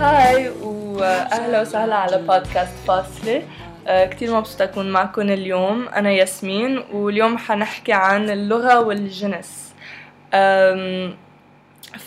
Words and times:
هاي 0.00 0.48
واهلا 0.48 1.60
وسهلا 1.60 1.94
على 1.94 2.18
بودكاست 2.18 2.74
فاصلة 2.86 3.42
آه، 3.86 4.06
كتير 4.06 4.34
مبسوطة 4.34 4.64
أكون 4.64 4.90
معكم 4.90 5.22
اليوم 5.22 5.88
أنا 5.88 6.10
ياسمين 6.10 6.78
واليوم 6.92 7.38
حنحكي 7.38 7.92
عن 7.92 8.30
اللغة 8.30 8.80
والجنس 8.80 9.74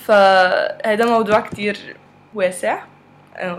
فهذا 0.06 1.06
موضوع 1.06 1.40
كتير 1.40 1.96
واسع 2.34 2.84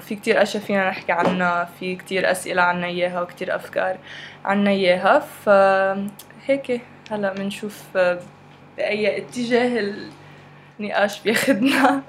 في 0.01 0.15
كتير 0.15 0.43
أشياء 0.43 0.63
فينا 0.63 0.89
نحكي 0.89 1.13
عنها 1.13 1.69
في 1.81 1.97
كتير 1.97 2.31
أسئلة 2.31 2.63
عنا 2.63 2.87
إياها 2.87 3.23
وكتير 3.23 3.57
أفكار 3.57 3.99
عنا 4.45 4.71
إياها 4.71 5.19
فهيك 5.19 6.81
هلا 7.11 7.33
بنشوف 7.33 7.85
بأي 8.81 9.19
اتجاه 9.19 9.95
النقاش 10.81 11.21
بياخدنا 11.23 12.03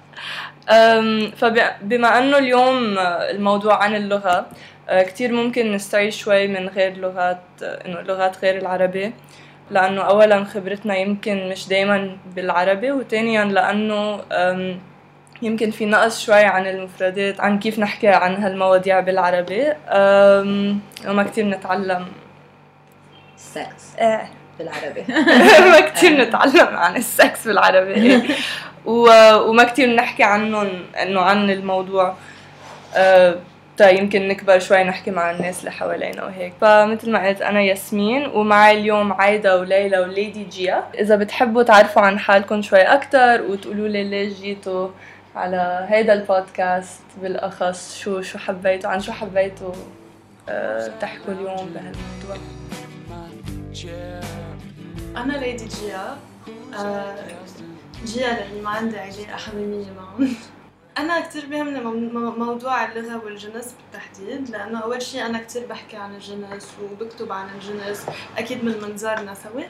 فبما 1.35 2.17
أنه 2.20 2.38
اليوم 2.38 2.97
الموضوع 2.99 3.84
عن 3.84 3.95
اللغة 3.95 4.45
أه، 4.89 5.03
كتير 5.03 5.34
ممكن 5.34 5.71
نستعيش 5.71 6.23
شوي 6.23 6.47
من 6.47 6.70
غير 6.70 6.97
لغات 6.97 7.41
إنه 7.61 8.02
لغات 8.02 8.38
غير 8.44 8.57
العربي 8.57 9.13
لأنه 9.71 10.02
اولا 10.02 10.44
خبرتنا 10.44 10.97
يمكن 10.97 11.49
مش 11.49 11.67
دايما 11.67 12.17
بالعربي 12.35 12.91
وثانيا 12.91 13.45
لأنه 13.45 14.22
يمكن 15.41 15.72
في 15.72 15.85
نقص 15.85 16.25
شوي 16.25 16.44
عن 16.44 16.67
المفردات 16.67 17.39
عن 17.41 17.59
كيف 17.59 17.80
نحكي 17.80 18.08
عن 18.08 18.35
هالمواضيع 18.35 18.99
بالعربي. 18.99 19.73
وما 21.08 21.23
كتير 21.23 21.45
نتعلم. 21.45 22.05
إيه. 23.99 24.41
بالعربي. 24.59 25.05
ما 25.71 25.79
كتير 25.79 26.11
نتعلم 26.21 26.67
عن 26.77 26.95
السكس 26.95 27.47
بالعربي. 27.47 28.21
و- 28.85 29.33
وما 29.49 29.63
كتير 29.63 29.95
نحكي 29.95 30.23
عنهم 30.23 30.69
إنه 31.01 31.21
عن 31.21 31.49
الموضوع. 31.49 32.16
آه، 32.95 33.35
تا 33.77 33.89
يمكن 33.89 34.27
نكبر 34.27 34.59
شوي 34.59 34.83
نحكي 34.83 35.11
مع 35.11 35.31
الناس 35.31 35.59
اللي 35.59 35.71
حوالينا 35.71 36.23
وهيك. 36.23 36.53
فمثل 36.61 37.11
ما 37.11 37.27
قلت 37.27 37.41
أنا 37.41 37.61
ياسمين 37.61 38.25
ومعي 38.27 38.77
اليوم 38.80 39.13
عايدة 39.13 39.59
وليلى 39.59 39.99
وليدي 39.99 40.43
جيا. 40.43 40.83
إذا 40.99 41.15
بتحبوا 41.15 41.63
تعرفوا 41.63 42.02
عن 42.02 42.19
حالكم 42.19 42.61
شوي 42.61 42.81
أكتر 42.81 43.41
وتقولوا 43.41 43.88
لي 43.88 44.03
ليش 44.03 44.33
جيتوا 44.39 44.89
على 45.36 45.86
هيدا 45.89 46.13
البودكاست 46.13 47.02
بالأخص 47.21 47.99
شو 48.03 48.21
شو 48.21 48.38
حبيتوا 48.38 48.89
عن 48.89 48.99
شو 48.99 49.11
حبيتوا 49.11 49.73
آه، 50.49 50.91
تحكوا 51.02 51.33
اليوم 51.33 51.69
بهالموضوع. 51.73 52.38
أنا 55.17 55.38
ليدي 55.38 55.66
جيا. 55.66 56.17
آه، 56.76 57.16
جيا 58.06 58.28
لأني 58.34 58.62
ما 58.62 58.70
عندي 58.70 58.98
علاقة 59.00 59.36
حميمية 59.38 59.92
معهم. 59.98 60.34
أنا 60.98 61.22
كتير 61.22 61.45
بيهمني 61.45 61.80
مو- 61.80 61.92
مو- 62.20 62.45
موضوع 62.45 62.86
اللغة 62.92 63.26
والجنس 63.26 63.73
بالتحديد 63.82 64.50
لأنه 64.50 64.80
أول 64.80 65.02
شيء 65.02 65.26
أنا 65.26 65.39
كتير 65.39 65.66
بحكي 65.66 65.98
عن 65.98 66.16
الجنس 66.16 66.67
وبكتب 66.84 67.32
عن 67.32 67.48
الجنس 67.56 68.06
أكيد 68.38 68.64
من 68.66 68.82
منظارنا 68.82 69.34
سوا 69.34 69.62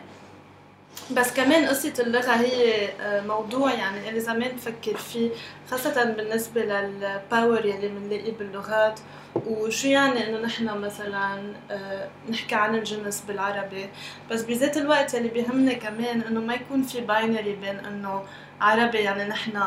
بس 1.11 1.33
كمان 1.33 1.65
قصة 1.65 1.93
اللغة 1.99 2.31
هي 2.31 2.89
آه، 3.01 3.21
موضوع 3.21 3.73
يعني 3.73 4.09
إلي 4.09 4.19
زمان 4.19 4.51
بفكر 4.55 4.97
فيه 4.97 5.29
خاصة 5.71 6.03
بالنسبة 6.03 6.61
للباور 6.61 7.65
يلي 7.65 7.87
بنلاقيه 7.87 8.31
باللغات 8.37 8.99
وشو 9.47 9.87
يعني 9.87 10.29
إنه 10.29 10.39
نحن 10.39 10.77
مثلا 10.77 11.53
آه، 11.71 12.09
نحكي 12.29 12.55
عن 12.55 12.75
الجنس 12.75 13.23
بالعربي؟ 13.27 13.89
بس 14.31 14.41
بذات 14.41 14.77
الوقت 14.77 15.15
اللي 15.15 15.29
بيهمني 15.29 15.75
كمان 15.75 16.21
إنه 16.21 16.39
ما 16.39 16.53
يكون 16.53 16.83
في 16.83 17.01
binary 17.01 17.55
بين 17.55 17.79
إنه 17.79 18.23
عربي 18.61 18.97
يعني 18.97 19.23
نحن 19.23 19.57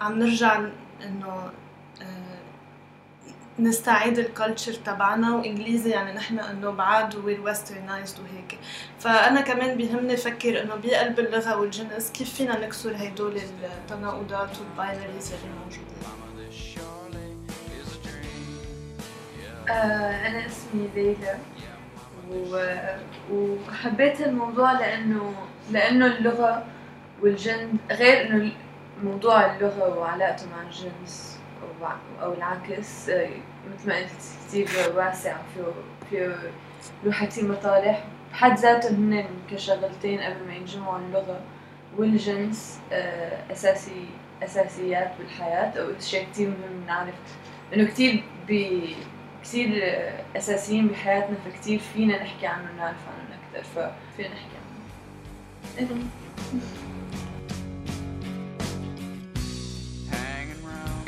عم 0.00 0.18
نرجع 0.18 0.60
إنه 1.02 1.52
آه، 2.02 2.36
نستعيد 3.58 4.18
ال 4.18 4.25
culture 4.25 4.72
تبعنا 4.72 5.34
وإنجليزي 5.34 5.90
يعني 5.90 6.12
نحن 6.12 6.38
إنه 6.38 6.70
بعاد 6.70 7.14
we're 7.14 7.40
westernized 7.40 8.18
وهيك. 8.20 8.58
فأنا 8.98 9.40
كمان 9.40 9.76
بيهمني 9.76 10.14
أفكر 10.14 10.62
إنه 10.62 10.74
بقلب 10.74 11.18
اللغة 11.18 11.56
والجنس 11.56 12.10
كيف 12.10 12.34
فينا 12.34 12.66
نكسر 12.66 12.96
هدول 12.96 13.36
التناقضات 13.36 14.50
وال 14.58 14.73
binaries 14.73 15.32
اللي 15.32 15.54
موجودين. 15.64 16.25
أنا 19.70 20.46
اسمي 20.46 20.88
ليلى. 20.94 21.38
و... 22.30 22.74
وحبيت 23.32 24.20
الموضوع 24.20 24.72
لأنه 24.72 25.34
لأنه 25.70 26.06
اللغة 26.06 26.64
والجن 27.22 27.68
غير 27.90 28.26
إنه 28.26 28.52
موضوع 29.02 29.56
اللغة 29.56 29.98
وعلاقته 29.98 30.46
مع 30.50 30.62
الجنس 30.62 31.38
أو, 32.22 32.32
العكس 32.32 33.08
آه، 33.08 33.28
مثل 33.74 33.88
ما 33.88 33.96
قلت 33.96 34.10
كتير 34.48 34.68
واسع 34.96 35.36
فيه 35.54 36.36
فيه 37.30 37.42
مطالح. 37.42 38.04
بحد 38.32 38.58
ذاتهم 38.58 39.12
هن 39.12 39.24
كشغلتين 39.50 40.20
قبل 40.20 40.46
ما 40.46 40.54
ينجمعوا 40.54 40.98
اللغة 40.98 41.40
والجنس 41.98 42.80
آه، 42.92 43.52
أساسي 43.52 44.06
أساسيات 44.42 45.12
بالحياة 45.18 45.80
أو 45.80 45.88
شيء 46.00 46.26
كتير 46.32 46.48
مهم 46.48 46.86
نعرف. 46.86 47.14
إنه 47.74 47.84
كتير 47.84 48.24
بي 48.46 48.96
كتير 49.46 49.94
أساسيين 50.36 50.88
بحياتنا 50.88 51.36
فكتير 51.44 51.78
فينا 51.78 52.22
نحكي 52.22 52.46
عنهم 52.46 52.76
نعرف 52.76 52.96
عنهم 53.08 53.40
أكتر 53.40 53.62
ففينا 53.68 54.28
نحكي 54.28 54.56
عنهم. 55.78 56.10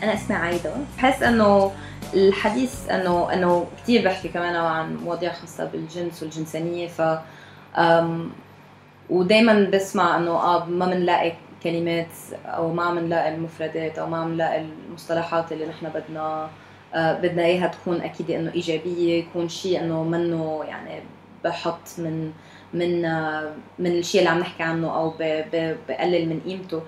أنا 0.03 0.15
اسمي 0.15 0.37
عايدة 0.37 0.73
بحس 0.97 1.23
إنه 1.23 1.73
الحديث 2.15 2.91
إنه 2.91 3.33
إنه 3.33 3.67
كثير 3.83 4.05
بحكي 4.05 4.29
كمان 4.29 4.57
عن 4.57 4.97
مواضيع 4.97 5.33
خاصة 5.33 5.65
بالجنس 5.65 6.23
والجنسانية 6.23 6.89
ف 6.89 7.03
ودائما 9.11 9.71
بسمع 9.75 10.17
إنه 10.17 10.31
آه 10.31 10.65
ما 10.65 10.87
بنلاقي 10.87 11.33
كلمات 11.63 12.13
أو 12.45 12.73
ما 12.73 12.83
عم 12.83 12.99
نلاقي 12.99 13.35
المفردات 13.35 13.99
أو 13.99 14.07
ما 14.07 14.17
عم 14.17 14.33
نلاقي 14.35 14.65
المصطلحات 14.89 15.53
اللي 15.53 15.67
نحن 15.67 15.89
بدنا 15.89 16.51
بدنا 16.95 17.45
إياها 17.45 17.67
تكون 17.67 18.01
أكيد 18.01 18.31
إنه 18.31 18.53
إيجابية 18.53 19.19
يكون 19.19 19.49
شيء 19.49 19.81
إنه 19.81 20.05
منه 20.05 20.65
يعني 20.69 21.03
بحط 21.45 21.99
من 21.99 22.33
من 22.75 23.05
آه 23.05 23.53
من 23.79 23.87
الشيء 23.91 24.21
اللي 24.21 24.31
عم 24.31 24.39
نحكي 24.39 24.63
عنه 24.63 24.97
أو 24.97 25.15
بقلل 25.89 26.29
من 26.29 26.41
قيمته. 26.47 26.83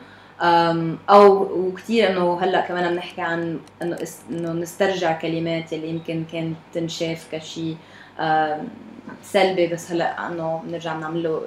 أو 1.10 1.42
وكثير 1.58 2.10
إنه 2.10 2.40
هلأ 2.40 2.60
كمان 2.60 2.84
عم 2.84 2.94
نحكي 2.94 3.20
عن 3.20 3.60
إنه 3.82 3.98
إنه 4.30 4.52
نسترجع 4.52 5.18
كلمات 5.18 5.72
اللي 5.72 5.88
يمكن 5.88 6.24
كانت 6.32 6.56
تنشاف 6.74 7.28
كشيء 7.32 7.76
سلبي 9.22 9.66
بس 9.66 9.90
هلأ 9.92 10.26
إنه 10.26 10.62
بنرجع 10.64 10.96
بنعمل 10.96 11.22
له 11.22 11.42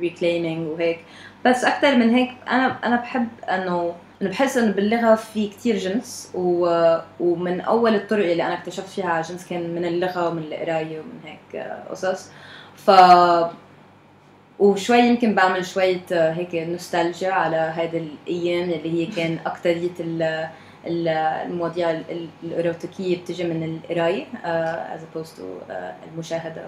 ريكليمينج 0.00 0.68
وهيك. 0.68 0.98
بس 1.44 1.64
أكثر 1.64 1.96
من 1.96 2.10
هيك 2.10 2.30
أنا 2.48 2.76
أنا 2.84 2.96
بحب 2.96 3.28
إنه 3.48 3.94
انه 4.22 4.30
بحس 4.30 4.56
انه 4.56 4.72
باللغة 4.72 5.14
في 5.14 5.48
كتير 5.48 5.76
جنس 5.76 6.30
و... 6.34 6.96
ومن 7.20 7.60
أول 7.60 7.94
الطرق 7.94 8.30
اللي 8.30 8.42
أنا 8.46 8.54
اكتشفت 8.54 8.88
فيها 8.88 9.22
جنس 9.22 9.46
كان 9.46 9.74
من 9.74 9.84
اللغة 9.84 10.28
ومن 10.28 10.42
القراية 10.42 11.00
ومن 11.00 11.20
هيك 11.24 11.56
آه، 11.56 11.84
قصص. 11.90 12.28
ف 12.76 12.90
وشوي 14.58 14.98
يمكن 14.98 15.34
بعمل 15.34 15.66
شوية 15.66 16.00
آه، 16.12 16.32
هيك 16.32 16.54
نوستالجيا 16.54 17.32
على 17.32 17.72
هيدا 17.76 17.98
الأيام 17.98 18.70
اللي 18.70 18.92
هي 18.92 19.06
كان 19.06 19.38
أكترية 19.46 19.90
ال- 20.00 20.48
ال- 20.86 21.08
المواضيع 21.46 21.90
ال- 21.90 22.04
ال- 22.10 22.28
الإيروتيكية 22.44 23.16
بتجي 23.20 23.44
من 23.44 23.64
القراية 23.90 24.24
آه، 24.44 24.96
as 24.96 25.00
opposed 25.00 25.30
to 25.38 25.72
المشاهدة 26.12 26.62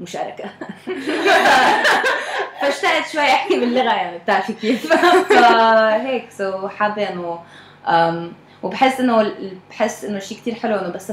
والمشاركة. 0.00 0.44
فاشتقت 2.60 3.08
شوي 3.12 3.22
أحكي 3.22 3.60
باللغة 3.60 3.92
يعني 3.94 4.18
بتعرفي 4.18 4.52
كيف. 4.52 4.92
فهيك 5.32 6.30
سو 6.30 6.68
حابة 6.68 7.08
إنه 7.08 7.38
أم، 7.88 8.32
وبحس 8.62 9.00
ال- 9.20 9.58
بحس 9.70 10.04
إنه 10.04 10.18
شيء 10.18 10.38
كتير 10.38 10.54
حلو 10.54 10.76
إنه 10.76 10.88
بس 10.88 11.12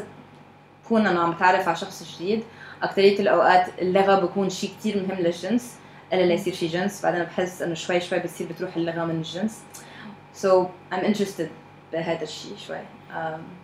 بكون 0.86 1.08
أنا 1.08 1.22
عم 1.22 1.32
بتعرف 1.32 1.68
على 1.68 1.78
شخص 1.78 2.16
جديد. 2.16 2.44
أكترية 2.84 3.20
الأوقات 3.20 3.66
اللغة 3.82 4.16
بكون 4.20 4.50
شيء 4.50 4.70
كتير 4.80 4.98
مهم 5.08 5.20
للجنس 5.20 5.76
إلا 6.14 6.22
ليصير 6.24 6.54
في 6.54 6.68
جنس. 6.68 7.02
بعدين 7.04 7.24
بحس 7.24 7.62
إنه 7.62 7.74
شوي 7.74 8.00
شوي 8.02 8.20
بتصير 8.20 8.48
بتروح 8.48 8.76
اللغة 8.76 9.06
من 9.06 9.16
الجنس. 9.16 9.60
So 10.44 10.48
I'm 10.94 11.04
interested 11.06 11.48
بهذا 11.94 12.24
الشيء 12.24 12.58
شوي. 12.68 12.80
um, 13.12 13.61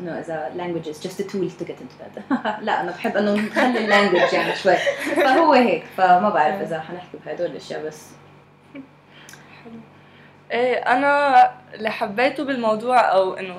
انه 0.00 0.20
اذا 0.20 0.52
language 0.56 0.86
is 0.86 0.98
just 1.06 1.20
a 1.20 1.24
tool 1.24 1.60
to 1.60 1.64
get 1.64 1.78
into 1.80 2.34
لا 2.66 2.80
أنا 2.80 2.90
بحب 2.90 3.16
إنه 3.16 3.34
نخلي 3.34 3.78
اللانجوج 3.78 4.32
يعني 4.32 4.56
شوي. 4.56 4.76
فهو 5.16 5.52
هيك 5.52 5.84
فما 5.96 6.30
بعرف 6.30 6.60
إذا 6.60 6.80
حنحكي 6.80 7.18
بهدول 7.26 7.46
الأشياء 7.46 7.86
بس. 7.86 8.10
إيه 10.52 10.76
أنا 10.76 11.50
اللي 11.74 11.90
حبيته 11.90 12.44
بالموضوع 12.44 13.12
أو 13.12 13.34
إنه 13.34 13.56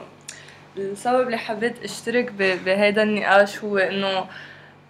السبب 0.78 1.26
اللي 1.26 1.38
حبيت 1.38 1.84
أشترك 1.84 2.32
بهذا 2.32 3.04
النقاش 3.04 3.64
هو 3.64 3.78
إنه 3.78 4.26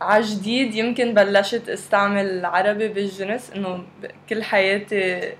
عجديد 0.02 0.76
يمكن 0.76 1.14
بلشت 1.14 1.70
أستعمل 1.70 2.26
العربي 2.26 2.88
بالجنس 2.88 3.52
إنه 3.56 3.84
كل 4.30 4.44
حياتي 4.44 5.34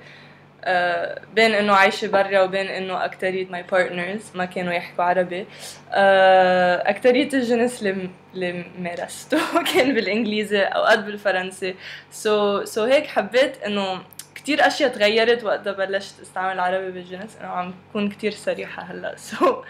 بين 1.36 1.54
إنه 1.54 1.74
عايشة 1.74 2.08
برا 2.08 2.42
وبين 2.42 2.68
إنه 2.68 3.06
أكترية 3.06 3.48
my 3.48 3.64
partners 3.64 4.32
ما 4.36 4.46
كانوا 4.46 4.74
يحكوا 4.74 5.04
عربي. 5.04 5.46
آه، 5.92 6.90
أكترية 6.90 7.30
الجنس 7.34 7.84
اللي 7.84 8.66
مارسته 8.80 9.64
كان 9.74 9.94
بالإنجليزي 9.94 10.62
أوقات 10.62 11.00
بالفرنسي. 11.00 11.76
so 12.12 12.62
so, 12.62 12.64
so 12.66 12.86
so 12.86 12.90
هيك 12.90 13.08
حبيت 13.08 13.64
إنه 13.64 14.02
كتير 14.36 14.68
أشياء 14.68 14.90
تغيرت 14.90 15.44
وقتها 15.44 15.74
بلشت 15.74 16.20
أستعمل 16.20 16.54
العربي 16.54 16.92
بالجنس. 16.92 17.38
إنه 17.42 17.50
عم 17.50 17.74
بكون 17.90 18.10
كتير 18.10 18.32
صريحة 18.32 18.84
هلأ. 18.84 19.16
so 19.18 19.64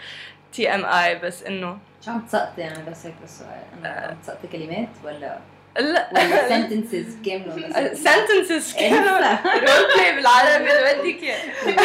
TMI 0.52 1.18
بس 1.18 1.42
إنه 1.42 1.78
شو 2.04 2.10
عم 2.10 2.20
تسقطي 2.20 2.60
يعني؟ 2.60 2.90
بس 2.90 3.06
هيك 3.06 3.14
بالسؤال 3.20 3.60
انه 3.78 3.88
عم 3.88 4.16
تسقطي 4.22 4.48
كلمات 4.48 4.88
ولا 5.04 5.38
لا. 5.80 6.08
sentences 6.48 7.24
كاملة 7.26 7.68
بس 7.68 7.98
sentences 8.04 8.78
كانوا 8.78 9.18
انسى. 9.18 9.42
role 9.44 9.94
play 9.96 10.16
بالعربي 10.16 10.64
بدك 10.64 11.22
إياه. 11.22 11.66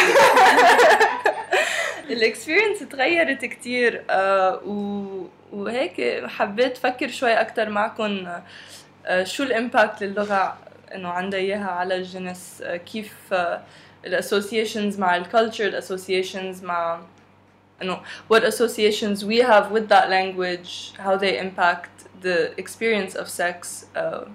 ال 2.10 2.16
experience 2.16 2.78
تغيرت 2.78 3.44
كتير. 3.44 4.04
آه، 4.10 4.60
و- 4.66 5.26
وهيك 5.52 6.24
حبيت 6.26 6.76
أفكر 6.76 7.08
شوي 7.08 7.32
أكثر 7.40 7.68
معكم 7.68 8.26
آه، 9.06 9.24
شو 9.24 9.42
ال 9.42 9.51
impact 9.51 10.02
للغة؟ 10.02 10.58
إنه 10.94 11.08
عندها 11.08 11.40
إياها 11.40 11.70
على 11.70 11.96
الجنس. 11.96 12.62
آه، 12.62 12.76
كيف 12.76 13.12
ال 14.04 14.11
associations 14.11 14.98
مع 14.98 15.16
ال 15.16 15.22
culture 15.22 15.66
ال 15.66 15.73
associations 15.73 16.62
مع 16.64 17.00
إنه 17.82 18.00
what 18.34 18.40
associations 18.42 19.24
we 19.24 19.40
have 19.42 19.72
with 19.74 19.88
that 19.88 20.08
language 20.08 20.92
how 20.98 21.16
they 21.16 21.38
impact 21.38 22.06
the 22.22 22.62
experience 22.62 23.14
of 23.16 23.26
sex 23.28 23.86
آه، 23.96 24.26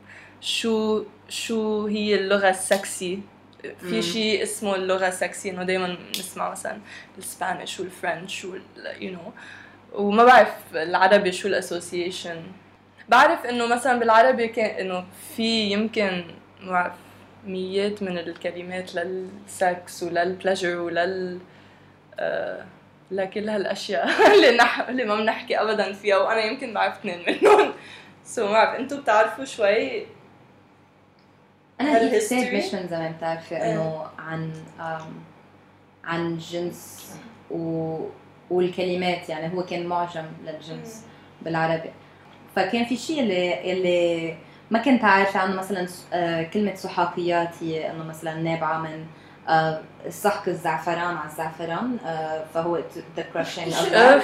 شو 0.41 1.03
شو 1.29 1.87
هي 1.87 2.15
اللغة 2.15 2.49
السكسي 2.49 3.19
في. 3.79 4.01
شيء 4.01 4.43
اسمه 4.43 4.75
اللغة 4.75 5.07
السكسي 5.07 5.49
إنه 5.49 5.63
دايما 5.63 5.97
نسمع 6.19 6.49
مثلا 6.51 6.77
ال 7.17 7.25
Spanish 7.25 7.79
وال 7.79 7.96
French 7.96 8.45
وال 8.45 8.61
you 8.99 9.15
know. 9.15 9.31
وما 9.93 10.25
بعرف 10.25 10.49
العربي 10.73 11.31
شو 11.31 11.47
ال 11.47 11.55
association 11.55 12.41
بعرف 13.09 13.45
إنه 13.45 13.67
مثلا 13.67 13.99
بالعربي 13.99 14.47
كان 14.47 14.79
إنه 14.79 15.05
في 15.35 15.71
يمكن 15.71 16.23
ما 16.61 16.71
بعرف 16.71 16.93
ميات 17.45 18.03
من 18.03 18.17
الكلمات 18.17 18.95
لل 18.95 19.38
sex 19.38 20.03
ولل 20.03 20.24
pleasure 20.24 20.77
ولل 20.79 21.39
آه 22.19 22.65
لكل 23.11 23.49
هالاشياء 23.49 24.07
اللي 24.33 24.57
نح... 24.57 24.89
اللي 24.89 25.05
ما 25.05 25.15
بنحكي 25.15 25.61
ابدا 25.61 25.93
فيها 25.93 26.17
وأنا 26.17 26.43
يمكن 26.43 26.73
بعرف 26.73 26.97
اثنين 26.97 27.23
منهم. 27.27 27.73
so 28.25 28.45
ما 28.45 28.51
بعرف 28.51 28.79
أنتم 28.79 29.01
بتعرفوا 29.01 29.45
شوي 29.45 30.05
أنا 31.81 31.97
هيك 31.97 32.23
كتاب؟ 32.23 32.53
مش 32.53 32.73
من 32.73 32.87
زمان 32.87 33.11
بتعرفي 33.11 33.55
إنه 33.55 34.05
عن 34.19 34.53
عن 36.03 36.37
جنس 36.37 37.11
و 37.51 37.97
والكلمات 38.49 39.29
يعني 39.29 39.55
هو 39.55 39.65
كان 39.65 39.85
معجم 39.85 40.25
للجنس 40.45 41.05
بالعربي. 41.41 41.91
فكان 42.55 42.85
في 42.85 42.97
شيء 42.97 43.19
اللي 43.19 43.71
اللي 43.71 44.37
ما 44.71 44.79
كنت 44.79 45.03
عارفة 45.03 45.39
عنه 45.39 45.55
مثلا 45.55 45.87
آه، 46.13 46.43
كلمة 46.43 46.75
سحاقيات 46.75 47.63
هي 47.63 47.91
إنه 47.91 48.03
مثلا 48.03 48.35
نابعة 48.35 48.77
من 48.77 49.05
سحق 50.09 50.47
الزعفران 50.47 51.17
على 51.17 51.29
الزعفران 51.29 51.97
آه، 52.05 52.43
فهو 52.53 52.79
ذا 53.17 53.23
crushing 53.33 53.73
of. 53.93 54.23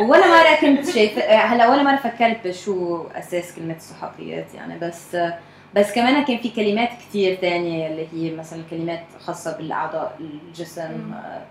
ولا 0.00 0.26
مرة 0.26 0.56
كنت 0.60 0.90
شايفة 0.90 1.22
آه، 1.22 1.46
هلا 1.46 1.68
ولا 1.68 1.82
مرة 1.82 1.96
فكرت 1.96 2.46
بشو 2.46 3.04
أساس 3.14 3.54
كلمة 3.54 3.74
السحاقيات 3.74 4.54
يعني 4.54 4.78
بس 4.78 5.14
آه، 5.14 5.38
بس 5.74 5.92
كمان 5.92 6.24
كان 6.24 6.38
في 6.38 6.50
كلمات 6.50 6.90
كتير 7.08 7.34
تانية 7.36 7.86
اللي 7.86 8.06
هي 8.12 8.34
مثلا 8.36 8.62
كلمات 8.70 9.04
خاصة 9.20 9.56
بالأعضاء 9.56 10.16
الجسم 10.20 11.12
آه، 11.14 11.42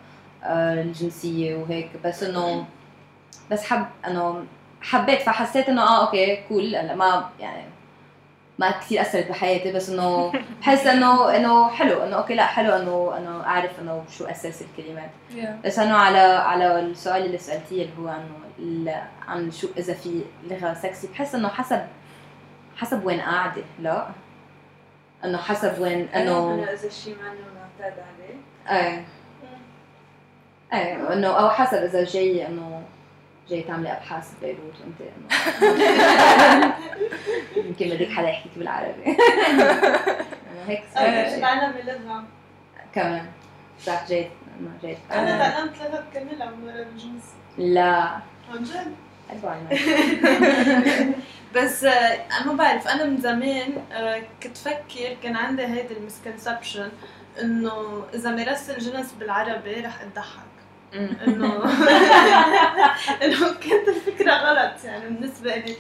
آه، 0.44 0.82
الجنسية 0.82 1.56
وهيك. 1.56 1.90
بس 2.06 2.24
إنه 2.24 2.66
بس 3.52 3.64
حب 3.64 3.86
إنه 4.08 4.44
حبيت 4.82 5.22
فحسيت 5.22 5.70
إنه 5.70 5.82
آه 5.82 6.06
أوكي 6.06 6.36
cool 6.50 6.76
هلا 6.76 6.96
ما 6.96 7.30
يعني 7.40 7.64
ما 8.60 8.72
كثير 8.72 9.02
أثرت 9.02 9.30
بحياتي 9.30 9.72
بس 9.72 9.90
إنه 9.90 10.34
بحس 10.62 10.88
إنه 10.88 11.36
إنه 11.36 11.70
حلو 11.70 12.04
إنه 12.04 12.16
okay 12.16 12.36
لا 12.36 12.46
حلو 12.46 12.74
إنه 12.76 13.18
إنه 13.18 13.44
أعرف 13.44 13.80
إنه 13.80 14.04
شو 14.18 14.26
أساس 14.26 14.62
الكلمات. 14.62 15.10
Yeah. 15.32 15.66
بس 15.66 15.80
أنه 15.80 15.96
على 15.96 16.18
على 16.20 16.80
السؤال 16.80 17.26
اللي 17.26 17.38
سألتيه 17.38 17.84
اللي 17.84 17.94
هو 18.00 18.16
إنه 18.60 19.08
عن 19.28 19.52
شو 19.52 19.68
إذا 19.78 19.94
في 19.94 20.22
لغة 20.50 20.74
سكسي 20.74 21.08
بحس 21.08 21.36
إنه 21.36 21.48
حسب 21.48 21.82
حسب 22.76 23.06
وين 23.06 23.22
قاعدة. 23.22 23.64
لا. 23.80 24.08
إنه 25.26 25.38
حسب 25.38 25.82
وين 25.82 26.08
إنه 26.10 26.64
إذا 26.64 26.90
شيء 26.90 27.16
ما 27.16 27.30
معتاد 27.30 28.00
عليه. 28.00 28.80
إيه. 28.82 29.06
إيه. 30.74 31.14
إنه 31.14 31.28
أو 31.28 31.50
حسب 31.50 31.78
إذا 31.78 32.04
جاي 32.04 32.48
إنه 32.48 32.84
جاي 33.50 33.62
تعملي 33.64 33.92
أبحاث 33.92 34.32
ببيروت 34.42 34.74
وأنت 34.82 35.02
يمكن 37.66 37.90
بدك 37.90 38.10
حدا 38.10 38.30
يحكيك 38.30 38.52
بالعربي. 38.58 39.04
هيك 40.68 40.84
تعلم 40.94 41.74
اللغة 41.78 42.24
كمان. 42.94 43.26
صح 43.84 44.08
جاي 44.10 44.32
جاي. 44.84 44.98
أنا. 45.12 45.50
تعلمت 45.50 45.78
لغة 45.82 46.04
كاملة 46.14 46.54
ورا 46.64 46.82
الجنس. 46.82 47.24
لا. 47.58 48.20
عن 48.52 48.64
جد. 48.64 48.96
بس 51.56 51.84
آه، 51.84 52.20
ما 52.46 52.54
بعرف. 52.54 52.88
أنا 52.88 53.06
من 53.06 53.18
زمان 53.18 53.74
آه، 53.92 54.22
كنت 54.44 54.58
فكر 54.58 55.18
كان 55.24 55.36
عندي 55.36 55.66
هيدي 55.66 55.98
المسكنسبشن 55.98 56.90
إنه 57.42 58.04
إذا 58.14 58.32
مارست 58.32 58.70
الجنس 58.70 59.14
بالعربي 59.20 59.74
رح 59.74 60.02
اضحك 60.02 60.55
إنه 60.96 61.64
إنه 63.24 63.54
كانت 63.54 63.88
الفكرة 63.88 64.32
غلط 64.34 64.84
يعني 64.84 65.04
بالنسبة 65.10 65.56
لي. 65.56 65.76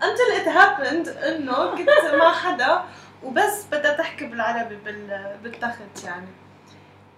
until 0.00 0.40
it 0.40 0.48
happened 0.48 1.08
إنه 1.24 1.76
كنت 1.76 2.14
مع 2.14 2.32
حدا 2.34 2.82
وبس 3.22 3.64
بدها 3.72 3.96
تحكي 3.96 4.26
بالعربي 4.26 4.76
بال- 4.76 5.36
بالتخت 5.42 6.04
يعني. 6.04 6.26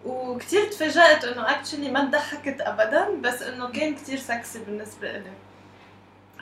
وكتير 0.05 0.65
تفاجأت 0.65 1.25
إنه 1.25 1.51
actually 1.51 1.91
ما 1.91 2.01
ضحكت 2.05 2.61
ابدا 2.61 3.09
بس 3.21 3.43
إنه 3.43 3.69
كان 3.69 3.95
كتير 3.95 4.19
سكسي 4.19 4.59
بالنسبة 4.59 5.13
لي 5.13 5.33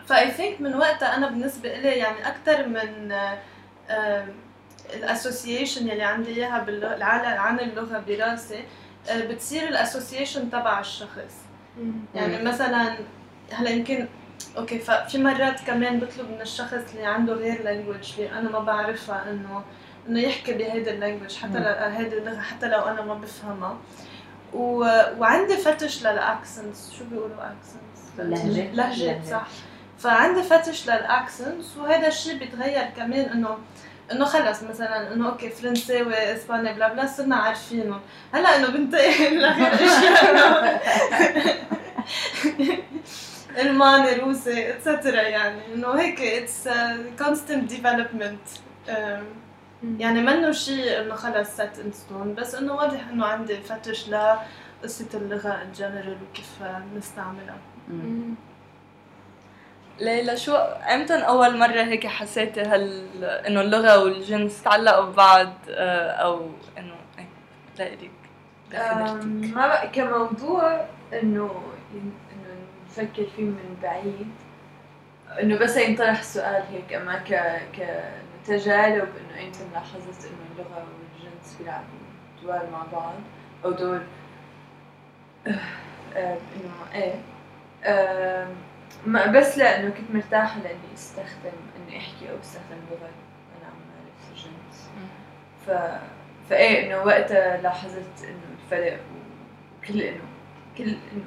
ف 0.06 0.31
I 0.31 0.36
think 0.36 0.61
من 0.61 0.75
وقتها 0.77 1.17
أنا 1.17 1.29
بالنسبة 1.29 1.75
لي 1.75 1.89
يعني 1.89 2.29
أكثر 2.29 2.67
من 2.67 3.13
ال 4.94 5.02
association 5.02 5.88
يلي 5.89 6.03
عندي 6.03 6.31
إياها 6.31 6.59
باللغة 6.59 7.05
عن 7.39 7.61
اللغة 7.61 7.99
براسي 8.09 8.59
آه، 8.59 8.65
بتصير 9.15 9.69
ال 9.69 9.75
association 9.75 10.51
تبع 10.51 10.81
الشخص 10.81 11.35
يعني. 12.15 12.43
مثلا 12.43 12.97
هلأ 13.53 13.71
يمكن 13.71 14.09
okay 14.56 14.79
ففي 14.79 15.19
مرات 15.19 15.61
كمان 15.61 16.01
بطلب 16.01 16.31
من 16.31 16.41
الشخص 16.41 16.75
اللي 16.95 17.07
عنده 17.07 17.33
غير 17.35 17.63
language 17.63 18.13
اللي 18.19 18.33
أنا 18.33 18.51
ما 18.51 18.59
بعرفها 18.59 19.31
إنه 19.31 19.63
إنه 20.09 20.21
يحكي 20.21 20.53
بهيدي 20.53 20.91
ال 20.91 20.96
language 20.96 21.37
حتى 21.37 21.49
مم. 21.49 21.65
لو 21.65 21.89
هيدي 21.91 22.19
اللغة 22.19 22.41
حتى 22.41 22.69
لو 22.69 22.81
أنا 22.81 23.03
ما 23.03 23.15
بفهمها 23.15 23.77
و... 24.55 24.79
وعندي 25.19 25.57
fetish 25.56 26.03
لل 26.03 26.22
accents 26.22 26.93
شو 26.99 27.05
بيقولوا 27.05 27.37
accents 27.37 28.19
لهجة. 28.19 28.73
لهجة 28.73 29.05
لهجة. 29.05 29.31
صح 29.31 29.47
فعندي 29.99 30.43
fetish 30.43 30.87
لل 30.91 31.10
accents 31.10 31.77
وهذا 31.77 32.09
الشيء 32.09 32.39
بيتغير 32.39 32.85
كمان 32.97 33.21
إنه 33.21 33.59
إنه 34.12 34.24
خلص 34.24 34.62
مثلا 34.62 35.12
إنه 35.12 35.29
okay 35.29 35.51
فرنساوي 35.50 36.14
اسباني 36.34 36.72
بلا 36.74 36.93
بلا 36.93 37.06
صرنا 37.06 37.36
عارفينه. 37.36 38.00
هلأ 38.34 38.56
إنه 38.56 38.69
بنتقل 38.69 39.38
لغير 39.43 39.74
اشياء 39.74 40.81
ألماني 43.60 44.12
روسي 44.12 44.70
et 44.70 44.83
cetera 44.83 45.22
يعني 45.22 45.74
إنه 45.74 45.88
هيك 46.00 46.20
it's 46.20 46.69
constant 47.19 47.69
development 47.70 48.41
يعني 49.98 50.20
منه 50.20 50.52
شيء 50.52 51.00
إنه 51.00 51.14
خلص 51.14 51.56
set 51.56 51.79
in 51.79 51.93
stone 51.93 52.34
بس 52.34 52.55
إنه 52.55 52.74
واضح 52.74 53.08
إنه 53.12 53.26
عندي 53.26 53.56
fetish 53.56 54.08
لقصة 54.08 55.06
اللغة 55.14 55.62
in 55.63 55.75
general 55.75 56.19
وكيف 56.31 56.50
نستعملها. 56.96 57.58
ليلى 60.01 60.37
شو 60.37 60.57
إمتى 60.95 61.15
أول 61.15 61.59
مرة 61.59 61.83
هيك 61.83 62.07
حسيتي 62.07 62.61
هال 62.63 63.25
إنه 63.25 63.61
اللغة 63.61 64.05
والجنس 64.05 64.63
تعلقوا 64.63 65.05
ببعض 65.05 65.53
آه، 65.71 66.11
أو 66.11 66.49
إنه 66.79 66.95
إيه 67.19 67.27
لإلك؟ 67.79 68.11
ما 69.55 69.67
بقى 69.67 69.89
كموضوع 69.89 70.85
إنه 71.13 71.63
إنه 71.95 72.57
نفكر 72.87 73.27
فيه 73.37 73.43
من 73.43 73.77
بعيد 73.83 74.29
إنه 75.43 75.59
بس 75.59 75.77
ينطرح 75.77 76.19
السؤال 76.19 76.63
هيك 76.73 76.93
أما 76.93 77.17
ك 77.19 77.33
ك 77.79 78.05
تجارب 78.47 79.09
إنه 79.21 79.47
أنت 79.47 79.57
لاحظت 79.73 80.25
إنه 80.27 80.45
اللغة 80.53 80.85
والجنس 80.85 81.57
بيلعبوا 81.59 81.85
دور 82.43 82.71
مع 82.73 82.83
بعض 82.93 83.15
أو 83.65 83.71
دور 83.71 84.01
آه، 86.17 86.37
إنه 86.57 86.95
إيه 86.95 87.15
ما 89.07 89.27
بس 89.27 89.59
لأنه 89.59 89.91
كنت 89.91 90.11
مرتاحة 90.15 90.61
لأني 90.61 90.95
أستخدم 90.95 91.53
إني 91.77 91.99
أحكي 91.99 92.31
أو 92.31 92.37
أستخدم 92.43 92.77
لغة 92.91 93.11
أنا 93.59 93.67
عم 93.67 93.77
مارس 93.89 94.31
الجنس 94.31 94.91
ف 95.67 95.71
فإيه 96.51 96.87
إنه 96.87 97.03
وقتها 97.05 97.57
لاحظت 97.63 98.25
إنه 98.25 98.41
الفرق 98.65 99.01
وكل 99.83 100.01
إنه 100.03 100.21
كل 100.79 100.85
إنه 100.89 101.25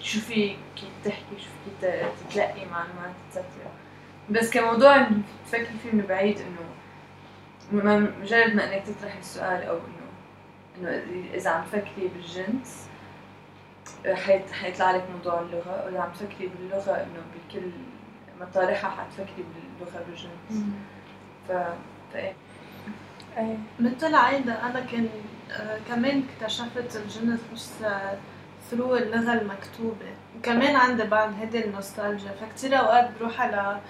شو 0.00 0.20
في 0.20 0.56
كيف 0.76 0.88
تحكي 1.04 1.38
شو 1.38 1.48
في 1.64 1.86
ت- 1.86 2.06
تتلقي 2.30 2.66
معلومات 2.66 3.14
اتسترا 3.28 3.70
بس 4.30 4.50
كموضوع 4.50 5.06
تفكر 5.46 5.70
فيه 5.82 5.92
من 5.92 6.04
بعيد 6.08 6.38
إنه 6.40 6.58
مجرد 8.22 8.54
ما 8.54 8.64
إنك 8.74 8.82
تطرح 8.86 9.16
السؤال 9.16 9.62
أو 9.62 9.76
إنه 9.78 10.08
إنه 10.90 11.02
إذا 11.34 11.50
عم 11.50 11.64
تفكري 11.64 12.08
بالجنس 12.14 12.86
حيطلع 14.52 14.90
لك 14.90 15.04
موضوع 15.16 15.40
اللغة 15.40 15.70
أو 15.70 15.88
إذا 15.88 16.00
عم 16.00 16.12
تفكري 16.12 16.50
باللغة 16.58 16.92
إنه 16.92 17.22
بكل 17.34 17.70
مطارحها 18.40 18.90
حتفكري 18.90 19.44
باللغة 19.54 20.04
بالجنس. 20.06 20.64
ف 21.48 21.52
فإيه 22.12 22.34
إيه. 23.38 23.56
مثل 23.80 24.14
عايدة 24.14 24.66
أنا 24.66 24.80
كان 24.80 25.08
آه، 25.52 25.78
كمان 25.88 26.22
اكتشفت 26.40 26.96
الجنس 26.96 27.40
مش 27.52 27.60
through 28.70 28.96
اللغة 28.96 29.32
المكتوبة. 29.32 30.10
وكمان 30.38 30.76
عندي 30.76 31.02
بعد 31.02 31.34
هيدي 31.40 31.64
النوستالجيا. 31.64 32.30
فكتير 32.40 32.78
أوقات 32.78 33.10
بروح 33.20 33.40
على 33.40 33.80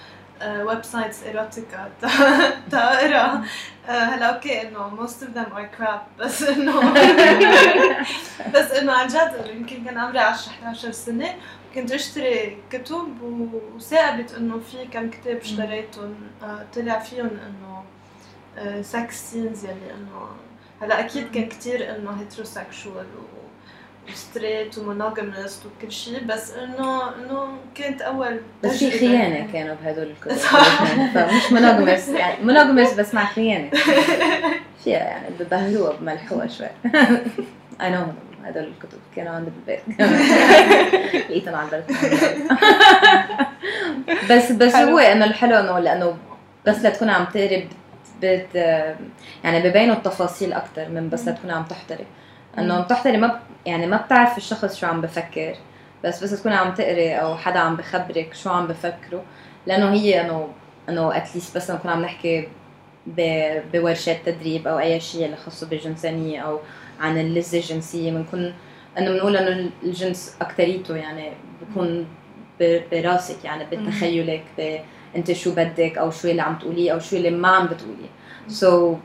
websites 0.47 1.23
erotica 1.23 1.91
تقرا 2.71 3.45
آه، 3.89 3.91
هلا 3.91 4.35
okay 4.35 4.63
انه 4.63 5.07
most 5.07 5.11
of 5.25 5.37
them 5.37 5.53
are 5.57 5.81
crap 5.81 6.19
بس 6.21 6.43
انه 6.43 6.93
بس 8.55 8.71
انه 8.71 8.93
عن 8.93 9.07
جد 9.07 9.47
يمكن 9.55 9.85
كان 9.85 9.99
عمري 9.99 10.19
10 10.19 10.53
11 10.53 10.91
سنه 10.93 11.35
كنت 11.75 11.93
اشتري 11.93 12.59
كتب 12.71 13.23
و- 13.23 13.61
وتاقبت 13.77 14.35
انه 14.35 14.59
في 14.59 14.87
كم 14.87 15.11
كتاب 15.11 15.37
اشتريتهم 15.37 16.15
آه، 16.43 16.67
طلع 16.75 16.99
فيهم 16.99 17.27
انه 17.47 17.83
sex 18.83 19.31
scenes 19.31 19.65
يلي 19.65 19.95
انه 19.95 20.29
هلا 20.83 21.01
أكيد 21.01 21.31
كان 21.31 21.49
كتير 21.49 21.97
انه 21.97 22.11
heterosexual 22.21 23.07
و 24.11 24.18
straight 24.18 24.79
و 24.79 24.86
monogamist 24.86 25.63
وكل 25.67 25.93
شيء 25.93 26.25
بس 26.25 26.53
إنه 26.53 27.03
إنه 27.09 27.49
كانت 27.75 28.03
أول 28.03 28.41
بس 28.65 28.71
في. 28.85 28.91
خيانة 28.99 29.53
كانوا 29.53 29.77
بهدول 29.85 30.11
الكتب 30.11 30.37
صح. 30.53 30.85
فمش 31.15 31.53
monogamous 31.53 32.09
يعني 32.09 32.45
monogamous 32.45 32.95
بس 32.95 33.15
مع 33.15 33.25
خيانة. 33.25 33.71
فيها 34.85 34.99
يعني 34.99 35.27
ببهلوها 35.41 35.93
بملحوها 35.93 36.47
شوي. 36.47 36.67
I 37.81 37.91
know 37.91 38.03
هدول 38.45 38.65
الكتب 38.65 38.99
كانوا 39.17 39.33
عندي 39.33 39.51
بالبيت. 39.51 40.01
لقيتهم 41.31 41.55
على 41.55 41.69
البلكونه 41.69 42.21
بس 44.31 44.53
بس. 44.53 44.75
هو 44.77 44.99
إنه 44.99 45.25
الحلو 45.25 45.57
إنه 45.57 45.79
لأنه 45.79 46.17
بس 46.67 46.77
لتكون 46.77 47.11
عم 47.11 47.25
تقري 47.25 47.69
بت 48.23 48.55
يعني 49.45 49.69
ببينوا 49.69 49.95
التفاصيل 49.95 50.53
أكثر 50.53 50.89
من 50.89 51.09
بس 51.11 51.29
لتكون 51.29 51.51
عم 51.51 51.63
تحتري 51.65 52.05
إنه 52.59 52.75
عم 52.75 52.83
تحتري 52.83 53.17
ما 53.17 53.27
ب- 53.27 53.41
يعني 53.67 53.87
ما 53.87 53.97
بتعرف 53.97 54.37
الشخص 54.39 54.77
شو 54.77 54.87
عم 54.87 55.01
بفكر. 55.01 55.55
بس 56.05 56.25
بس 56.25 56.41
تكون 56.41 56.53
عم 56.53 56.75
تقري 56.75 57.15
أو 57.15 57.37
حدا 57.37 57.59
عم 57.59 57.77
بخبرك 57.77 58.35
شو 58.35 58.51
عم 58.51 58.67
بفكروا. 58.67 59.23
لأنه 59.67 59.93
هي 59.93 60.21
إنه 60.21 60.49
إنه 60.89 61.17
اتليست 61.17 61.57
بس 61.57 61.71
نكون 61.71 61.91
عم 61.91 62.03
نحكي 62.03 62.49
بورشات 63.75 64.17
تدريب 64.27 64.69
أو 64.69 64.79
أي 64.79 65.01
شيء 65.01 65.25
اللي 65.27 65.37
خاصه 65.37 65.69
بالجنسانيه 65.69 66.41
أو 66.41 66.59
عن 67.01 67.19
اللذة 67.19 67.57
الجنسية 67.57 68.11
بنكون 68.11 68.55
إنه 68.99 69.11
بنقول 69.11 69.37
إنه 69.37 69.71
الجنس 69.83 70.37
أكتريته 70.41 70.97
يعني 70.97 71.31
بكون 71.63 72.07
براسك 72.93 73.45
يعني 73.45 73.65
بتخيلك 73.73 74.45
أنت 75.17 75.33
شو 75.33 75.55
بدك 75.55 75.99
أو 75.99 76.11
شو 76.11 76.29
اللي 76.29 76.43
عم 76.43 76.57
تقوليه 76.59 76.93
أو 76.93 76.99
شو 76.99 77.17
اللي 77.17 77.31
ما 77.31 77.49
عم 77.49 77.67
بتقوليه. 77.67 78.09
so 78.49 78.97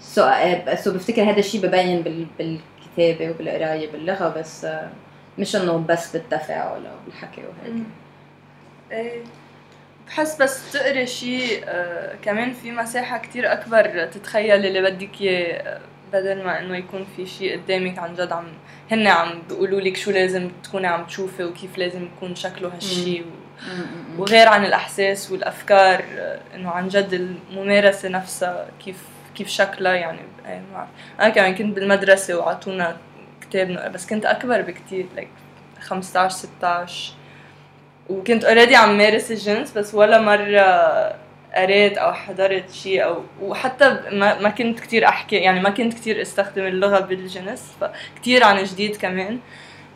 so 0.00 0.30
so 0.74 0.92
بفتكر 0.92 1.22
هذا 1.22 1.38
الشيء 1.38 1.60
ببين 1.66 2.02
بال- 2.02 2.26
بالكتابة 2.38 3.30
وبالقراية 3.30 3.90
باللغة 3.92 4.28
بس 4.28 4.64
آه، 4.64 4.88
مش 5.38 5.56
إنه 5.56 5.78
بس 5.88 6.12
بالتفاعل 6.16 6.86
أو 6.86 6.94
بالحكي 7.06 7.40
وهيك. 7.40 7.82
إيه 8.92 9.22
بحس 10.06 10.42
بس 10.42 10.72
تقري 10.72 11.06
شيء 11.06 11.64
آه 11.66 12.14
كمان 12.22 12.52
في 12.52 12.70
مساحة 12.70 13.18
كتير 13.18 13.52
أكبر 13.52 14.06
تتخيل 14.06 14.66
اللي 14.66 14.82
بدك 14.90 15.20
إياه 15.20 15.58
آه، 15.62 15.80
بدل 16.12 16.44
ما 16.44 16.58
إنه 16.60 16.76
يكون 16.76 17.06
في 17.16 17.26
شيء 17.26 17.60
قدامك 17.60 17.98
عن 17.98 18.14
جد 18.14 18.32
عم 18.32 18.46
هن 18.92 19.06
عم 19.06 19.42
بيقولوا 19.48 19.80
لك 19.80 19.96
شو 19.96 20.10
لازم 20.10 20.50
تكوني 20.64 20.86
عم 20.86 21.04
تشوفي 21.04 21.44
وكيف 21.44 21.78
لازم 21.78 22.04
يكون 22.16 22.34
شكله 22.34 22.68
هالشيء 22.74 23.22
و... 23.22 23.26
وغير 24.22 24.48
عن 24.48 24.64
الأحساس 24.64 25.32
والأفكار 25.32 26.04
آه، 26.18 26.40
إنه 26.54 26.70
عن 26.70 26.88
جد 26.88 27.12
الممارسة 27.52 28.08
نفسها 28.08 28.66
كيف 28.84 28.96
كيف 29.38 29.48
شكلها 29.48 29.94
يعني 29.94 30.20
إيه، 30.46 30.62
ما. 30.72 30.88
أنا 31.20 31.28
كمان 31.28 31.54
كنت 31.54 31.76
بالمدرسة 31.76 32.38
وعطونا 32.38 32.96
كتاب 33.40 33.92
بس 33.92 34.06
كنت 34.06 34.26
أكبر 34.26 34.62
بكتير 34.62 35.06
like 35.16 35.80
15 35.80 36.36
16 36.36 37.12
وكنت 38.08 38.44
اوريدي 38.44 38.76
عم 38.76 38.98
مارس 38.98 39.30
الجنس 39.30 39.72
بس 39.72 39.94
ولا 39.94 40.20
مرة 40.20 41.28
قريت 41.54 41.98
أو 41.98 42.12
حضرت 42.12 42.70
شيء 42.70 43.04
أو 43.04 43.22
وحتى 43.42 44.00
ما, 44.12 44.40
ما 44.40 44.48
كنت 44.48 44.80
كتير 44.80 45.08
أحكي 45.08 45.36
يعني 45.36 45.60
ما 45.60 45.70
كنت 45.70 45.94
كتير 45.94 46.22
أستخدم 46.22 46.66
اللغة 46.66 47.00
بالجنس 47.00 47.72
فكتير 47.80 48.44
عن 48.44 48.64
جديد 48.64 48.96
كمان 48.96 49.38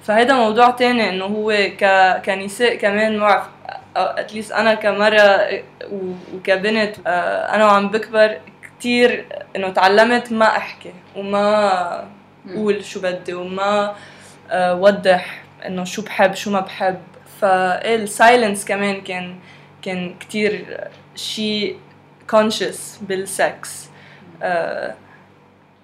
فهذا 0.02 0.34
موضوع 0.34 0.70
تاني 0.70 1.08
إنه 1.08 1.24
هو 1.24 1.52
ك... 1.78 1.84
كنساء 2.26 2.74
كمان 2.74 3.16
معرف 3.16 3.44
at 3.96 4.12
least 4.12 4.52
أنا 4.52 4.74
كمرة 4.74 5.48
وكبنت 6.34 6.96
آه، 7.06 7.54
أنا 7.54 7.66
وعم 7.66 7.88
بكبر 7.88 8.38
كتير 8.82 9.26
إنه 9.56 9.68
تعلمت 9.68 10.32
ما 10.32 10.56
أحكي 10.56 10.92
وما 11.16 12.08
أقول 12.48 12.84
شو 12.84 13.00
بدي 13.00 13.34
وما 13.34 13.94
آه، 14.50 14.74
وضح 14.74 15.44
إنه 15.66 15.84
شو 15.84 16.02
بحب 16.02 16.34
شو 16.34 16.50
ما 16.50 16.60
بحب. 16.60 16.98
فال 17.40 17.68
silence 17.68 18.64
كمان 18.64 19.00
كان 19.00 19.36
كان 19.82 20.14
كتير 20.20 20.80
شيء 21.14 21.76
conscious 22.32 23.02
بالسكس 23.02 23.88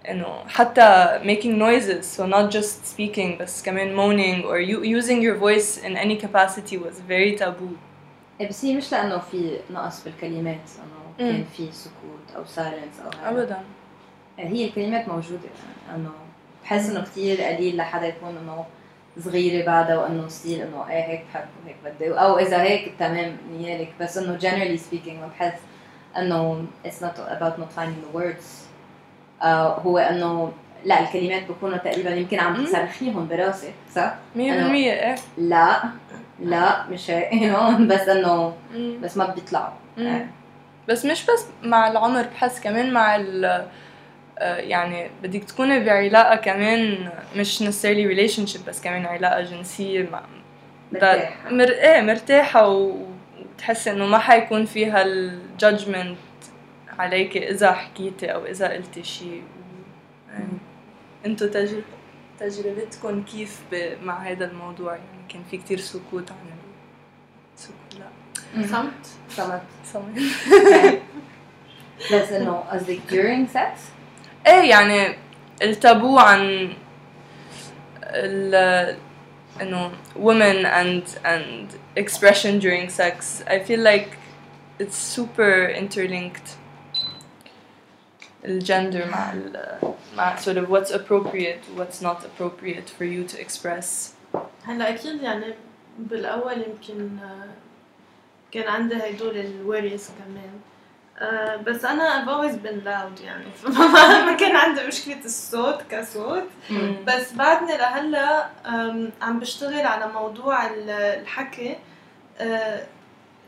إنه 0.09 0.26
حتى 0.49 1.21
making 1.23 1.59
noises 1.59 2.19
so 2.19 2.26
not 2.26 2.50
just 2.50 2.87
speaking 2.97 3.40
بس 3.40 3.62
كمان 3.62 3.97
moaning 3.97 4.45
or 4.45 4.59
using 4.85 5.23
your 5.23 5.37
voice 5.37 5.78
in 5.85 5.97
any 5.97 6.17
capacity 6.17 6.76
was 6.76 7.00
very 7.09 7.38
taboo. 7.38 7.76
إيه 8.40 8.49
بس 8.49 8.64
هي 8.64 8.75
مش 8.75 8.93
لأنه 8.93 9.19
في 9.19 9.59
نقص 9.71 10.05
بالكلمات 10.05 10.71
إنه. 10.78 10.98
كان 11.19 11.45
في 11.57 11.73
سكوت 11.73 12.37
أو 12.37 12.45
silence 12.45 13.00
أو 13.05 13.11
هيك. 13.11 13.39
ابدا 13.39 13.59
هي 14.39 14.65
الكلمات 14.65 15.09
موجودة 15.09 15.41
يعني 15.89 15.97
إنه 16.01 16.11
بحس 16.65 16.91
إنه 16.91 17.01
كثير 17.01 17.43
قليل 17.43 17.77
لحدا 17.77 18.07
يكون 18.07 18.37
إنه 18.43 18.65
صغيرة 19.21 19.67
بعدها 19.67 19.99
وإنه 19.99 20.29
still 20.28 20.61
إنه 20.61 20.89
إيه 20.91 21.03
هيك 21.05 21.25
بحب 21.35 21.45
وهيك 21.65 21.77
بدي 21.97 22.11
أو 22.21 22.39
إذا 22.39 22.63
هيك 22.63 22.93
تمام 22.99 23.37
نيالك 23.53 23.89
بس 24.01 24.19
إنه 24.19 24.39
generally 24.39 24.79
speaking 24.81 25.09
ما 25.21 25.27
بحس 25.39 25.59
إنه 26.19 26.65
it's 26.87 27.03
not 27.03 27.19
about 27.19 27.59
not 27.61 27.73
finding 27.79 28.03
the 28.13 28.19
words 28.19 28.45
آه 29.43 29.81
هو 29.81 29.99
إنه 29.99 30.53
لا 30.85 31.01
الكلمات 31.01 31.43
بكونوا 31.51 31.77
تقريبا 31.79 32.11
يمكن 32.11 32.39
عم. 32.41 32.65
تصرخيهم 32.65 33.29
براسك 33.29 33.73
صح؟ 33.95 34.15
100% 34.37 34.39
إيه 34.39 35.15
لا 35.39 35.83
لا 36.41 36.87
مش 36.87 37.11
هيك 37.11 37.53
بس 37.91 38.01
إنه. 38.09 38.53
بس 39.03 39.17
ما 39.17 39.27
بيطلعوا. 39.27 39.73
إيه. 39.99 40.31
بس 40.88 41.04
مش 41.04 41.26
بس 41.26 41.47
مع 41.62 41.88
العمر 41.88 42.23
بحس 42.23 42.61
كمان 42.61 42.92
مع 42.92 43.16
ال 43.16 43.45
آه، 44.38 44.57
يعني 44.57 45.11
بدك 45.23 45.45
تكوني 45.45 45.85
بعلاقة 45.85 46.37
كمان 46.37 47.11
مش 47.37 47.62
necessarily 47.62 48.16
relationship 48.16 48.68
بس 48.68 48.80
كمان 48.80 49.07
علاقة 49.07 49.40
جنسية 49.40 50.09
مع 50.11 50.23
مرتاحة. 50.92 51.50
مر... 51.50 51.68
إيه 51.68 52.00
مرتاحة 52.00 52.68
وتحسي 52.68 53.90
إنه 53.90 54.07
ما 54.07 54.18
حيكون 54.18 54.64
فيها 54.64 55.02
الجادجمنت 55.02 56.18
عليك 56.99 57.37
إذا 57.37 57.73
حكيتي 57.73 58.35
أو 58.35 58.47
إذا 58.47 58.73
قلتي 58.73 59.04
شيء. 59.04 59.42
يعني 60.33 60.59
انتو 61.26 61.47
تجر... 61.47 61.83
تجربتكم 62.40 63.23
كيف 63.23 63.61
ب... 63.73 63.92
مع 64.02 64.18
هذا 64.18 64.45
الموضوع 64.45 64.92
يعني 64.92 65.28
كان 65.28 65.42
في 65.50 65.57
كتير 65.57 65.78
سكوت 65.78 66.30
عن 66.30 66.58
ال... 68.56 68.65
سكوت 68.65 68.68
لا 68.68 68.68
صمت 68.68 69.06
صمت 69.36 69.62
صمت 69.94 71.01
بس 72.13 72.32
انه 72.32 72.56
قصدك 72.72 73.00
during 73.10 73.56
sex 73.56 73.80
ايه 74.48 74.70
يعني 74.70 75.15
التابو 75.62 76.20
عن 76.20 76.74
ال 78.03 78.56
انه 79.62 79.92
women 80.15 80.65
and 80.65 81.25
and 81.25 81.77
expression 82.03 82.60
during 82.60 82.89
sex 82.89 83.44
I 83.48 83.60
feel 83.60 83.80
like 83.80 84.18
it's 84.80 84.98
super 84.98 85.70
interlinked 85.70 86.48
الجندر 88.46 89.08
مع 89.08 89.34
ال 89.34 89.77
مع 90.18 90.36
sort 90.38 90.58
of 90.58 90.70
what's 90.70 90.92
appropriate 90.92 91.63
what's 91.77 92.01
not 92.01 92.18
appropriate 92.25 92.89
for 92.98 93.06
you 93.06 93.24
to 93.34 93.39
express 93.39 94.13
هلا 94.63 94.89
اكيد 94.89 95.22
يعني 95.22 95.53
بالاول 96.00 96.53
يمكن 96.53 97.20
آه، 97.20 97.48
كان 98.52 98.69
عندي 98.69 98.95
هدول 98.97 99.37
الوريز 99.37 100.11
كمان. 100.19 100.50
آه، 101.19 101.57
بس 101.57 101.85
أنا 101.85 102.25
I've 102.25 102.28
always 102.28 102.55
been 102.57 102.85
loud 102.87 103.25
يعني. 103.25 103.45
فما 103.62 104.25
ما 104.26 104.33
كان 104.37 104.57
عندي 104.57 104.87
مشكلة 104.87 105.25
الصوت 105.25 105.83
كصوت. 105.90 106.45
بس 107.07 107.33
بعدني 107.33 107.76
لهلا 107.76 108.49
عم 109.23 109.40
بشتغل 109.40 109.87
على 109.87 110.12
موضوع 110.12 110.67
ال- 110.67 110.90
الحكي 110.90 111.76
أه، 112.38 112.87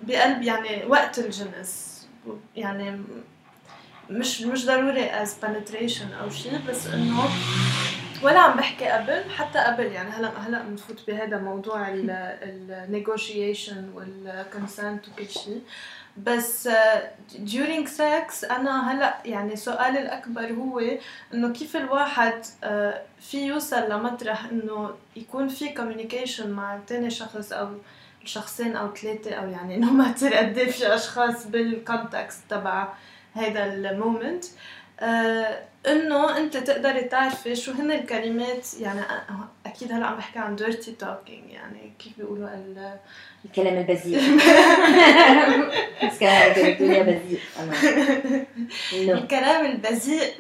بقلب 0.02 0.42
يعني 0.42 0.84
وقت 0.86 1.18
الجنس. 1.18 1.90
يعني 2.56 3.00
مش 4.10 4.42
مش 4.42 4.66
ضروري 4.66 5.10
as 5.10 5.28
penetration 5.44 6.12
أو 6.22 6.30
شيء 6.30 6.60
بس 6.68 6.86
إنه 6.86 7.28
ولا 8.22 8.40
عم 8.40 8.56
بحكي 8.56 8.88
قبل 8.88 9.30
حتى 9.30 9.58
قبل 9.58 9.86
يعني 9.86 10.10
هلا 10.10 10.38
هلا 10.38 10.62
بنفوت 10.62 11.06
بهذا 11.06 11.38
موضوع 11.38 11.88
ال 11.88 12.05
negotiation 12.05 13.90
وال 13.94 14.20
consent 14.20 15.08
وكل 15.08 15.28
شيء 15.28 15.62
بس 16.16 16.66
آه، 16.66 17.10
during 17.46 17.86
sex 17.86 18.50
أنا 18.50 18.92
هلا 18.92 19.18
يعني 19.24 19.56
سؤالي 19.56 20.02
الأكبر 20.02 20.52
هو 20.52 20.82
إنه 21.34 21.52
كيف 21.52 21.76
الواحد 21.76 22.44
آه، 22.64 23.02
في 23.20 23.46
يوصل 23.46 23.90
لمطرح 23.90 24.44
إنه 24.44 24.94
يكون 25.16 25.48
في 25.48 25.74
communication 25.74 26.46
مع 26.46 26.78
تاني 26.86 27.10
شخص 27.10 27.52
أو 27.52 27.68
شخصين 28.24 28.76
أو 28.76 28.94
ثلاثة 28.94 29.34
أو 29.34 29.48
يعني 29.48 29.74
إنه 29.74 29.92
ما 29.92 30.12
تصير 30.12 30.34
قد 30.34 30.58
في 30.58 30.94
أشخاص 30.94 31.46
بال 31.46 31.68
context 31.68 32.42
تبع 32.48 32.88
هذا 33.34 33.64
ال 33.64 33.76
moment 33.76 34.44
آه 34.44 34.48
إنه 35.86 36.36
أنت 36.36 36.56
تقدري 36.56 37.00
تعرفي 37.00 37.54
شو 37.56 37.72
هن 37.72 37.92
الكلمات 37.92 38.66
يعني 38.80 39.00
أ- 39.02 39.66
أكيد 39.66 39.92
هلأ 39.92 40.06
عم 40.06 40.16
بحكي 40.16 40.38
عن 40.38 40.56
dirty 40.58 41.04
talking 41.04 41.50
يعني 41.52 41.92
كيف 41.98 42.12
بيقولوا 42.18 42.48
ال 42.48 42.98
الكلام 43.44 43.76
البذيء 43.76 44.20
بذيء. 47.02 47.38
الكلام 49.14 49.66
البذيء. 49.66 50.32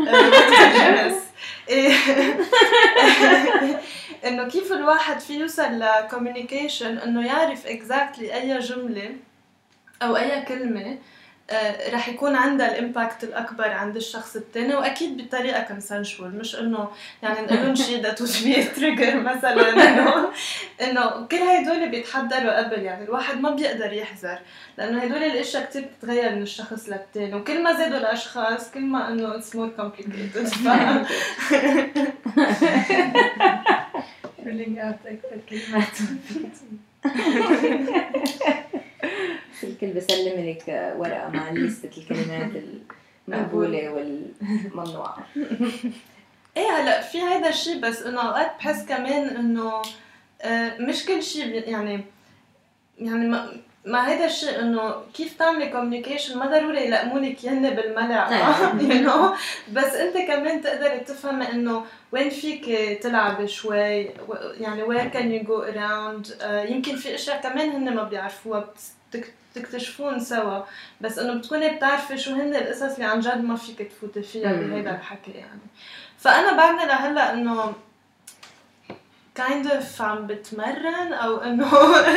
إنه 4.24 4.48
كيف 4.48 4.72
الواحد 4.72 5.20
في 5.20 5.34
يوصل 5.38 5.78
ل 5.80 5.88
communication 5.88 6.98
إنه 6.98 7.26
يعرف 7.26 7.66
exactly 7.66 8.34
أي 8.34 8.58
جملة 8.58 9.10
أو 10.02 10.16
أي 10.16 10.42
كلمة 10.42 10.80
آه، 10.90 10.98
رح 11.92 12.08
يكون 12.08 12.34
عندها 12.34 12.78
ال 12.78 12.85
impact 12.85 13.24
الأكبر 13.24 13.70
عند 13.70 13.96
الشخص 13.96 14.36
الثاني 14.36 14.74
وأكيد 14.74 15.16
بطريقة 15.16 15.62
consensual 15.62 16.38
مش 16.38 16.56
إنه 16.56 16.88
يعني 17.22 17.40
نقول 17.40 17.58
لهم 17.58 17.74
شيء 17.74 18.02
that'd 18.02 18.22
be 18.22 18.76
trigger 18.76 19.20
مثلا 19.30 19.70
إنه 19.72 20.30
إنه 20.84 21.26
كل 21.26 21.36
هدول 21.36 21.88
بيتحضروا 21.88 22.58
قبل 22.58 22.82
يعني 22.82 23.04
الواحد 23.04 23.40
ما 23.40 23.50
بيقدر 23.50 23.92
يحذر 23.92 24.38
لأنه 24.78 25.02
هدول 25.02 25.22
الأشياء 25.22 25.64
كثير 25.64 25.82
بتتغير 25.82 26.34
من 26.34 26.42
الشخص 26.42 26.88
للتاني 26.88 27.34
وكل 27.34 27.62
ما 27.62 27.72
زادوا 27.72 27.98
الأشخاص 27.98 28.70
كل 28.70 28.80
ما 28.80 29.08
إنه 29.08 29.36
it's 29.36 29.56
more 29.56 29.68
complicated 29.68 30.48
rolling 34.46 34.78
out 34.78 34.94
أكثر 35.06 35.40
كلمات 35.48 35.96
الكل 39.64 39.86
بسلم 39.86 40.48
لك 40.48 40.94
ورقة 40.98 41.28
مع 41.28 41.50
لستة 41.52 41.90
الكلمات 41.98 42.50
المقبولة 43.28 43.90
والممنوعة. 43.92 45.26
إيه 46.56 46.70
هلأ 46.70 47.00
في 47.00 47.20
هذا 47.20 47.48
الشيء 47.48 47.80
بس 47.80 48.02
إنه 48.02 48.20
أوقات 48.20 48.52
بحس 48.58 48.84
كمان 48.84 49.28
إنه 49.28 49.82
آه، 50.42 50.78
مش 50.78 51.04
كل 51.04 51.22
شيء 51.22 51.68
يعني 51.68 52.04
يعني 52.98 53.28
ما 53.28 53.60
مع 53.84 54.08
هذا 54.08 54.24
الشيء 54.24 54.60
إنه 54.60 54.94
كيف 55.14 55.38
تعملي 55.38 55.68
communication 55.68 56.38
ما 56.38 56.46
ضروري 56.46 56.86
يلقمولك 56.86 57.44
يهن 57.44 57.70
بالملعقه 57.70 58.30
نعم. 58.30 58.78
you 58.90 59.08
know. 59.08 59.38
بس 59.72 59.94
أنت 59.94 60.16
كمان 60.16 60.60
تقدري 60.60 61.00
تفهمي 61.00 61.52
إنه 61.52 61.84
وين 62.12 62.30
فيك 62.30 62.98
تلعبي 63.02 63.48
شوي 63.48 64.10
يعني 64.60 65.10
can 65.10 65.42
you 65.42 65.48
go 65.48 65.74
around 65.74 66.42
آه، 66.42 66.62
يمكن 66.62 66.96
في 66.96 67.14
أشياء 67.14 67.40
كمان 67.40 67.70
هن 67.70 67.94
ما 67.94 68.02
بيعرفوها 68.02 68.74
تكتشفون 69.54 70.20
سوا. 70.20 70.62
بس 71.00 71.18
إنه 71.18 71.34
بتكوني 71.34 71.68
بتعرفي 71.68 72.18
شو 72.18 72.34
هن 72.34 72.54
القصص 72.54 72.94
اللي 72.94 73.04
عن 73.04 73.20
جد 73.20 73.44
ما 73.44 73.56
فيك 73.56 73.82
تفوتي 73.82 74.22
فيها. 74.22 74.52
بهذا 74.52 74.90
الحكي 74.90 75.30
يعني. 75.30 75.60
فأنا 76.18 76.56
بعدني 76.56 76.86
لهلأ 76.86 77.32
إنه 77.32 77.74
kind 79.38 79.66
of 79.66 80.00
عم 80.00 80.26
بتمرن 80.26 81.12
أو 81.12 81.38
إنه 81.38 81.70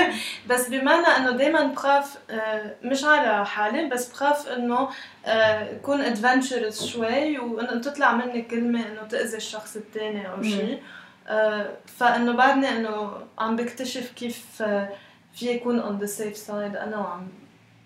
بس 0.50 0.70
بمعنى 0.70 1.08
إنه 1.08 1.32
دائما 1.32 1.64
بخاف 1.64 2.18
آه، 2.30 2.76
مش 2.84 3.04
على 3.04 3.46
حالي 3.46 3.86
بس 3.86 4.12
بخاف 4.12 4.48
إنه 4.48 4.90
آه، 5.26 5.76
اكون 5.76 6.02
ادفنتشرس 6.02 6.86
شوي 6.86 7.40
وإنه 7.40 7.82
تطلع 7.82 8.12
مني 8.12 8.42
كلمة 8.42 8.88
إنه 8.88 9.04
تأذي 9.04 9.38
الشخص 9.38 9.76
الثاني 9.76 10.32
أو 10.32 10.44
شيء 10.44 10.82
آه، 11.28 11.72
فإنه 11.98 12.32
بعدني 12.34 12.70
إنه 12.70 13.12
عم 13.40 13.56
بكتشف 13.56 14.12
كيف 14.12 14.62
آه، 14.62 14.90
في 15.36 15.46
يكون 15.52 15.82
on 15.82 16.02
the 16.04 16.08
safe 16.10 16.48
side. 16.48 16.52
أنا 16.78 16.98
وعم 16.98 17.28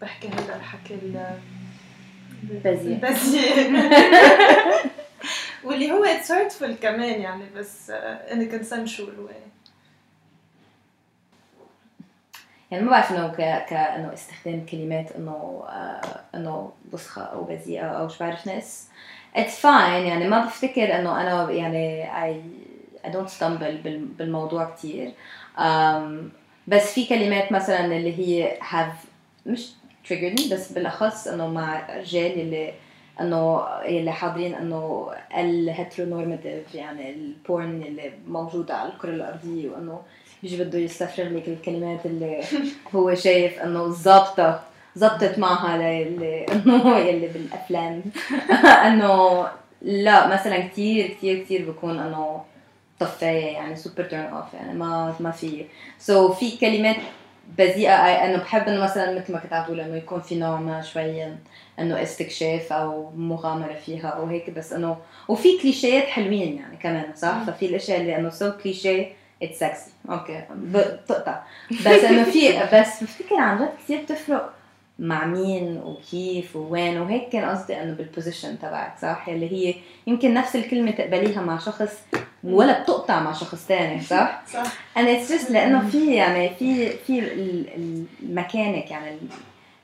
بحكي 0.01 0.27
هذا 0.27 0.55
الحكي 0.55 0.93
ال- 0.93 1.39
البذيء. 2.43 2.93
البذيء 2.95 3.71
واللي 5.63 5.91
هو 5.91 6.03
اتس 6.03 6.31
hurtful 6.31 6.71
كمان 6.81 7.21
يعني 7.21 7.43
بس 7.55 7.91
a 8.29 8.33
consensual 8.53 9.29
way. 9.29 9.47
يعني 12.71 12.83
ما 12.83 12.91
بعرف 12.91 13.11
إنه 13.11 13.27
ك 13.27 13.35
كإنه 13.69 14.13
استخدام 14.13 14.65
كلمات 14.65 15.11
إنه 15.11 15.63
آه 15.69 16.21
إنه 16.35 16.71
وسخه 16.91 17.21
أو 17.21 17.43
بذيئه 17.43 17.85
أو 17.85 18.07
شو 18.09 18.15
بعرف 18.19 18.47
ناس. 18.47 18.87
it's 19.35 19.59
fine 19.59 20.05
يعني 20.07 20.27
ما 20.27 20.45
بفتكر 20.45 20.95
إنه 20.99 21.21
أنا 21.21 21.51
يعني 21.51 22.03
I 22.25 22.41
don't 23.05 23.29
stumble 23.39 23.83
بال- 23.83 24.05
بالموضوع 24.05 24.69
كتير. 24.75 25.11
um, 25.57 26.31
بس 26.67 26.93
في 26.93 27.05
كلمات 27.05 27.51
مثلا 27.51 27.85
اللي 27.85 28.19
هي 28.19 28.57
have 28.61 29.07
مش 29.45 29.69
triggered 30.07 30.53
بس 30.53 30.71
بالأخص 30.71 31.27
إنه 31.27 31.47
مع 31.47 31.89
الرجال 31.89 32.39
اللي 32.39 32.73
إنه 33.21 33.67
اللي 33.85 34.11
حاضرين 34.11 34.55
إنه 34.55 35.09
ال 35.37 35.46
heteronormative 35.46 36.75
يعني 36.75 37.09
ال 37.09 37.24
porn 37.24 37.83
اللي 37.83 38.11
موجودة 38.27 38.75
على 38.75 38.89
الكرة 38.89 39.09
الأرضية 39.09 39.69
وإنه 39.69 40.01
بيجي 40.43 40.63
بده 40.63 40.79
يستفرغ 40.79 41.27
لك 41.27 41.47
الكلمات 41.47 42.05
اللي 42.05 42.43
هو 42.95 43.15
شايف 43.15 43.59
إنه 43.59 43.87
ظابطة 43.87 44.61
زبطت 44.95 45.39
معها 45.39 45.75
إنه 45.75 46.97
يلي 46.97 47.27
بالأفلام. 47.27 48.03
إنه 48.87 49.47
لا 49.81 50.27
مثلا 50.27 50.67
كثير 50.67 51.07
كثير 51.07 51.43
كثير 51.43 51.71
بكون 51.71 51.99
إنه 51.99 52.43
طفاية 52.99 53.45
يعني 53.45 53.75
super 53.75 54.03
turn 54.03 54.25
off 54.25 54.53
يعني 54.53 54.73
ما 54.73 55.15
ما 55.19 55.31
في. 55.31 55.65
so 55.99 56.29
so 56.29 56.31
في 56.31 56.57
كلمات 56.57 56.95
بذيئة 57.57 57.93
انه 57.93 58.37
بحب 58.37 58.67
إنه 58.67 58.83
مثلا 58.83 59.19
مثل 59.19 59.33
ما 59.33 59.39
كنت 59.39 59.53
عم 59.53 59.65
تقول 59.65 59.79
إنه 59.79 59.95
يكون 59.95 60.21
في 60.21 60.35
نوع 60.35 60.59
ما 60.59 60.81
شوي 60.81 61.23
إنه 61.79 62.01
استكشاف 62.03 62.73
أو 62.73 63.11
مغامرة 63.15 63.73
فيها 63.73 64.07
أو 64.07 64.25
هيك 64.25 64.49
بس 64.49 64.73
إنه 64.73 64.97
وفي 65.27 65.57
كليشيات 65.61 66.03
حلوين 66.03 66.57
يعني 66.57 66.77
كمان 66.77 67.15
صح؟ 67.15 67.43
ففي 67.43 67.65
الأشياء 67.65 68.01
اللي 68.01 68.15
إنه 68.15 68.29
so 68.29 68.51
cliché 68.51 69.11
it's 69.43 69.59
sexy 69.59 69.91
okay 70.09 70.43
بتقطع 70.51 71.41
بس 71.71 72.03
إنه 72.03 72.23
في 72.23 72.59
بس 72.73 73.03
بفتكر 73.03 73.35
عن 73.35 73.57
جد 73.57 73.69
كثير 73.83 74.01
بتفرق 74.01 74.53
مع 74.99 75.25
مين 75.25 75.77
وكيف 75.77 76.55
ووين 76.55 76.97
وهيك 76.97 77.29
كان 77.29 77.49
قصدي 77.49 77.81
إنه 77.81 77.93
بال 77.93 78.07
position 78.07 78.59
تبعك 78.59 78.97
صح؟ 79.01 79.25
اللي 79.27 79.51
هي 79.51 79.75
يمكن 80.07 80.33
نفس 80.33 80.55
الكلمة 80.55 80.91
تقبليها 80.91 81.41
مع 81.41 81.57
شخص 81.57 82.03
ولا 82.43 82.83
بتقطع 82.83 83.19
مع 83.23 83.33
شخص 83.33 83.67
تاني 83.67 84.01
صح؟ 84.01 84.41
صح 84.53 84.73
and 84.97 85.01
it's 85.07 85.29
just 85.31 85.51
لأنه 85.51 85.89
في 85.89 86.15
يعني 86.15 86.49
في 86.55 86.89
في 86.89 87.19
ال- 87.19 87.67
ال- 87.75 88.05
المكانك 88.23 88.91
يعني 88.91 89.17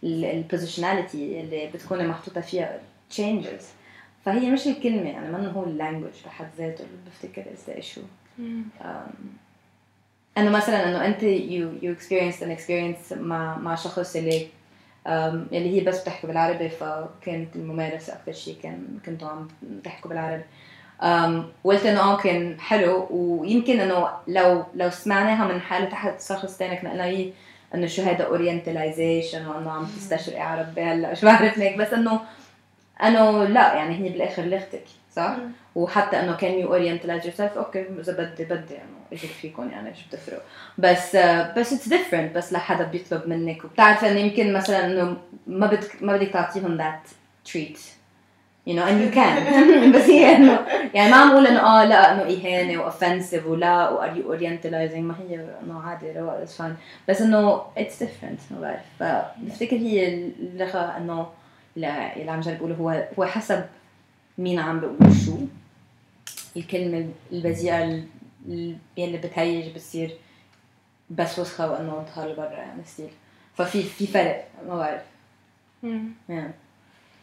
ال 0.04 0.14
positionality 0.14 1.40
اللي 1.42 1.70
بتكوني 1.74 2.08
محطوطة 2.08 2.42
فيها 2.42 2.80
changes. 3.18 3.64
فهي 4.26 4.50
مش 4.52 4.68
الكلمة 4.68 5.10
يعني 5.10 5.32
ما 5.32 5.48
هو 5.52 5.64
ال 5.64 5.69
language 5.69 6.12
بحد 6.26 6.48
ذاته 6.58 6.84
اللي 6.84 6.98
بفتكر 7.08 7.44
the 7.68 7.84
issue. 7.84 8.02
um, 8.82 8.86
إنه 10.38 10.50
مثلا 10.50 10.90
إنه 10.90 11.06
أنت 11.06 11.22
you 11.22 11.84
you 11.86 12.00
experienced 12.02 12.44
an 12.44 12.60
experience 12.60 13.18
مع 13.18 13.58
مع 13.58 13.76
شخص 13.76 14.16
اللي 14.16 14.48
um, 15.06 15.10
اللي 15.54 15.76
هي 15.76 15.84
بس 15.84 16.02
بتحكي 16.02 16.28
بالعربي 16.28 16.70
فكانت 16.70 17.56
الممارسة 17.56 18.14
أكثر 18.14 18.32
شيء 18.34 18.58
كان 18.64 18.88
كنتوا 19.06 19.28
عم 19.30 19.48
تحكوا 19.84 20.10
بالعربي. 20.10 20.44
قلت 21.64 21.86
إنه 21.86 22.00
آه 22.02 22.18
كان 22.18 22.60
حلو. 22.60 23.08
ويمكن 23.12 23.80
إنه 23.80 24.10
لو 24.28 24.64
لو 24.76 24.90
سمعناها 24.90 25.54
من 25.54 25.62
حاله 25.62 25.86
تحت 25.86 26.22
شخص 26.22 26.58
ثاني 26.58 26.78
كنا 26.78 26.92
قلنا 26.92 27.32
إنه 27.76 27.88
شو 27.88 28.02
هذا 28.02 28.24
اورينتاليزيشن 28.24 29.48
وإنه 29.48 29.72
عم 29.72 29.86
تستشرقي 29.86 30.42
عربي 30.42 30.82
هلا 30.82 31.14
شو 31.14 31.26
بعرف 31.26 31.60
هيك 31.60 31.78
بس 31.78 31.94
إنه 31.94 32.20
إنه 33.04 33.44
لا 33.44 33.74
يعني 33.74 33.96
هي 33.96 34.10
بالآخر 34.10 34.44
لغتك 34.44 34.84
صح؟ 35.16 35.36
وحتى 35.76 36.20
إنه 36.20 36.36
كان 36.36 36.60
you 36.60 36.68
orientalize 36.68 37.26
yourself 37.26 37.58
okay 37.58 37.86
إذا 38.00 38.14
بدي 38.14 38.44
بدي 38.44 38.76
انه 38.76 39.00
إذا 39.12 39.28
فيكم 39.42 39.70
يعني 39.70 39.96
شو 39.96 40.02
بتفرق. 40.10 40.44
بس 40.78 41.16
بس 41.58 41.74
it's 41.74 41.88
different 41.88 42.36
بس 42.36 42.54
لحدا 42.54 42.84
بيطلب 42.84 43.28
منك. 43.28 43.66
وبتعرف 43.66 44.06
إنه 44.06 44.20
يمكن 44.20 44.54
مثلا 44.54 44.86
إنه 44.86 45.18
ما 45.48 45.68
بدك 45.68 46.04
ما 46.04 46.18
بدك 46.18 46.28
تعطيهم 46.28 46.78
that 46.78 47.02
treat 47.46 47.80
you 48.68 48.74
know 48.74 48.84
and 48.86 49.00
you 49.04 49.12
can. 49.16 49.96
بس 49.96 50.10
هي 50.10 50.36
انه 50.36 50.60
يعني 50.94 51.12
ما 51.12 51.18
عم 51.18 51.32
أقول 51.32 51.48
إنه 51.48 51.60
آه 51.60 51.86
لا 51.86 52.12
إنه 52.14 52.22
إهانة 52.22 52.82
و 52.82 52.88
offensive 52.88 53.46
ولا 53.48 53.68
orientalizing 54.26 55.04
ما 55.04 55.16
هي 55.20 55.36
انه 55.64 55.82
عادي 55.82 56.12
رواق 56.12 56.34
it's 56.42 56.58
fine 56.58 56.76
بس 57.10 57.22
إنه 57.22 57.62
it's 57.78 58.04
different 58.04 58.40
ما 58.52 58.62
بعرف 58.62 58.82
فبفتكر 59.00 59.76
هي 59.76 60.08
اللغة 60.40 60.98
إنه 60.98 61.28
اللي 61.78 62.32
عم 62.32 62.40
جرب 62.40 62.56
أقوله 62.56 62.76
هو 62.76 63.08
هو 63.20 63.26
حسب 63.26 63.64
مين 64.38 64.60
عم 64.60 64.80
بقول 64.80 65.16
شو. 65.26 65.36
الكلمة 66.58 67.08
البذيئه 67.32 67.84
ال- 68.48 68.78
يلي 68.98 69.18
بتهيج 69.18 69.74
بتصير 69.74 70.12
بس 71.10 71.40
وسخة 71.40 71.72
وإنه 71.72 72.06
turn 72.16 72.30
off 72.32 72.41
لبرا 72.41 72.50
يعني 72.52 72.84
still. 72.86 73.10
ففي 73.56 73.84
في 73.84 74.08
فرق 74.08 74.48
ما 74.68 74.76
بعرف 74.78 75.02
يعني 76.30 76.52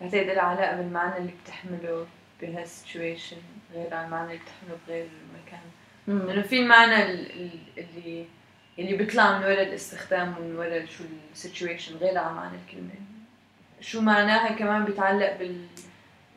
بعتقد 0.00 0.26
لها 0.26 0.42
علاقة 0.42 0.76
بالمعنى 0.76 1.16
اللي 1.16 1.32
بتحمله 1.44 2.06
بهال 2.42 2.66
situation 2.66 3.36
غير 3.74 3.94
عن 3.94 4.04
المعنى 4.04 4.26
اللي 4.32 4.42
بتحمله 4.42 4.78
بغير 4.88 5.04
المكان. 5.06 5.60
مم. 6.08 6.18
لأنه 6.30 6.42
في 6.42 6.60
المعنى 6.60 7.02
ال- 7.02 7.30
ال- 7.42 7.58
اللي 7.78 8.26
اللي 8.78 8.96
بيطلع 8.96 9.38
من 9.38 9.44
وراء 9.44 9.62
الاستخدام 9.62 10.34
ومن 10.38 10.56
وراء 10.56 10.86
شو 10.86 11.04
ال 11.32 11.39
situation 11.39 11.96
غير 11.96 12.18
عن 12.18 12.34
معنى 12.34 12.56
الكلمة. 12.66 12.90
شو 13.80 14.00
معناها 14.00 14.52
كمان 14.52 14.84
بيتعلق 14.84 15.36
بال 15.36 15.66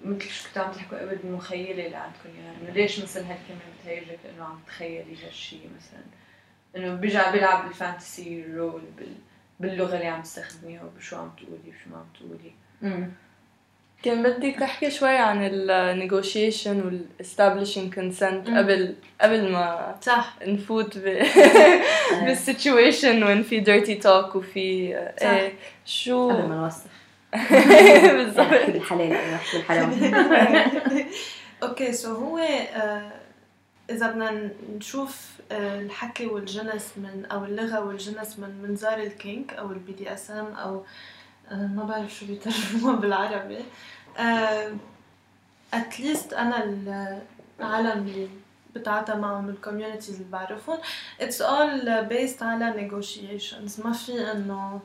مثل 0.06 0.30
شو 0.30 0.48
كنتوا 0.48 0.64
عم 0.64 0.72
تحكوا 0.72 1.00
قبل 1.00 1.16
بالمخيلة 1.16 1.86
اللي 1.86 1.98
عندكم 1.98 2.30
إياها. 2.38 2.56
إنه 2.62 2.70
ليش 2.74 3.00
مثلا 3.00 3.24
هالكلمة 3.24 3.60
بتهيجك 3.82 4.20
لأنه 4.26 4.44
عم 4.46 4.60
تخيلي 4.68 5.26
هالشيء 5.28 5.70
مثلا؟ 5.78 6.04
إنه 6.76 6.94
بيرجع 6.96 7.32
بيلعب 7.32 7.66
بال 7.66 7.84
fantasy 7.84 8.46
role 8.56 8.82
بال... 8.98 9.16
باللغة 9.60 9.96
اللي 9.96 10.08
عم 10.08 10.22
تستخدميها 10.22 10.84
وبشو 10.84 11.16
عم 11.18 11.30
تقولي 11.38 11.70
وشو 11.70 11.90
ما 11.90 11.98
عم 11.98 12.06
تقولي. 12.14 12.52
كان 14.04 14.24
بدك 14.24 14.56
تحكي 14.60 14.92
شوي 14.92 15.18
عن 15.18 15.44
ال 15.44 16.10
negotiation 16.10 16.68
وال 16.68 17.06
establishing 17.22 17.96
consent 17.96 18.50
مم. 18.50 18.58
قبل 18.58 18.96
قبل 19.22 19.52
ما 19.52 19.96
صح 20.02 20.36
نفوت 20.48 20.98
ب 20.98 21.04
بال 22.26 22.44
situation 22.44 23.24
وين 23.24 23.44
في 23.44 23.64
dirty 23.64 24.04
talk 24.04 24.36
وفي 24.36 24.94
صح. 25.22 25.28
إيه 25.28 25.54
شو 25.86 26.30
قبل 26.30 26.48
ما 26.48 26.56
نوصل 26.56 26.90
بالضبط 28.18 28.70
بالحلال 28.70 29.34
نحكي 29.34 29.58
بالحرام 29.58 29.92
okay 31.64 31.94
so 31.94 32.16
هو 32.16 32.38
آه، 32.38 33.12
إذا 33.90 34.12
بدنا 34.12 34.50
نشوف 34.78 35.28
آه، 35.52 35.80
الحكي 35.80 36.26
والجنس 36.26 36.92
من 36.98 37.26
أو 37.26 37.46
اللغة 37.46 37.80
والجنس 37.86 38.40
من 38.40 38.62
منظار 38.62 38.98
ال 39.00 39.11
kink 39.11 39.54
أو 39.54 39.72
ال 39.72 39.92
BDSM 39.92 40.54
أو 40.54 40.84
ما 41.52 41.84
بعرف 41.84 42.14
شو 42.16 42.26
بيترجموها 42.26 42.96
بالعربي. 43.02 43.60
at 45.74 45.91
least 45.91 46.34
أنا 46.34 46.64
العالم 47.60 48.08
اللي 48.08 48.28
بتعاطى 48.76 49.16
معهم 49.16 49.50
ال 49.50 49.55
communities 49.55 50.10
اللي 50.16 50.32
بعرفهم 50.32 50.78
it's 51.22 51.42
all 51.42 52.06
based 52.06 52.44
على 52.44 52.74
negotiations. 52.90 53.86
ما 53.86 53.94
في 53.94 54.32
إنه 54.32 54.80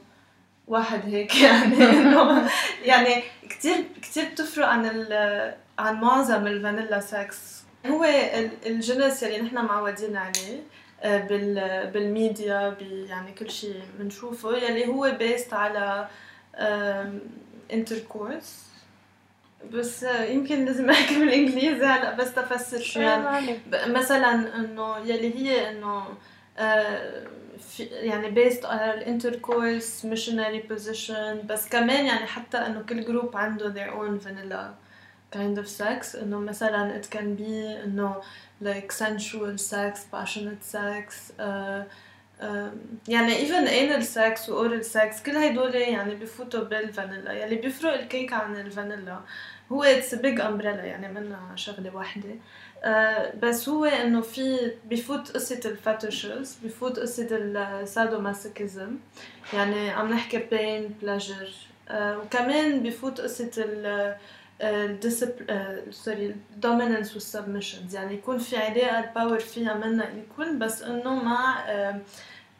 واحد 0.69 1.01
هيك 1.05 1.37
يعني 1.43 1.77
يعني 2.91 3.23
كتير 3.51 3.85
كتير 4.03 4.25
بتفرق 4.33 4.67
عن 4.69 4.85
عن 5.79 6.01
معظم 6.01 6.47
ال 6.47 6.53
vanilla 6.53 7.01
sex 7.01 7.63
هو 7.87 8.05
ال- 8.05 8.67
الجنس 8.67 9.23
يلي 9.23 9.41
نحن 9.43 9.55
معودين 9.65 10.17
عليه 10.17 10.63
آه، 11.03 11.19
بال 11.27 11.87
بالميديا 11.95 12.77
يعني 13.09 13.33
كل 13.33 13.51
شيء 13.51 13.83
بنشوفه 13.99 14.57
يلي 14.57 14.87
هو 14.87 15.13
based 15.19 15.53
على 15.55 16.09
intercourse 17.73 18.69
بس 19.73 20.05
آه، 20.05 20.25
يمكن 20.25 20.65
لازم 20.65 20.91
احكي 20.91 21.19
بالانجليزي 21.19 21.85
هلا 21.85 22.15
بس 22.15 22.35
تفسر 22.35 22.81
شو 22.81 23.01
يعني 23.01 23.59
مثلا 23.87 24.57
إنه 24.57 24.99
يلي 24.99 25.35
هي 25.35 25.71
إنه 25.71 26.05
آه، 26.59 27.27
يعني 27.81 28.35
based 28.35 28.65
على 28.65 28.95
ال 28.95 29.04
intercourse 29.04 30.07
missionary 30.07 30.73
position. 30.73 31.47
بس 31.47 31.69
كمان 31.69 32.07
يعني 32.07 32.27
حتى 32.27 32.59
إنه 32.59 32.83
كل 32.83 33.05
group 33.05 33.37
عنده 33.37 33.75
their 33.75 33.91
own 33.91 34.25
vanilla 34.27 34.75
kind 35.37 35.59
of 35.59 35.69
sex. 35.69 36.17
إنه 36.23 36.39
مثلا 36.39 37.03
it 37.03 37.07
can 37.07 37.41
be 37.41 37.85
إنه 37.85 38.23
like 38.65 38.93
sensual 38.93 39.59
sex 39.59 39.99
passionate 40.13 40.65
sex 40.75 41.33
uh, 41.39 41.83
يعني 43.09 43.49
even 43.49 43.67
anal 43.69 44.07
sex 44.07 44.49
و 44.49 44.69
oral 44.69 44.85
sex 44.85 45.23
كل 45.27 45.37
هدول 45.37 45.75
يعني 45.75 46.15
بفوتوا 46.15 46.65
بالفانيلا. 46.65 47.33
يلي 47.33 47.57
بيفرق 47.57 47.95
الكيك 47.95 48.33
عن 48.33 48.57
الفانيلا. 48.57 49.21
هو 49.73 49.85
a 49.85 50.17
big 50.17 50.39
umbrella 50.39 50.65
يعني 50.65 51.09
منها 51.09 51.57
شغلة 51.57 51.97
واحدة. 51.97 52.35
آه، 52.85 53.33
بس 53.43 53.69
هو 53.69 53.85
إنه 53.85 54.21
في 54.21 54.73
بفوت 54.85 55.33
قصة 55.33 55.61
ال 55.65 55.75
fetishes 55.75 56.59
بفوت 56.65 56.99
قصة 56.99 57.29
ال 57.31 57.42
sadomasochism 57.42 58.97
يعني 59.55 59.91
عم 59.91 60.13
نحكي 60.13 60.39
pain 60.39 61.05
pleasure. 61.05 61.53
آه، 61.89 62.19
وكمان 62.19 62.83
بفوت 62.83 63.21
ال 63.59 64.17
sorry 65.91 66.27
ال 66.27 66.35
dominance 66.35 67.15
وال 67.15 67.27
submissions 67.27 67.95
يعني 67.95 68.15
يكون 68.15 68.39
في 68.39 68.57
علاقة 68.57 68.99
ال 68.99 69.05
power 69.05 69.39
فيها 69.39 69.75
منا 69.75 70.05
equal 70.05 70.53
بس 70.53 70.83
إنه 70.83 71.15
مع 71.15 71.65
آه، 71.69 72.01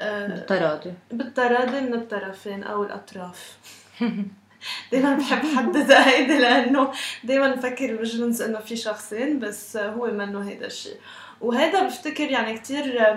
آه، 0.01 0.27
بالتراضي. 0.27 0.93
بالتراضي 1.11 1.81
من 1.81 1.95
الطرفين 1.95 2.63
أو 2.63 2.85
الأطراف. 2.85 3.57
دايما 4.93 5.15
بحب 5.15 5.57
حدد 5.57 5.93
هيدي 5.93 6.39
لأنه 6.39 6.93
دايما 7.25 7.55
بفكر 7.55 7.97
بالجنس 7.97 8.41
إنه 8.41 8.59
في 8.59 8.77
شخصين 8.77 9.39
بس 9.39 9.77
هو 9.77 10.07
منه 10.07 10.49
هيدا 10.49 10.67
الشيء 10.67 10.97
وهذا 11.41 11.87
بفتكر 11.87 12.31
يعني 12.31 12.59
كتير 12.59 13.17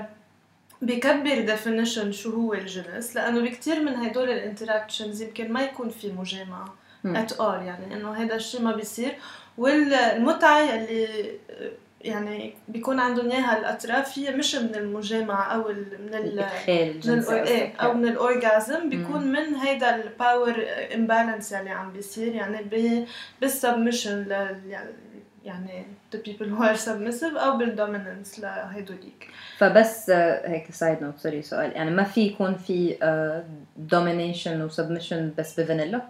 بكبر 0.82 1.58
definition 1.58 2.10
شو 2.10 2.32
هو 2.32 2.54
الجنس 2.54 3.16
لأنه 3.16 3.42
بكتير 3.42 3.80
من 3.80 3.96
هدول 3.96 4.30
الانتراكشنز 4.30 5.22
يمكن 5.22 5.54
ما 5.54 5.62
يكون 5.62 5.90
في 5.90 6.12
مجامعة. 6.12 6.81
مم. 7.04 7.26
at 7.26 7.30
all 7.32 7.42
يعني 7.42 7.94
إنه 7.94 8.14
هذا 8.14 8.36
الشيء 8.36 8.62
ما 8.62 8.76
بيصير. 8.76 9.16
والمتعة 9.58 10.76
اللي 10.76 11.08
يعني 12.02 12.54
بيكون 12.68 13.00
عندهم 13.00 13.32
إياها 13.32 13.60
الأطراف 13.60 14.20
هي 14.20 14.36
مش 14.36 14.56
من 14.56 14.76
المجامعة 14.76 15.44
أو 15.44 15.68
من 16.00 16.14
ال 16.14 16.46
من 17.06 17.24
إيه 17.30 17.76
أو. 17.76 17.94
من 17.94 18.08
ال 18.08 18.19
orgasm 18.19 18.90
بيكون 18.90 19.32
من 19.32 19.56
هيدا 19.56 19.96
ال 19.96 20.07
power 20.07 20.66
imbalance 20.96 21.54
اللي 21.54 21.70
عم 21.70 21.94
بيصير 21.94 22.36
يعني 22.36 22.58
ب 22.64 23.06
بال 23.42 23.55
submission 23.55 24.22
ل 24.22 24.56
يعني 25.46 25.86
the 26.16 26.18
people 26.18 26.46
who 26.46 26.64
are 26.64 26.78
submissive 26.78 27.38
أو 27.38 27.60
بال 27.60 27.74
dominance 27.74 28.40
لهدوليك 28.40 29.28
فبس 29.58 30.10
آه، 30.10 30.50
هيك 30.50 30.72
side 30.72 31.04
note 31.04 31.20
sorry 31.20 31.42
سؤال. 31.42 31.72
يعني 31.72 31.92
ما 31.92 32.04
في 32.04 32.22
يكون 32.22 32.56
في 32.56 32.98
domination 33.78 34.62
و 34.62 34.68
submission 34.68 35.34
بس 35.38 35.60
بفانيلا؟ 35.60 36.02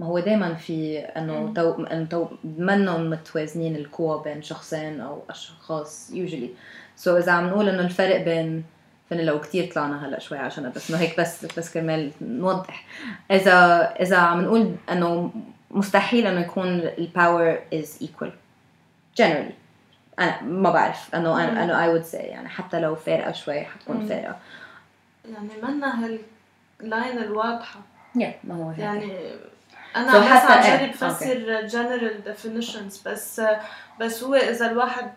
ما 0.00 0.06
هو 0.06 0.18
دائما 0.18 0.54
في 0.54 0.98
إنه. 0.98 1.52
تو 1.54 1.86
إنه 1.86 2.04
تو 2.04 2.28
منهم 2.44 3.10
متوازنين 3.10 3.76
القوى 3.76 4.22
بين 4.24 4.42
شخصين 4.42 5.00
أو 5.00 5.22
أشخاص 5.30 6.10
usually 6.10 6.50
so 6.96 7.14
so 7.14 7.22
إذا 7.22 7.32
عم 7.32 7.46
نقول 7.46 7.68
إنه 7.68 7.80
الفرق 7.80 8.24
بين 8.24 8.64
فانيلا 9.10 9.32
وكتير 9.32 9.72
طلعنا 9.72 10.06
هلأ 10.06 10.18
شوي 10.18 10.38
عشان 10.38 10.72
بس 10.76 10.90
إنه 10.90 11.00
هيك 11.00 11.20
بس 11.20 11.44
بس 11.58 11.72
كرمال 11.74 12.10
نوضح. 12.20 12.86
اذا 13.30 13.80
إذا 14.00 14.16
عم 14.16 14.40
نقول 14.40 14.74
إنه 14.90 15.32
مستحيل 15.70 16.26
إنه 16.26 16.40
يكون 16.40 16.68
ال 16.68 16.83
power 16.83 17.58
is 17.74 18.04
equal. 18.04 18.30
Generally. 19.20 19.54
أنا 20.18 20.42
ما 20.42 20.70
بعرف. 20.70 21.14
إنه 21.14 21.44
أنا 21.44 21.64
إنه 21.64 21.82
I 21.82 21.88
would 21.88 22.02
say 22.02 22.16
يعني 22.16 22.48
حتى 22.48 22.80
لو 22.80 22.94
فارقة 22.94 23.32
شوي 23.32 23.60
حتكون. 23.60 24.06
فارقة. 24.06 24.36
يعني 25.32 25.48
منا 25.62 26.04
هال 26.04 26.42
line 26.42 27.18
الواضحة. 27.18 27.80
يا 28.16 28.34
ما 28.44 28.54
هو 28.54 28.70
هيك. 28.70 28.78
يعني 28.78 29.12
So 29.94 29.96
أنا 29.96 30.18
بس 30.18 30.24
حتى 30.24 30.70
عم 30.70 30.78
جرب 30.78 30.92
فسر 30.92 31.68
general 31.68 32.28
definitions 32.28 33.08
بس 33.08 33.42
بس 34.00 34.24
هو 34.24 34.34
إذا 34.34 34.70
الواحد 34.70 35.12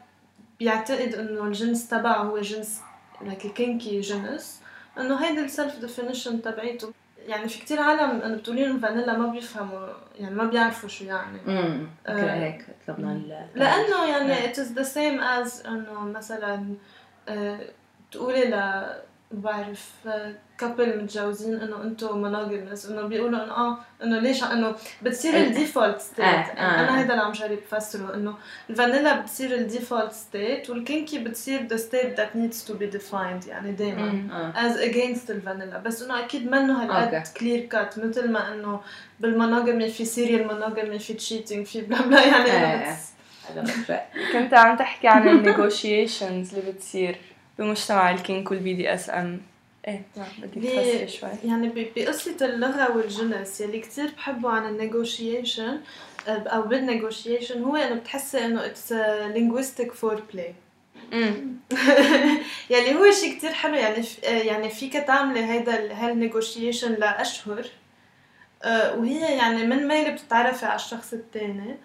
بيعتقد 0.59 1.13
إنه 1.13 1.43
الجنس 1.43 1.89
تبعه 1.89 2.23
هو 2.23 2.39
جنس 2.39 2.81
like 3.21 3.45
ال 3.45 3.54
kinky 3.54 3.99
جنس 3.99 4.61
إنه 4.97 5.25
هيدي 5.25 5.41
ال 5.41 5.49
self 5.49 5.79
definition 5.79 6.41
تبعيته. 6.41 6.93
يعني 7.27 7.47
في 7.47 7.59
كتير 7.59 7.81
عالم 7.81 8.21
إنه 8.21 8.37
بتقولي 8.37 8.65
لهم 8.65 8.79
فانيلا 8.79 9.17
ما 9.17 9.27
بيفهموا 9.27 9.87
يعني 10.19 10.35
ما 10.35 10.43
بيعرفوا 10.43 10.89
شو 10.89 11.05
يعني. 11.05 11.39
امم 11.47 11.87
هيك 12.07 12.65
طلبنا 12.87 13.47
لأنه 13.55 14.05
يعني 14.09 14.53
it 14.53 14.57
is 14.57 14.77
the 14.77 14.85
same 14.85 15.19
as 15.19 15.67
إنه 15.67 15.99
مثلا 15.99 16.75
آه، 17.29 17.59
تقولي 18.11 18.45
ل 18.45 18.83
بعرف 19.33 19.91
couple 20.57 21.03
متجوزين 21.03 21.55
إنه 21.55 21.83
أنتم 21.83 22.21
monogamous 22.21 22.85
إنه 22.85 23.01
بيقولوا 23.01 23.43
إنه 23.43 23.53
آه 23.53 23.77
إنه 24.03 24.19
ليش 24.19 24.43
إنه 24.43 24.75
بتصير 25.01 25.33
إيه. 25.33 25.47
الديفولت 25.47 25.99
ستيت 25.99 26.25
آه، 26.25 26.25
آه. 26.25 26.79
أنا 26.79 26.99
هيدا 26.99 27.13
اللي 27.13 27.23
عم 27.23 27.31
جرب 27.31 27.57
بفسره 27.71 28.13
إنه 28.13 28.33
الفانيلا 28.69 29.19
بتصير 29.19 29.55
ال 29.55 29.62
default 29.62 30.11
state 30.11 30.69
وال 30.69 30.84
kinky 30.84 31.19
بتصير 31.19 31.67
the 31.67 31.77
state 31.79 32.17
that 32.17 32.37
needs 32.37 32.67
to 32.67 32.73
be 32.73 32.97
defined 32.97 33.47
يعني 33.47 33.71
دائما 33.71 34.27
آه. 34.31 34.53
as 34.53 34.75
against 34.75 35.29
الفانيلا 35.29 35.77
بس 35.77 36.03
إنه 36.03 36.19
أكيد 36.19 36.51
منه 36.51 36.83
هالقد. 36.83 37.27
clear 37.39 37.65
cut 37.65 37.99
مثل 37.99 38.31
ما 38.31 38.53
إنه 38.53 38.81
بال 39.19 39.33
monogamy 39.33 39.89
في 39.89 40.05
serial 40.05 40.47
monogamy 40.47 40.99
في 40.99 41.13
cheating 41.13 41.65
في 41.65 41.81
بلا 41.81 42.01
بلا 42.01 42.25
يعني. 42.25 42.97
كنت 44.33 44.53
عم 44.53 44.77
تحكي 44.77 45.07
عن 45.07 45.27
ال 45.29 45.39
negotiations 45.39 46.55
اللي 46.55 46.71
بتصير 46.71 47.17
بمجتمع 47.65 48.11
ال 48.11 48.19
kink 48.19 48.51
وال 48.51 48.73
BDSM. 48.73 49.41
إيه 49.87 50.01
نعم؟ 50.17 50.27
تفسري 50.55 51.07
شوي. 51.07 51.29
يعني 51.43 51.91
بقصة 51.95 52.35
اللغة 52.45 52.97
والجنس 52.97 53.61
يلي 53.61 53.79
كتير 53.79 54.07
بحبه 54.17 54.49
عن 54.49 54.65
ال 54.69 54.78
negotiation 54.78 55.79
أو 56.27 56.61
بال 56.61 56.77
negotiation 56.77 57.63
هو 57.63 57.75
إنه 57.75 57.95
بتحسي 57.95 58.57
it's 58.59 58.91
a 58.91 59.33
linguistic 59.37 59.91
foreplay. 60.01 60.51
امم 61.13 61.55
يلي 62.69 62.95
هو 62.95 63.11
شيء 63.11 63.37
كتير 63.37 63.51
حلو 63.51 63.73
يعني 63.75 64.03
ف- 64.03 64.23
يعني 64.23 64.69
فيك 64.69 64.93
تعملي 64.93 65.45
هيدا 65.45 65.93
هال 65.93 66.09
negotiation 66.09 66.93
لأشهر 66.93 67.65
آه، 68.63 68.95
وهي 68.99 69.37
يعني 69.37 69.65
من 69.67 69.87
ميلة 69.87 70.09
بتتعرفي 70.09 70.65
على 70.65 70.75
الشخص 70.75 71.13
التاني. 71.13 71.75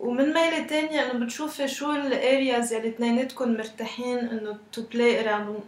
ومن 0.00 0.32
ميلة 0.34 0.62
تانية 0.66 1.10
انه 1.10 1.24
بتشوفي 1.24 1.68
شو 1.68 1.92
ال 1.92 2.05
areas 2.05 2.72
يلي 2.72 2.88
اتنيناتكم 2.88 3.52
مرتاحين 3.52 4.18
إنه 4.18 4.56
to 4.72 4.82
play 4.82 5.20
around 5.30 5.60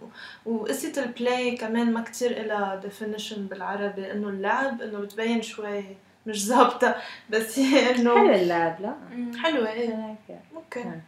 وقصة 0.47 0.93
ال 1.03 1.14
play 1.14 1.57
كمان 1.57 1.93
ما 1.93 2.01
كتير 2.01 2.31
إلها 2.31 2.81
definition 2.85 3.39
بالعربي 3.39 4.13
إنه 4.13 4.29
اللعب 4.29 4.83
إنه 4.83 4.99
بتبين 4.99 5.43
شوي 5.43 5.85
مش 6.27 6.47
ظابطة 6.47 6.97
بس 7.31 7.59
هي 7.59 7.91
إنه 7.97 8.15
حلو 8.19 8.35
اللعب 8.35 8.81
لا. 8.81 8.95
حلوة 9.43 9.73
إيه. 9.73 10.15
okay. 10.57 10.81
نعم. 10.85 11.01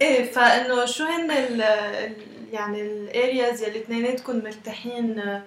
إيه 0.00 0.24
فإنه 0.32 0.84
شو 0.84 1.04
هن 1.04 1.30
ال 1.30 1.62
ال- 1.62 2.16
يعني 2.52 2.82
ال 2.82 2.95
areas 2.95 3.62
يلي 3.62 3.78
اثنيناتكم 3.78 4.36
مرتاحين 4.44 5.40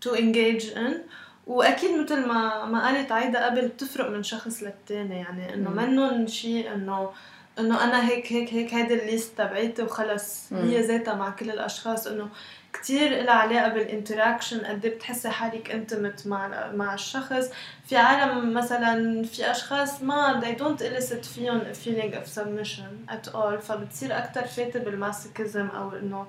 to 0.00 0.14
engage 0.14 0.76
in 0.78 1.02
وأكيد 1.46 1.90
مثل 1.98 2.26
ما 2.26 2.64
ما 2.64 2.86
قالت 2.86 3.12
عايدة 3.12 3.46
قبل 3.46 3.68
بتفرق 3.68 4.10
من 4.10 4.22
شخص 4.22 4.62
للتاني 4.62 5.16
يعني 5.16 5.54
إنه. 5.54 5.70
منن 5.70 6.26
شيء 6.26 6.72
انه 6.74 7.10
إنه 7.58 7.84
أنا 7.84 8.08
هيك 8.08 8.32
هيك 8.32 8.54
هيك 8.54 8.74
هيدي 8.74 9.02
ال 9.02 9.09
list 9.09 9.38
تبعيتي 9.38 9.82
وخلص 9.82 10.52
مم. 10.52 10.58
هي 10.58 10.80
ذاتها 10.80 11.14
مع 11.14 11.30
كل 11.30 11.50
الأشخاص 11.50 12.06
إنه 12.06 12.28
كتير 12.72 13.22
لها 13.22 13.34
علاقه 13.34 13.68
بال 13.68 13.82
interaction 13.82 14.60
قد 14.60 14.84
إيه 14.84 14.94
بتحسي 14.94 15.28
حالك 15.28 15.70
intimate 15.70 16.26
مع 16.26 16.70
مع 16.72 16.94
الشخص 16.94 17.50
في 17.86 17.96
عالم 17.96 18.54
مثلا 18.54 19.22
في 19.22 19.50
أشخاص 19.50 20.02
ما 20.02 20.40
they 20.40 20.58
don't 20.58 20.80
elicit 20.82 21.26
فيهم 21.34 21.60
feeling 21.84 22.14
of 22.14 22.38
submission 22.38 23.12
at 23.14 23.34
all 23.34 23.56
فبتصير 23.60 24.18
أكتر 24.18 24.44
فاتة 24.44 24.80
بال 24.80 24.96
masochism 24.96 25.66
أو 25.66 25.92
إنه 25.92 26.26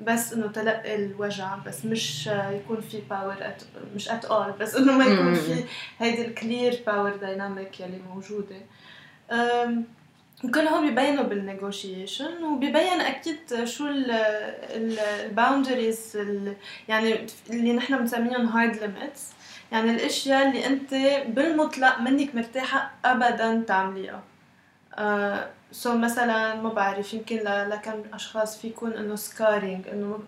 بس 0.00 0.32
إنه 0.32 0.46
تلقي 0.46 0.94
الوجع 0.94 1.56
بس 1.66 1.84
مش 1.84 2.28
آه، 2.28 2.50
يكون 2.50 2.80
في 2.80 3.00
power 3.10 3.36
مش 3.94 4.08
at 4.08 4.22
all 4.28 4.60
بس 4.60 4.74
إنه 4.74 4.98
ما 4.98 5.04
يكون. 5.04 5.34
في 5.34 5.64
هيدي 5.98 6.26
ال 6.26 6.35
clear 6.35 6.80
power 6.86 7.16
dynamic 7.16 7.80
يلي 7.80 8.00
موجودة. 8.14 8.56
أم، 9.32 9.84
وكل 10.44 10.60
هو 10.60 10.80
بيبينوا 10.80 11.24
بال 11.24 11.42
negotiation 11.42 12.44
وبيبين 12.44 13.00
أكيد 13.00 13.64
شو 13.64 13.86
ال 14.70 14.84
boundaries 14.84 16.18
يعني 16.88 17.26
اللي 17.50 17.72
نحن 17.72 17.98
بنسميهم 17.98 18.46
hard 18.46 18.76
limits 18.76 19.30
يعني 19.72 19.90
الأشياء 19.90 20.48
اللي 20.48 20.66
أنت 20.66 20.94
بالمطلق 21.28 22.00
منك 22.00 22.34
مرتاحة 22.34 22.90
ابدا 23.04 23.64
تعمليها. 23.66 24.22
so 25.74 25.98
مثلا 25.98 26.54
ما 26.54 26.68
بعرف 26.68 27.14
يمكن 27.14 27.36
لكم 27.44 28.02
أشخاص 28.12 28.58
في 28.58 28.68
يكون 28.68 28.92
إنه 28.92 29.16
scarring 29.16 29.88
إنه 29.88 30.18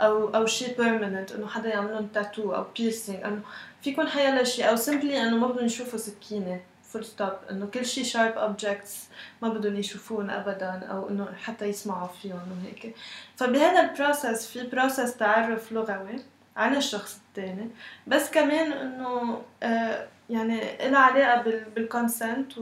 أو 0.00 0.28
أو 0.28 0.46
شيء 0.46 0.76
permanent 0.76 1.32
إنه 1.32 1.46
حدا 1.46 1.68
يعمل 1.68 1.90
لهم 1.90 2.06
تاتو 2.06 2.54
أو 2.54 2.64
piercing 2.76 3.24
إنه 3.24 3.40
في 3.82 3.90
يكون 3.90 4.08
حيلا 4.08 4.44
شيء 4.44 4.70
أو 4.70 4.76
simply 4.76 5.22
إنه 5.22 5.36
ما 5.36 5.46
بدهم 5.46 5.64
يشوفوا 5.64 5.98
سكينة 5.98 6.60
full 6.82 7.04
stop 7.04 7.32
إنه 7.50 7.66
كل 7.66 7.86
شيء 7.86 8.04
sharp 8.04 8.38
objects 8.38 9.08
ما 9.42 9.48
بدهم 9.48 9.76
يشوفون 9.76 10.30
ابدا 10.30 10.86
أو 10.90 11.08
إنه 11.08 11.28
حتى 11.44 11.64
يسمعوا 11.64 12.08
فيهم 12.22 12.40
وهيك 12.52 12.94
فبهذا 13.36 13.80
ال 13.80 13.88
process 13.88 14.46
في 14.46 14.66
process 14.66 15.16
تعرف 15.16 15.72
لغوي 15.72 16.16
عن 16.56 16.76
الشخص 16.76 17.20
الثاني 17.28 17.70
بس 18.06 18.30
كمان 18.30 18.72
إنه 18.72 19.42
آه 19.62 20.08
يعني 20.30 20.60
لها 20.90 20.98
علاقة 20.98 21.42
بال 21.74 21.91
consent 21.91 22.52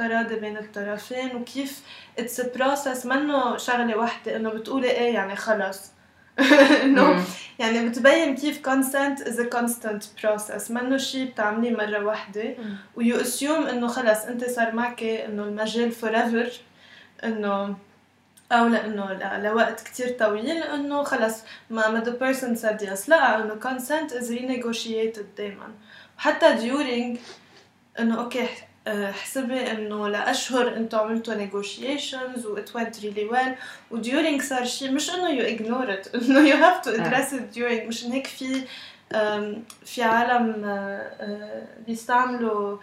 والتراضي 0.00 0.36
بين 0.36 0.56
الطرفين 0.56 1.36
وكيف 1.36 1.80
it's 2.18 2.40
process 2.40 3.06
منه 3.06 3.56
شغلة 3.56 3.96
واحدة 3.96 4.36
إنه 4.36 4.50
بتقولي 4.50 4.90
إيه 4.90 5.14
يعني 5.14 5.36
خلص. 5.36 5.92
إنه. 6.82 7.24
يعني 7.58 7.88
بتبين 7.88 8.36
كيف 8.36 8.68
consent 8.68 9.20
is 9.20 9.38
a 9.38 9.56
constant 9.58 10.04
process. 10.22 10.70
منه 10.70 10.96
شيء 10.96 11.30
بتعمليه 11.30 11.76
مرة 11.76 12.04
واحدة. 12.04 12.54
ويو 12.96 13.18
assume 13.18 13.68
إنه 13.68 13.86
خلص 13.86 14.24
أنت 14.24 14.44
صار 14.44 14.72
معك 14.72 15.02
إنه 15.02 15.42
المجال 15.42 15.92
forever. 15.92 16.52
إنه 17.24 17.76
أو 18.52 18.66
لإنه 18.66 19.12
لوقت 19.38 19.80
كتير 19.80 20.08
طويل. 20.08 20.50
إنه 20.50 21.02
خلص 21.02 21.42
ما 21.70 21.88
ما 21.88 22.04
the 22.04 22.22
person 22.22 22.62
said 22.62 22.86
yes. 22.88 23.08
لا 23.08 23.44
إنه 23.44 23.60
consent 23.60 24.12
is 24.12 24.30
renegotiated 24.30 25.24
دايما. 25.36 25.72
وحتى 26.18 26.58
during 26.58 27.18
إنه 28.00 28.20
أوكي 28.20 28.48
حسبي 28.88 29.70
إنه 29.70 30.08
لأشهر 30.08 30.76
أنتم 30.76 30.98
عملتوا 30.98 31.34
negotiations 31.34 32.46
و 32.46 32.56
it 32.56 32.68
went 32.74 33.02
really 33.02 33.32
well. 33.32 33.54
و 33.90 34.02
during 34.02 34.42
صار 34.42 34.64
شيء 34.64 34.90
مش 34.90 35.10
إنه 35.10 35.38
you 35.38 35.58
ignore 35.58 35.88
it 35.88 36.14
إنه 36.14 36.50
you 36.50 36.56
have 36.56 36.82
to 36.82 36.90
address 37.00 37.32
it 37.32 37.56
during 37.58 37.88
مشان 37.88 38.12
هيك 38.12 38.26
في 38.26 38.64
في 39.84 40.02
عالم 40.02 40.64
آه، 40.64 41.12
آه، 41.20 41.66
بيستعملوا 41.86 42.78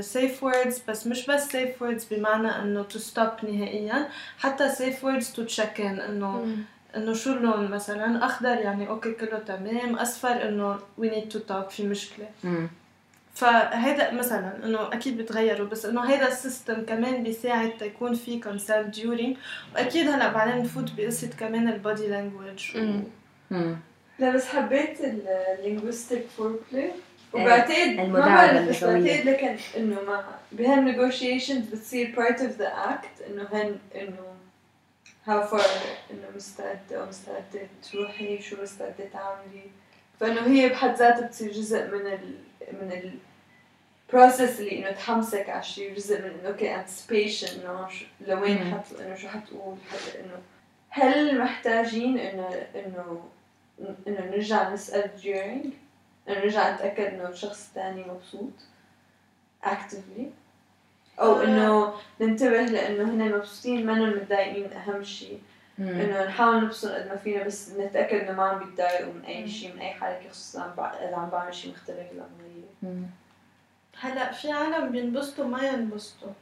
safe 0.00 0.40
words 0.42 0.78
بس 0.88 1.06
مش 1.06 1.26
بس 1.26 1.48
safe 1.56 1.80
words 1.82 2.02
بمعنى 2.10 2.48
إنه 2.48 2.84
to 2.88 2.98
stop 2.98 3.44
نهائيا. 3.44 4.08
حتى 4.38 4.68
safe 4.68 5.02
words 5.04 5.24
to 5.36 5.56
check 5.56 5.78
in 5.78 6.00
إنه 6.08 6.56
إنه 6.96 7.12
شو 7.14 7.32
اللون 7.32 7.70
مثلا 7.70 8.26
أخضر 8.26 8.48
يعني 8.56 8.88
okay 8.88 9.12
كله 9.12 9.38
تمام 9.38 9.94
أصفر 9.94 10.48
إنه 10.48 10.78
we 11.00 11.04
need 11.04 11.32
to 11.34 11.38
talk 11.38 11.68
في 11.70 11.86
مشكلة. 11.86 12.26
فهيدا 13.34 14.10
مثلا 14.10 14.64
إنه 14.64 14.88
أكيد 14.92 15.18
بتغيروا 15.18 15.68
بس 15.68 15.86
إنه 15.86 16.00
هيدا 16.00 16.28
ال 16.28 16.36
system 16.36 16.84
كمان 16.84 17.22
بيساعد 17.22 17.70
تيكون 17.78 18.14
في 18.14 18.40
consent 18.42 18.96
during. 18.96 19.38
وأكيد 19.74 20.08
هلأ 20.08 20.32
بعدين 20.32 20.62
نفوت 20.62 20.92
بقصة 20.96 21.30
كمان 21.40 21.68
ال 21.68 21.76
body 21.76 22.06
language. 22.06 22.76
لا 24.18 24.30
بس 24.30 24.46
حبيت 24.46 24.98
ال 25.00 26.26
linguistic 26.36 26.60
foreplay 26.72 26.90
وبعتقد 27.32 27.88
ما 27.88 28.20
بعرف. 28.20 28.84
بعتقد 28.84 29.26
لكن 29.26 29.56
إنه 29.76 29.96
ما 30.06 30.24
بهال 30.52 30.75
negotiations 30.75 31.66
بتصير 31.66 32.14
part 32.14 32.38
of 32.38 32.60
the 32.60 32.90
act 32.90 33.30
إنه 33.30 33.48
هن 33.52 33.78
إنه 33.94 34.32
how 35.26 35.50
far 35.50 35.66
إنه 36.10 36.26
مستعدة 36.36 36.80
أو 36.92 37.06
مستعدة 37.06 37.66
تروحي 37.92 38.42
شو 38.42 38.62
مستعدة 38.62 39.04
تعملي. 39.12 39.64
فإنه 40.20 40.46
هي 40.46 40.68
بحد 40.68 40.96
ذاتها 40.96 41.26
بتصير 41.26 41.52
جزء 41.52 41.86
من 41.86 42.06
ال 42.06 42.34
من 42.72 42.92
ال 42.92 43.14
process 44.12 44.58
اللي 44.60 44.78
إنه 44.78 44.90
تحمسك 44.90 45.48
على 45.50 45.62
شيء 45.62 45.94
جزء 45.94 46.22
من 46.22 46.30
إنه 46.30 46.48
okay 46.48 46.76
anticipation 46.76 47.50
إنه 47.50 47.88
شو- 47.88 48.04
لوين. 48.26 48.74
حت 48.74 48.92
إنه 49.00 49.14
شو 49.14 49.28
حتقول 49.28 49.76
حتى 49.90 50.20
إنه 50.20 50.38
هل 50.88 51.38
محتاجين 51.38 52.18
انه 52.18 52.48
انه 52.74 53.24
إنه 54.08 54.20
نرجع 54.30 54.72
نسأل 54.72 55.10
during 55.22 55.66
إنه 56.28 56.38
نرجع 56.38 56.74
نتأكد 56.74 57.04
إنه 57.04 57.28
الشخص 57.28 57.66
الثاني 57.68 58.04
مبسوط 58.04 58.52
actively 59.64 60.22
أو 61.20 61.40
آه. 61.40 61.44
إنه 61.44 61.94
ننتبه 62.20 62.62
لإنه 62.62 63.04
هن 63.04 63.36
مبسوطين 63.36 63.86
منهم 63.86 64.08
متضايقين 64.10 64.72
أهم 64.72 65.04
شيء. 65.04 65.40
إنه 65.88 66.24
نحاول 66.24 66.64
نبسط 66.64 66.90
قد 66.90 67.08
ما 67.08 67.16
فينا 67.16 67.44
بس 67.44 67.72
نتأكد 67.78 68.16
إنه 68.18 68.32
ما 68.32 68.44
عم 68.44 68.58
بيتضايقوا 68.58 69.12
من 69.12 69.24
أي. 69.24 69.48
شيء 69.48 69.74
من 69.74 69.80
أي 69.80 69.92
حركه 69.92 70.28
خصوصا 70.30 70.74
اذا 70.78 71.16
عم 71.16 71.30
بعمل 71.30 71.54
شيء 71.54 71.72
مختلف 71.72 72.06
مم. 72.82 73.02
هلأ 74.00 74.32
في 74.32 74.52
عالم 74.52 74.88
بينبسطوا 74.92 75.44
ما 75.44 75.62
ينبسطوا. 75.62 76.32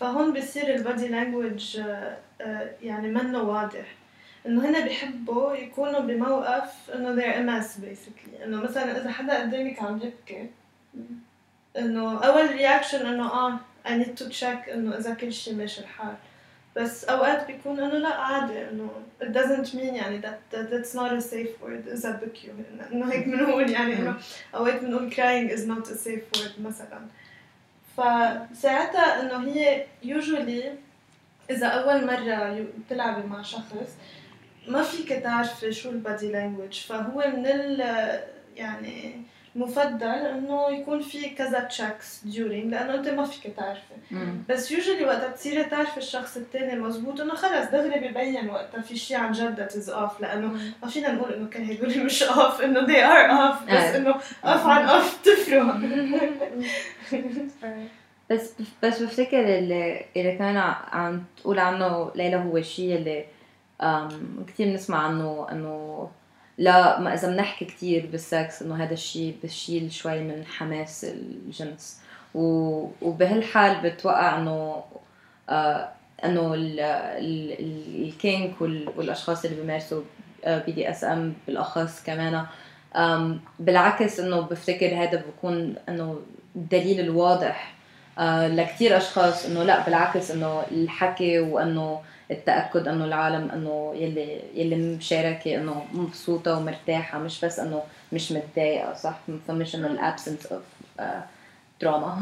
فهون 0.00 0.32
بصير 0.32 0.74
ال 0.74 0.81
body 0.81 1.08
language 1.08 1.80
يعني 2.82 3.08
منه 3.08 3.42
واضح. 3.42 3.94
إنه 4.46 4.68
هن 4.68 4.84
بيحبوا 4.84 5.54
يكونوا 5.54 6.00
بموقف 6.00 6.90
إنه 6.94 7.16
they're 7.16 7.36
a 7.36 7.42
mess 7.42 7.80
basically. 7.80 8.42
إنه 8.44 8.62
مثلا 8.62 9.00
إذا 9.00 9.10
حدا 9.10 9.40
قدامك 9.40 9.82
عم 9.82 10.00
يبكي 10.02 10.50
إنه 11.78 12.24
أول 12.24 12.50
reaction 12.50 13.06
إنه 13.06 13.32
آه 13.32 13.58
I 13.86 13.88
need 13.88 14.18
to 14.18 14.30
check 14.40 14.68
إنه 14.68 14.96
إذا 14.96 15.14
كل 15.14 15.32
شيء 15.32 15.54
ماشي 15.54 15.80
الحال. 15.80 16.14
بس 16.76 17.04
أوقات 17.04 17.46
بيكون 17.46 17.80
إنه 17.80 17.98
لا 17.98 18.14
عادي 18.14 18.68
إنه 18.68 18.90
it 19.22 19.26
doesn't 19.26 19.74
mean 19.74 19.94
يعني 19.94 20.22
that, 20.22 20.54
that 20.54 20.70
that's 20.70 20.94
not 20.94 21.12
a 21.12 21.20
safe 21.20 21.62
word 21.62 21.88
اذا 21.92 22.10
بكيو 22.10 22.52
إنه 22.92 23.12
هيك 23.12 23.28
بنقول 23.28 23.70
يعني 23.70 23.98
إنه 23.98 24.16
اوقات 24.54 24.80
بنقول 24.80 25.12
crying 25.12 25.50
is 25.56 25.62
not 25.62 25.88
a 25.88 25.96
safe 25.96 26.38
word 26.38 26.60
مثلا. 26.60 27.00
فساعتها 27.96 29.22
إنه 29.22 29.52
هي 29.52 29.86
usually 30.04 30.64
إذا 31.50 31.66
أول 31.66 32.06
مرة 32.06 32.66
بتلعبي 32.78 33.26
مع 33.26 33.42
شخص 33.42 33.96
ما 34.68 34.82
فيك 34.82 35.08
تعرفي 35.08 35.72
شو 35.72 35.90
ال 35.90 35.98
body 35.98 36.32
language 36.32 36.80
فهو 36.80 37.30
من 37.36 37.46
ال 37.46 37.80
يعني 38.56 39.22
مفضل 39.56 40.06
إنه 40.06 40.68
يكون 40.70 41.00
في 41.00 41.30
كذا 41.30 41.60
checks 41.60 42.20
during 42.24 42.66
لأنه 42.70 42.94
أنت 42.94 43.08
ما 43.08 43.24
فيك 43.24 43.54
تعرفي 43.56 44.16
بس 44.48 44.72
usually 44.72 45.04
وقتها 45.04 45.30
تصيري 45.30 45.64
تعرفي 45.64 45.96
الشخص 45.96 46.36
الثاني 46.36 46.80
مزبوط 46.80 47.20
إنه 47.20 47.34
خلص 47.34 47.70
دغري 47.72 48.08
ببين 48.08 48.50
وقتها 48.50 48.80
في 48.80 48.96
شيء 48.96 49.16
عن 49.16 49.32
جد 49.32 49.60
is 49.60 49.90
off 49.90 50.20
لأنه 50.20 50.58
ما 50.82 50.88
فينا 50.88 51.12
نقول 51.12 51.32
إنه 51.32 51.50
كل 51.50 51.62
هدول 51.62 52.04
مش 52.04 52.22
off 52.22 52.60
إنه 52.60 52.86
they 52.86 53.00
are 53.06 53.30
off 53.30 53.64
بس 53.64 53.72
آه. 53.72 53.96
إنه 53.96 54.10
off 54.44 54.66
عن 54.66 54.84
off 54.88 55.18
تفرق. 55.24 55.76
بس 58.30 58.52
بس 58.82 59.02
بفتكر 59.02 59.58
اللي 59.58 60.04
اللي 60.16 60.36
كان 60.36 60.56
عم 60.92 61.24
تقول 61.36 61.58
عنه 61.58 62.12
ليلى 62.14 62.36
هو 62.36 62.56
الشيء 62.56 62.96
اللي 62.96 63.24
كثير 64.46 64.66
بنسمع 64.66 64.98
عنه 64.98 65.46
إنه 65.52 66.08
لا 66.58 67.00
ما 67.00 67.14
إذا 67.14 67.28
بنحكي 67.30 67.64
كثير 67.64 68.06
بالسكس 68.12 68.62
إنه 68.62 68.84
هذا 68.84 68.92
الشيء 68.94 69.36
بشيل 69.44 69.92
شوي 69.92 70.20
من 70.20 70.44
حماس 70.46 71.04
الجنس. 71.04 72.00
و- 72.34 72.86
وبهالحال 73.02 73.90
بتوقع 73.90 74.38
إنه 74.38 74.82
آه 75.48 75.88
إنه 76.24 76.54
ال- 76.54 76.80
ال- 76.80 77.52
ال- 77.60 78.08
ال 78.08 78.18
kink 78.18 78.60
وال- 78.60 78.88
والأشخاص 78.96 79.44
اللي 79.44 79.56
بيمارسوا 79.60 80.02
BDSM 80.46 81.34
بالأخص 81.46 82.02
كمان 82.04 82.46
بالعكس 83.60 84.20
إنه 84.20 84.40
بفتكر 84.40 84.86
هذا 85.02 85.22
بكون 85.28 85.74
إنه 85.88 86.20
الدليل 86.56 87.00
الواضح 87.00 87.74
آه 88.18 88.48
لكثير 88.48 88.96
أشخاص 88.96 89.46
إنه 89.46 89.62
لا 89.62 89.84
بالعكس 89.84 90.30
إنه 90.30 90.62
الحكي 90.70 91.38
وإنه 91.40 92.00
التأكد 92.30 92.88
أنه 92.88 93.04
العالم 93.04 93.50
أنه 93.50 93.92
يلي 93.96 94.40
يلي 94.54 94.76
مشاركة 94.96 95.54
أنه 95.56 95.84
مبسوطة 95.92 96.56
ومرتاحة 96.58 97.18
مش 97.18 97.44
بس 97.44 97.58
أنه 97.58 97.82
مش 98.12 98.32
متضايقة 98.32 98.94
صح؟ 98.94 99.18
فمش 99.48 99.74
إنه 99.74 99.86
ال 99.86 99.93
absence 99.93 100.46
of 100.46 100.62
trauma 101.82 102.16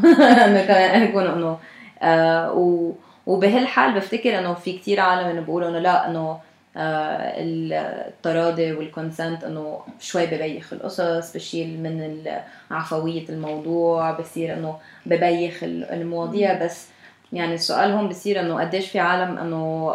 إنه 0.45 0.63
كمان 0.67 1.03
يكون 1.03 1.27
إنه 1.27 1.59
آه 2.03 2.53
و 2.53 2.93
وبهالحال 3.27 3.95
بفتكر 3.95 4.39
إنه 4.39 4.55
في 4.55 4.79
كتير 4.79 5.01
عالم 5.01 5.29
إنه 5.29 5.41
بيقولوا 5.41 5.69
إنه 5.69 5.79
لا 5.79 6.11
إنه 6.11 6.39
آه 6.77 7.35
التراضي 7.39 8.73
والكونسنت 8.73 9.45
إنه 9.45 9.81
شوي 10.01 10.27
ببيخ 10.27 10.73
القصص 10.73 11.33
بشيل 11.35 11.83
من 11.83 12.23
عفوية 12.71 13.29
الموضوع 13.29 14.11
بصير 14.11 14.53
إنه 14.55 14.77
ببيخ 15.07 15.63
ال- 15.65 15.85
المواضيع 15.91 16.65
بس 16.65 16.87
يعني 17.33 17.55
السؤال 17.55 17.91
هون 17.93 18.09
بصير 18.09 18.41
إنه 18.41 18.61
قديش 18.61 18.91
في 18.91 18.99
عالم 18.99 19.39
إنه 19.39 19.95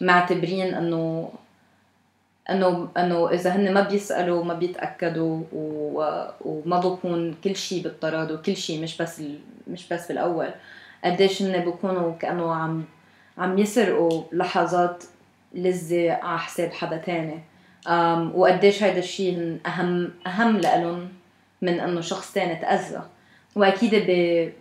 معتبرين 0.00 0.74
إنه 0.74 1.30
إنه 2.50 2.88
إنه 2.96 3.30
إذا 3.30 3.50
هن 3.56 3.74
ما 3.74 3.80
بيسألوا 3.80 4.44
ما 4.44 4.54
بيتأكدوا 4.54 5.42
و- 5.52 6.26
وما 6.40 6.80
بكون 6.80 7.34
كل 7.44 7.56
شيء 7.56 7.82
بالتراضي 7.82 8.34
وكل 8.34 8.56
شيء 8.56 8.82
مش 8.82 8.96
بس 9.02 9.22
مش 9.68 9.88
بس 9.92 10.08
بالأول. 10.08 10.48
قديش 11.04 11.42
هن 11.42 11.64
بكونوا 11.64 12.12
كأنه 12.18 12.54
عم 12.54 12.84
عم 13.38 13.58
يسرقوا 13.58 14.22
لحظات 14.32 15.04
لذة 15.54 16.12
على 16.12 16.38
حساب 16.38 16.72
حدا 16.72 16.96
تاني. 16.96 17.38
وقديش 18.34 18.82
هيدا 18.82 18.98
الشيء 18.98 19.58
أهم 19.66 20.10
أهم 20.26 20.56
لإلهم 20.56 21.08
من 21.62 21.80
إنه 21.80 22.00
شخص 22.00 22.32
تاني 22.32 22.56
تأذى. 22.56 23.02
وأكيد 23.56 23.92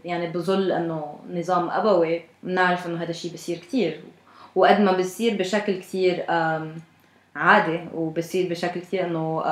يعني 0.05 0.27
بظل 0.29 0.71
إنه 0.71 1.15
نظام 1.33 1.69
أبوي 1.69 2.21
بنعرف 2.43 2.87
إنه 2.87 3.03
هذا 3.03 3.09
الشيء 3.09 3.33
بصير 3.33 3.57
كتير. 3.57 3.99
وقد 4.55 4.79
ما 4.81 4.91
بصير 4.91 5.37
بشكل 5.37 5.79
كتير 5.79 6.25
أم، 6.29 6.75
عادي 7.35 7.79
وبصير 7.93 8.49
بشكل 8.49 8.79
كتير 8.79 9.05
إنه 9.07 9.43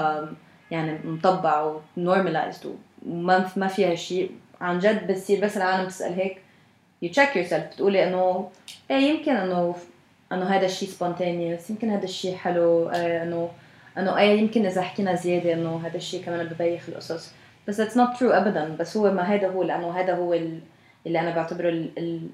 يعني 0.71 0.99
مطبع 1.06 1.75
ونورماليزد 1.97 2.75
وما 3.08 3.49
ما 3.56 3.67
فيها 3.67 3.95
شيء 3.95 4.32
عن 4.62 4.79
جد 4.79 5.08
بتصير 5.08 5.45
بس 5.45 5.58
العالم 5.58 5.88
تسال 5.88 6.13
هيك 6.13 6.38
you 7.06 7.08
check 7.10 7.36
yourself. 7.36 7.53
بتقولي 7.73 8.08
إنه 8.08 8.49
إيه 8.91 8.97
يمكن 8.97 9.36
إنه 9.36 9.75
إنه 10.32 10.45
هذا 10.45 10.65
الشيء 10.65 10.89
spontaneous 10.89 11.69
يمكن 11.69 11.89
هذا 11.89 12.03
الشيء 12.03 12.36
حلو 12.36 12.89
آه، 12.89 13.23
انه 13.23 13.49
إنه 13.97 14.17
إيه 14.17 14.39
يمكن 14.39 14.65
إذا 14.65 14.82
حكينا 14.82 15.15
زيادة 15.15 15.53
إنه 15.53 15.82
هذا 15.86 15.97
الشيء 15.97 16.23
كمان 16.23 16.45
ببيخ 16.47 16.84
القصص. 16.89 17.32
بس 17.67 17.82
it's 17.82 17.93
not 17.95 18.17
true 18.19 18.23
ابدا. 18.34 18.76
بس 18.80 18.97
هو 18.97 19.12
ما 19.12 19.21
هذا 19.23 19.47
هو 19.47 19.63
لأنه 19.63 19.99
هذا 19.99 20.15
هو 20.15 20.34
ال- 20.34 20.60
اللي 21.08 21.19
أنا 21.19 21.36
بعتبره 21.36 21.69
ال- 21.69 21.91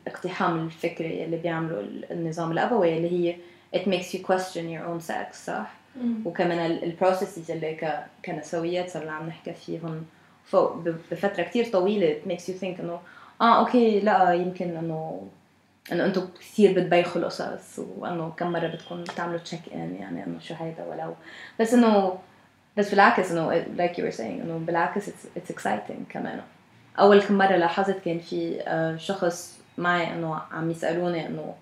الاقتحام 0.08 0.66
الفكري 0.66 1.26
اللي 1.26 1.38
بيعمله 1.38 1.80
ال- 1.80 2.12
النظام 2.12 2.52
الأبوي 2.52 2.98
اللي 2.98 3.12
هي 3.12 3.36
it 3.76 3.86
makes 3.86 4.06
you 4.16 4.20
question 4.28 4.64
your 4.76 4.84
own 4.90 5.10
sex 5.12 5.34
صح؟ 5.46 5.72
وكمان 6.26 6.72
ال 6.72 6.80
processes 6.80 7.52
اللي 7.52 8.00
كنسويات 8.26 8.90
صرنا 8.90 9.12
عم 9.12 9.28
نحكي 9.28 9.54
فيهم 9.54 10.06
فوق 10.46 10.76
بفترة 11.12 11.44
كتير 11.44 11.66
طويلة. 11.66 12.14
It 12.20 12.30
makes 12.30 12.42
you 12.44 12.54
think 12.62 12.80
إنه 12.80 13.00
آه 13.42 13.60
okay 13.60 14.00
لا 14.00 14.34
يمكن 14.34 14.78
إنه 14.78 15.28
إنه 15.92 16.06
أنتم 16.06 16.28
كثير 16.40 16.72
بتبيخوا 16.80 17.22
القصص 17.22 17.80
وإنه 17.98 18.34
كم 18.38 18.52
مرة 18.52 18.68
بدكم 18.68 19.04
تعملوا 19.04 19.38
check 19.40 19.60
in 19.74 19.96
يعني 20.00 20.24
إنه 20.24 20.40
شو 20.40 20.54
هيدا 20.54 20.84
ولو. 20.86 21.14
بس 21.60 21.74
إنه 21.74 22.18
بس 22.78 22.90
بالعكس 22.90 23.32
إنه 23.32 23.64
like 23.78 23.92
you 23.94 24.02
were 24.04 24.16
saying 24.18 24.22
إنه 24.22 24.58
بالعكس 24.68 25.10
it's, 25.10 25.40
it's 25.40 25.54
exciting 25.56 26.12
كمان. 26.14 26.42
أول 27.00 27.22
كم 27.22 27.38
مرة 27.38 27.56
لاحظت 27.56 28.00
كان 28.06 28.20
في 28.20 28.62
آه، 28.62 28.98
شخص 28.98 29.60
معي 29.78 30.14
إنه 30.14 30.42
عم 30.52 30.72
يسألوني 30.72 31.28
إنه 31.28 31.54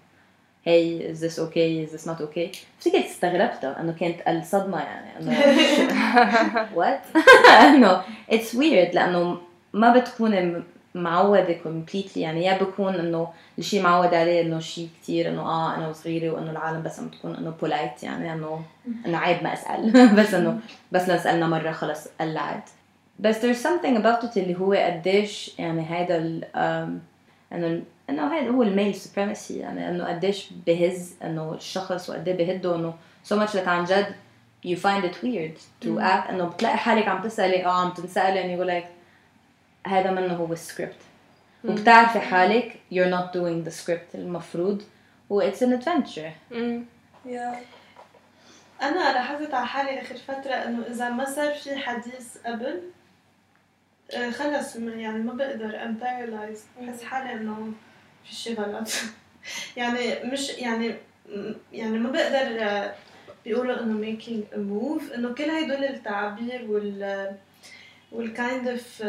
hey 0.68 1.02
is 1.14 1.20
this 1.22 1.40
okay 1.40 1.86
is 1.86 1.92
this 1.96 2.06
not 2.10 2.20
okay 2.22 2.58
افتكرت 2.80 3.06
استغربتها 3.06 3.80
إنه 3.82 3.94
كانت 4.00 4.22
الصدمة 4.28 4.80
يعني 4.80 5.20
إنه 5.20 5.38
what 6.80 7.18
إنه 7.66 8.02
it's 8.32 8.54
weird 8.54 8.94
لأنه 8.96 9.38
ما 9.74 9.94
بتكوني 9.98 10.64
م- 10.98 11.04
معودة 11.04 11.58
completely. 11.66 12.18
يعني 12.18 12.46
يا 12.46 12.58
بكون 12.64 12.96
إنه 12.96 13.28
الشيء 13.60 13.82
معود 13.84 14.14
عليه 14.14 14.42
إنه 14.42 14.60
شيء 14.60 14.90
كتير 15.02 15.30
إنه 15.30 15.42
آه 15.42 15.76
أنا 15.76 15.88
وصغيرة 15.88 16.32
وإنه 16.32 16.52
العالم 16.52 16.84
بس 16.84 17.00
عم 17.00 17.08
تكون 17.08 17.36
إنه 17.36 17.54
polite. 17.62 18.04
يعني 18.04 18.34
إنه 18.34 18.62
إنه 19.06 19.18
عيب 19.18 19.44
ما 19.44 19.54
أسأل. 19.54 19.92
بس 20.20 20.34
إنه 20.34 20.60
بس 20.92 21.10
لو 21.10 21.18
سألنا 21.18 21.48
مرة 21.48 21.72
خلص 21.72 22.08
قلعت. 22.22 22.70
بس 23.20 23.38
there's 23.46 23.64
something 23.64 23.98
about 24.02 24.24
it 24.26 24.38
اللي 24.38 24.56
هو 24.60 24.74
قديش 24.74 25.60
يعني 25.60 25.86
هيدا 25.90 26.18
ال 26.18 26.44
إنه 27.54 27.84
إنه 28.10 28.34
هذا 28.34 28.50
هو 28.50 28.64
الميل 28.64 28.96
supremacy. 28.96 29.52
يعني 29.52 29.90
إنه 29.90 30.06
قديش 30.08 30.50
بهز 30.68 31.14
إنه 31.24 31.54
الشخص 31.54 32.10
وقد 32.10 32.28
إيه 32.28 32.38
بهده 32.38 32.76
إنه 32.76 32.94
so 33.30 33.36
much 33.36 33.52
that 33.54 33.68
عن 33.68 33.84
جد 33.86 34.06
you 34.68 34.76
find 34.76 35.04
it 35.06 35.16
weird 35.24 35.58
to 35.86 36.00
act. 36.00 36.30
إنه 36.30 36.46
بتلاقي 36.46 36.78
حالك 36.78 37.08
عم 37.08 37.22
تسألي 37.22 37.66
آه 37.66 37.82
عم 37.86 37.90
تنسألي 37.90 38.42
and 38.44 38.60
you 38.60 38.64
go 38.64 38.68
like 38.70 38.97
هذا 39.88 40.12
منه 40.12 40.34
هو 40.34 40.54
السكريبت 40.54 40.96
وبتعرفي 41.64 42.20
حالك 42.20 42.80
you're 42.94 43.12
not 43.12 43.34
doing 43.34 43.70
the 43.70 43.74
script 43.84 44.16
المفروض 44.16 44.84
و 45.30 45.52
it's 45.52 45.62
an 45.62 45.82
adventure. 45.82 46.56
يا 47.26 47.60
أنا 48.82 49.14
لاحظت 49.14 49.54
على 49.54 49.68
حالي 49.68 50.02
آخر 50.02 50.16
فترة 50.16 50.54
إنه 50.54 50.88
إذا 50.88 51.10
ما 51.10 51.26
صار 51.26 51.54
في 51.54 51.76
حديث 51.76 52.38
قبل 52.46 52.82
آه، 54.12 54.30
خلص 54.30 54.76
يعني 54.76 55.20
ما 55.20 55.34
بقدر 55.34 55.84
I'm 55.84 56.00
paralyzed 56.02 56.82
بحس 56.82 57.04
حالي 57.04 57.34
إنه 57.34 57.74
في 58.26 58.36
شي 58.36 58.54
غلط. 58.54 58.88
يعني 59.78 60.24
مش 60.24 60.50
يعني 60.50 60.96
يعني 61.74 62.00
ما 62.00 62.10
بقدر 62.10 62.64
آه، 62.64 62.96
بيقولوا 63.46 63.84
إنه 63.84 64.02
making 64.02 64.54
a 64.54 64.58
move 64.58 65.14
إنه 65.16 65.34
كل 65.34 65.50
هدول 65.50 65.84
التعابير 65.84 66.66
وال 66.72 67.32
وال 68.12 68.31
kind 68.31 68.68
of 68.68 69.02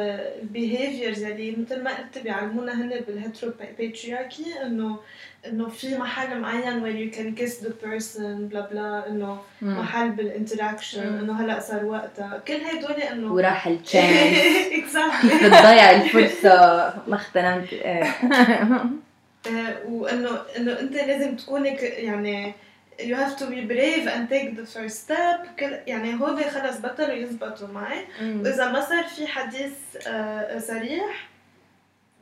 behaviors 0.55 1.19
اللي 1.27 1.57
مثل 1.59 1.83
ما 1.83 1.91
قلت 1.97 2.19
بيعلمونا 2.25 2.73
هن 2.75 3.01
بال 3.07 3.18
hetero 3.18 3.53
patriarchy 3.53 4.63
إنه 4.65 4.99
إنه 5.47 5.69
في 5.69 5.99
محل 5.99 6.41
معين 6.41 6.83
where 6.83 6.97
you 7.13 7.17
can 7.17 7.41
kiss 7.43 7.53
the 7.65 7.71
person 7.87 8.21
بلا 8.21 8.69
بلا 8.71 9.09
إنه 9.09 9.39
محل 9.63 10.11
بال 10.11 10.27
interaction 10.27 11.19
إنه 11.19 11.41
هلأ 11.45 11.61
صار 11.61 11.85
وقتها 11.85 12.43
كل 12.49 12.55
هدول 12.55 13.03
إنه 13.03 13.33
وراح 13.33 13.67
ال 13.67 13.77
chance 13.77 14.37
اكزاكتلي 14.73 15.31
كيف 15.31 15.45
بتضيع 15.47 15.91
الفرصة 15.91 16.55
ما 17.09 17.15
اغتنمت 17.17 17.73
إيه 17.73 18.05
وإنه 19.89 20.31
إنه 20.57 20.81
أنت 20.81 20.95
لازم 20.95 21.37
تكوني 21.37 21.71
ك- 21.77 21.83
يعني 21.83 22.55
you 22.99 23.15
have 23.15 23.37
to 23.37 23.47
be 23.47 23.61
brave 23.65 24.07
and 24.07 24.29
take 24.29 24.57
the 24.57 24.67
first 24.67 24.99
step. 25.05 25.63
يعني 25.87 26.21
هول 26.21 26.45
خلص 26.45 26.79
بطلوا 26.81 27.13
يزبطوا 27.13 27.69
معي. 27.69 28.05
واذا 28.23 28.73
ما 28.73 28.81
صار 28.81 29.05
في 29.05 29.27
حديث 29.27 29.73
آه، 30.07 30.59
صريح 30.59 31.29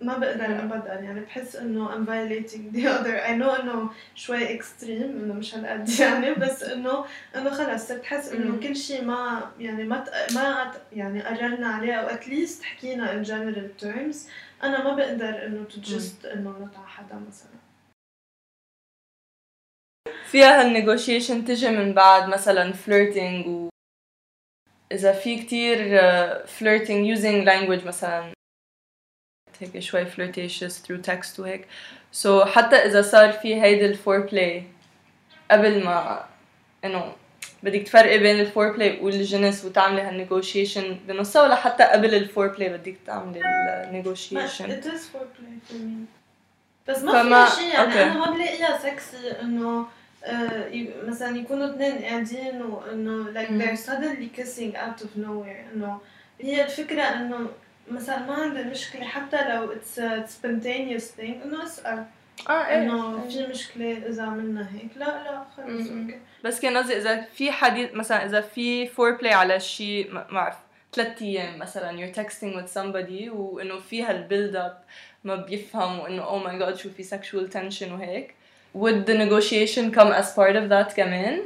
ما 0.00 0.18
بقدر 0.18 0.44
ابدا 0.44 0.94
يعني 0.94 1.20
بحس 1.20 1.56
إنه 1.56 1.88
I'm 1.88 2.06
violating 2.06 2.76
the 2.76 2.86
other. 2.86 3.20
I 3.26 3.30
know 3.30 3.60
إنه 3.60 3.90
شوي 4.14 4.58
extreme 4.58 5.02
إنه 5.02 5.34
مش 5.34 5.54
هالقد 5.54 5.88
يعني 6.00 6.34
بس 6.34 6.62
إنه 6.62 7.04
إنه 7.36 7.50
خلص 7.50 7.88
صرت 7.88 8.04
حس 8.04 8.32
إنه. 8.32 8.60
كل 8.60 8.76
شيء 8.76 9.04
ما 9.04 9.50
يعني 9.58 9.84
ما 9.84 10.04
ما 10.34 10.72
يعني 10.92 11.22
قررنا 11.22 11.68
عليه 11.68 11.94
أو 11.94 12.06
at 12.06 12.22
least 12.22 12.62
حكينا 12.62 13.22
in 13.22 13.26
general 13.26 13.84
terms. 13.84 14.16
أنا 14.62 14.84
ما 14.84 14.94
بقدر 14.94 15.46
إنه 15.46 15.64
to 15.70 15.88
just 15.88 16.26
إنه 16.32 16.50
نط 16.50 16.74
ع 16.74 16.86
حدا 16.86 17.20
مثلا. 17.28 17.65
فيها 20.26 20.60
هال 20.60 20.73
negotiation 20.73 21.44
تجي 21.44 21.68
من 21.70 21.92
بعد 21.94 22.28
مثلا 22.28 22.72
flirting 22.86 23.46
و 23.46 23.68
إذا 24.92 25.12
في 25.12 25.36
كتير 25.42 25.76
uh, 26.00 26.34
flirting 26.46 27.16
using 27.18 27.46
language 27.48 27.86
مثلا. 27.86 28.32
هيك 29.60 29.78
شوي 29.78 30.06
flirtatious 30.06 30.72
through 30.72 31.10
text 31.10 31.38
وهيك 31.40 31.66
so 32.22 32.44
حتى 32.44 32.76
إذا 32.76 33.02
صار 33.02 33.32
في 33.32 33.62
هيدي 33.62 33.86
ال 33.86 33.95
foreplay 33.95 34.64
قبل 35.50 35.84
ما 35.84 36.24
إنه 36.84 37.12
بدك 37.62 37.82
تفرقي 37.82 38.18
بين 38.18 38.40
ال 38.40 38.47
foreplay 38.47 39.00
والجنس 39.00 39.64
وتعملي 39.64 40.02
هال 40.02 40.17
negotiation 40.17 40.98
بنصها 41.08 41.42
ولا 41.42 41.54
حتى 41.54 41.84
قبل 41.84 42.14
ال 42.14 42.20
foreplay 42.20 42.68
بدك 42.68 42.96
تعملي 43.06 43.40
ال 43.84 43.92
negotiation 43.92 44.80
بس 46.88 46.98
ما 47.02 47.12
فما- 47.22 47.44
في 47.46 47.56
شيء 47.56 47.68
يعني. 47.74 48.02
أنا 48.02 48.14
ما 48.26 48.30
بلاقيها 48.30 48.78
سكسي 48.78 49.30
إنه 49.42 49.68
آه، 49.78 49.86
مثلا 51.06 51.36
يكونوا 51.36 51.70
اثنين 51.70 51.98
قاعدين 51.98 52.62
وانه 52.62 53.32
like 53.34 53.48
they're 53.48 53.86
suddenly 53.86 54.38
kissing 54.40 54.74
out 54.76 55.00
of 55.02 55.08
nowhere 55.16 55.74
إنه 55.74 56.00
هي 56.40 56.64
الفكرة 56.64 57.02
إنه 57.02 57.48
مثلا 57.90 58.18
ما 58.18 58.34
عندي 58.34 58.62
مشكلة 58.62 59.04
حتى 59.04 59.48
لو 59.48 59.74
it's 59.74 59.98
a 59.98 60.30
spontaneous 60.30 61.20
thing 61.20 61.44
إنه 61.44 61.64
اسأل 61.64 62.04
آه 62.48 62.52
إنه 62.52 63.28
في 63.28 63.46
مشكلة 63.46 64.06
إذا 64.06 64.22
عملنا 64.22 64.68
هيك. 64.74 64.90
لا 64.96 65.04
لا 65.04 65.44
خلص. 65.56 65.88
okay 65.88 66.18
بس 66.44 66.60
كان 66.60 66.76
قصدي 66.76 66.96
إذا 66.96 67.22
في 67.22 67.52
حديث 67.52 67.94
مثلا 67.94 68.24
إذا 68.26 68.40
في 68.40 68.86
foreplay 68.86 69.32
على 69.32 69.60
شيء 69.60 70.12
ما 70.12 70.26
ما 70.30 70.40
بعرف 70.40 70.56
ثلاث 70.92 71.22
أيام 71.22 71.58
مثلا 71.58 71.98
you're 71.98 72.16
texting 72.16 72.54
with 72.56 72.74
somebody 72.74 73.28
وانه 73.28 73.78
في 73.78 74.02
هال 74.02 74.18
build 74.18 74.56
up 74.56 74.78
ما 75.24 75.36
بيفهم 75.36 75.98
وانه 75.98 76.24
oh 76.24 76.44
my 76.46 76.62
god 76.62 76.78
شو 76.78 76.90
في 76.90 77.04
sexual 77.04 77.52
tension 77.52 77.92
وهيك. 77.92 78.35
Would 78.82 79.06
the 79.06 79.14
negotiation 79.24 79.84
come 79.98 80.10
as 80.20 80.28
part 80.34 80.56
of 80.56 80.68
that 80.68 80.94
كمان؟ 80.96 81.40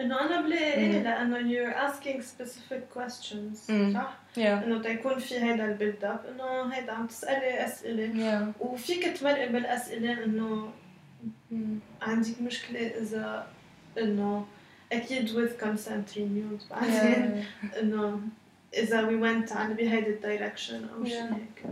انه 0.00 0.20
أنا 0.20 0.40
بلاقي 0.40 0.74
إيه. 0.74 1.02
لأنه 1.02 1.38
you're 1.38 1.74
asking 1.74 2.20
specific 2.22 2.98
questions 2.98 3.70
مم. 3.70 3.94
صح؟ 3.94 4.16
yeah 4.36 4.40
انه 4.40 4.82
تيكون 4.82 5.18
في 5.18 5.34
هيدا 5.38 5.64
ال 5.64 5.71
build 5.71 6.04
up 6.04 6.20
انه 6.34 6.74
هيدا 6.74 6.92
عم 6.92 7.06
تسألي 7.06 7.64
اسئلة 7.64 8.12
yeah 8.14 8.62
وفيك 8.62 9.04
تمرقي 9.16 9.48
بالاسئله 9.48 10.24
انه 10.24 10.70
عندك 12.02 12.40
مشكله 12.42 12.80
اذا 12.80 13.46
انه 13.98 14.46
أكيد 14.92 15.28
with 15.28 15.62
consent 15.64 16.16
renewed 16.16 16.70
بعدين 16.70 17.44
انه 17.82 18.20
اذا 18.74 19.02
we 19.08 19.22
went 19.22 19.52
على 19.56 19.74
بهيدي 19.74 20.10
ال 20.10 20.18
direction 20.18 20.88
أو 20.96 21.04
شيء 21.04 21.20
Yeah. 21.20 21.32
هيك 21.32 21.64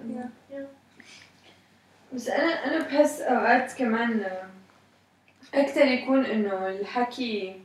Yeah. 0.53 0.57
بس 2.15 2.29
أنا 2.29 2.53
أنا 2.67 2.85
بحس 2.85 3.21
اوقات 3.21 3.73
كمان 3.73 4.27
أكثر 5.55 5.87
يكون 5.87 6.25
إنه 6.27 6.69
الحكي 6.69 7.57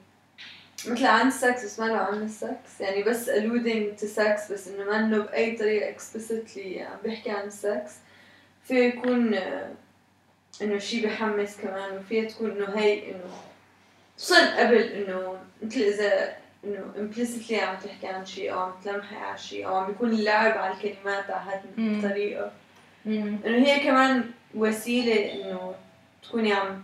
مثل 0.88 1.06
عن 1.06 1.28
السكس 1.28 1.66
بس 1.66 1.80
ما 1.80 1.86
له 1.86 1.98
عن 1.98 2.24
السكس 2.24 2.82
يعني 2.82 3.04
بس 3.04 3.30
alluding 3.30 4.02
to 4.02 4.06
sex 4.18 4.52
بس 4.52 4.68
إنه 4.68 4.84
ما 4.84 5.00
إنه 5.00 5.18
بأي 5.18 5.58
طريقة 5.58 5.96
explicitly 5.98 6.82
عم 6.82 6.98
بيحكي 7.04 7.32
عن 7.32 7.48
السكس 7.48 7.92
في 8.64 8.88
يكون 8.88 9.34
آه، 9.34 9.72
إنه 10.62 10.78
شيء 10.78 11.06
بحمس 11.08 11.58
كمان. 11.58 11.98
وفيها 11.98 12.30
تكون 12.30 12.52
إنه 12.52 12.78
هي 12.80 13.12
إنه 13.12 13.34
خصوصا 14.18 14.60
قبل 14.60 14.78
إنه 14.78 15.38
مثل 15.62 15.80
إذا 15.80 16.34
إنه 16.64 16.94
implicitly 16.96 17.54
عم 17.54 17.76
تحكي 17.78 18.08
عن 18.08 18.26
شيء 18.26 18.54
أو 18.54 18.60
عم 18.60 18.74
تلمحي 18.84 19.16
على 19.16 19.38
شيء 19.38 19.68
أو 19.68 19.76
عم 19.76 19.92
بيكون 19.92 20.10
اللعب 20.10 20.58
على 20.58 20.74
الكلمات 20.74 21.30
على 21.30 21.52
هذه. 21.52 21.64
الطريقة. 21.78 22.52
إنه 23.06 23.66
هي 23.68 23.80
كمان 23.80 24.24
وسيلة 24.56 25.34
إنه 25.34 25.76
تكوني 26.24 26.54
عم 26.54 26.82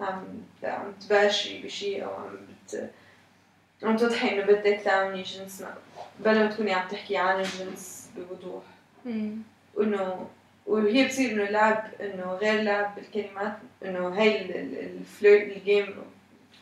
عم 0.00 0.24
عم 0.64 0.92
تباشري 0.92 1.62
بشيء 1.62 2.04
أو 2.04 2.14
عم 2.14 2.36
بت 2.66 2.90
عم 3.82 3.96
تضحي 3.96 4.28
انه 4.34 4.46
بدك 4.46 4.80
تعملي 4.84 5.22
جنس 5.22 5.62
ما 5.62 5.74
بلا 6.20 6.44
ما 6.44 6.50
تكوني 6.50 6.72
عم 6.72 6.88
تحكي 6.88 7.16
عن 7.16 7.40
الجنس 7.40 8.10
بوضوح. 8.16 8.62
وإنه 9.74 10.26
وهي 10.66 11.08
بصير 11.08 11.32
إنه 11.32 11.44
لعب 11.44 11.84
إنه 12.00 12.32
غير 12.32 12.62
لعب 12.62 12.94
بالكلمات 12.94 13.52
إنه 13.84 14.08
هاي 14.08 14.40
ال 14.60 14.76
flirt 14.76 15.56
ال 15.56 15.64
game 15.64 15.94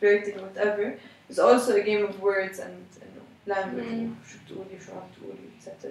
flirting 0.01 0.37
whatever 0.45 0.87
is 1.31 1.39
also 1.39 1.71
a 1.75 1.81
game 1.81 2.05
of 2.09 2.21
words 2.21 2.59
and 2.59 2.87
إنه 3.03 3.23
language. 3.47 4.29
شو 4.31 4.37
بتقولي 4.45 4.79
شو 4.85 4.91
عم 4.91 5.07
تقولي 5.15 5.49
etc 5.61 5.87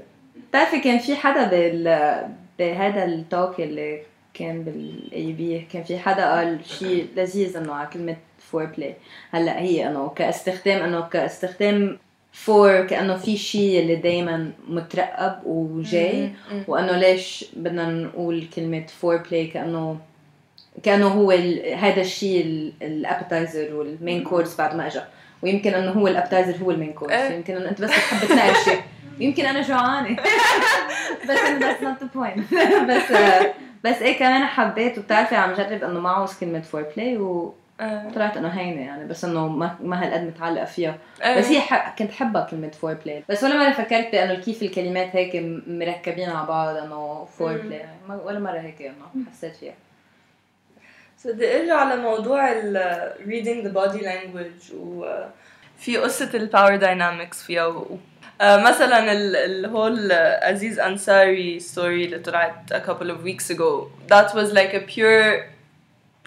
بتعرفي 0.49 0.81
كان 0.81 0.99
في 0.99 1.17
حدا 1.17 1.49
بال 1.49 1.85
بهذا 2.59 3.05
ال 3.05 3.16
talk 3.16 3.61
اللي 3.61 4.03
كان 4.39 4.63
بال 4.63 5.33
AUB 5.33 5.67
كان 5.73 5.83
في 5.83 5.99
حدا 5.99 6.35
قال 6.35 6.59
شيء 6.67 7.07
لذيذ 7.17 7.57
إنه 7.57 7.73
على 7.75 7.89
كلمة 7.93 8.17
foreplay 8.39 8.95
هلأ 9.31 9.61
هي 9.61 9.87
إنه 9.87 10.09
كاستخدام 10.09 10.83
إنه 10.83 11.01
كاستخدام 11.01 11.99
fore 12.33 12.87
كأنه 12.87 13.17
في 13.17 13.37
شيء 13.37 13.81
اللي 13.81 13.97
دائما 13.97 14.51
مترقب 14.69 15.47
وجاي 15.47 16.31
وإنه 16.69 16.97
ليش 16.97 17.45
بدنا 17.57 17.91
نقول 17.91 18.47
كلمة 18.57 18.87
foreplay 18.87 19.47
كأنه 19.47 19.99
كأنه 20.83 21.07
هو 21.07 21.31
هذا 21.77 22.01
الشيء 22.01 22.73
ال 22.83 22.92
appetizer 22.92 23.75
وال 23.75 23.92
main 23.92 24.25
course 24.25 24.57
بعد 24.57 24.77
ما 24.77 24.87
اجى 24.87 25.01
ويمكن 25.43 25.75
إنه 25.75 25.91
هو 25.91 26.09
ال 26.09 26.14
appetizer 26.14 26.57
هو 26.63 26.71
ال 26.71 26.75
main 26.75 26.93
course. 26.93 27.13
يمكن 27.13 27.57
إنه 27.57 27.71
أنت 27.71 27.83
بس 27.83 27.91
بتحب 27.91 28.29
تناقشي. 28.29 28.81
يمكن 29.21 29.47
أنا 29.47 29.63
جوعانة. 29.63 30.17
بس 31.29 31.39
that's 31.39 31.83
not 31.83 32.05
the 32.05 32.19
point. 32.19 32.55
بس 32.91 33.13
بس 33.87 34.03
إيه 34.03 34.19
كمان 34.19 34.45
حبيت 34.45 34.99
وبتعرفي 34.99 35.35
عم 35.37 35.55
جرب 35.55 35.85
انه 35.85 36.01
ما 36.01 36.11
عاوز 36.11 36.39
كلمه 36.39 36.61
foreplay 36.61 37.17
وطلعت 37.17 38.37
انه 38.37 38.49
هينة 38.49 38.81
يعني 38.81 39.09
بس 39.09 39.25
انه 39.25 39.49
ما 39.49 39.77
ما 39.81 40.05
هالقد 40.05 40.21
متعلقة 40.23 40.65
فيها. 40.65 40.99
بس 41.39 41.47
هي. 41.47 41.63
كنت 41.99 42.13
حبها 42.13 42.49
كلمة 42.51 42.71
foreplay 42.71 43.25
بس 43.29 43.45
ولا 43.45 43.57
مرة 43.65 43.73
فكرت 43.73 44.13
بأنه 44.13 44.35
كيف 44.35 44.63
الكلمات 44.63 45.17
هيك 45.17 45.37
مركبين 45.67 46.31
على 46.31 46.47
بعض 46.47 46.77
انه 46.77 47.25
fore. 47.39 47.53
play 47.57 47.85
ولا 48.25 48.39
مرة 48.39 48.59
هيك 48.59 48.83
انه 48.83 49.25
حسيت 49.33 49.57
فيها. 49.57 49.75
بدي 51.25 51.61
ارجع 51.61 51.95
لموضوع 51.95 52.53
ال 52.53 53.13
reading 53.19 53.67
the 53.69 53.73
body 53.79 54.03
language 54.03 54.75
وفي 54.75 55.97
قصة 55.97 56.31
ال 56.35 56.51
power 56.53 56.81
dynamics 56.83 57.37
فيها 57.37 57.67
و... 57.67 57.81
آه، 57.83 57.97
مثلا 58.42 59.12
ال 59.12 59.36
الهول 59.36 60.12
عزيز 60.42 60.80
انصاري 60.80 61.60
story 61.60 61.78
اللي 61.78 62.20
طلعت 62.20 62.74
a 62.74 62.78
couple 62.88 63.08
of 63.08 63.24
weeks 63.26 63.56
ago 63.56 63.88
that 64.14 64.34
was 64.34 64.52
like 64.54 64.74
a 64.74 64.80
pure 64.96 65.52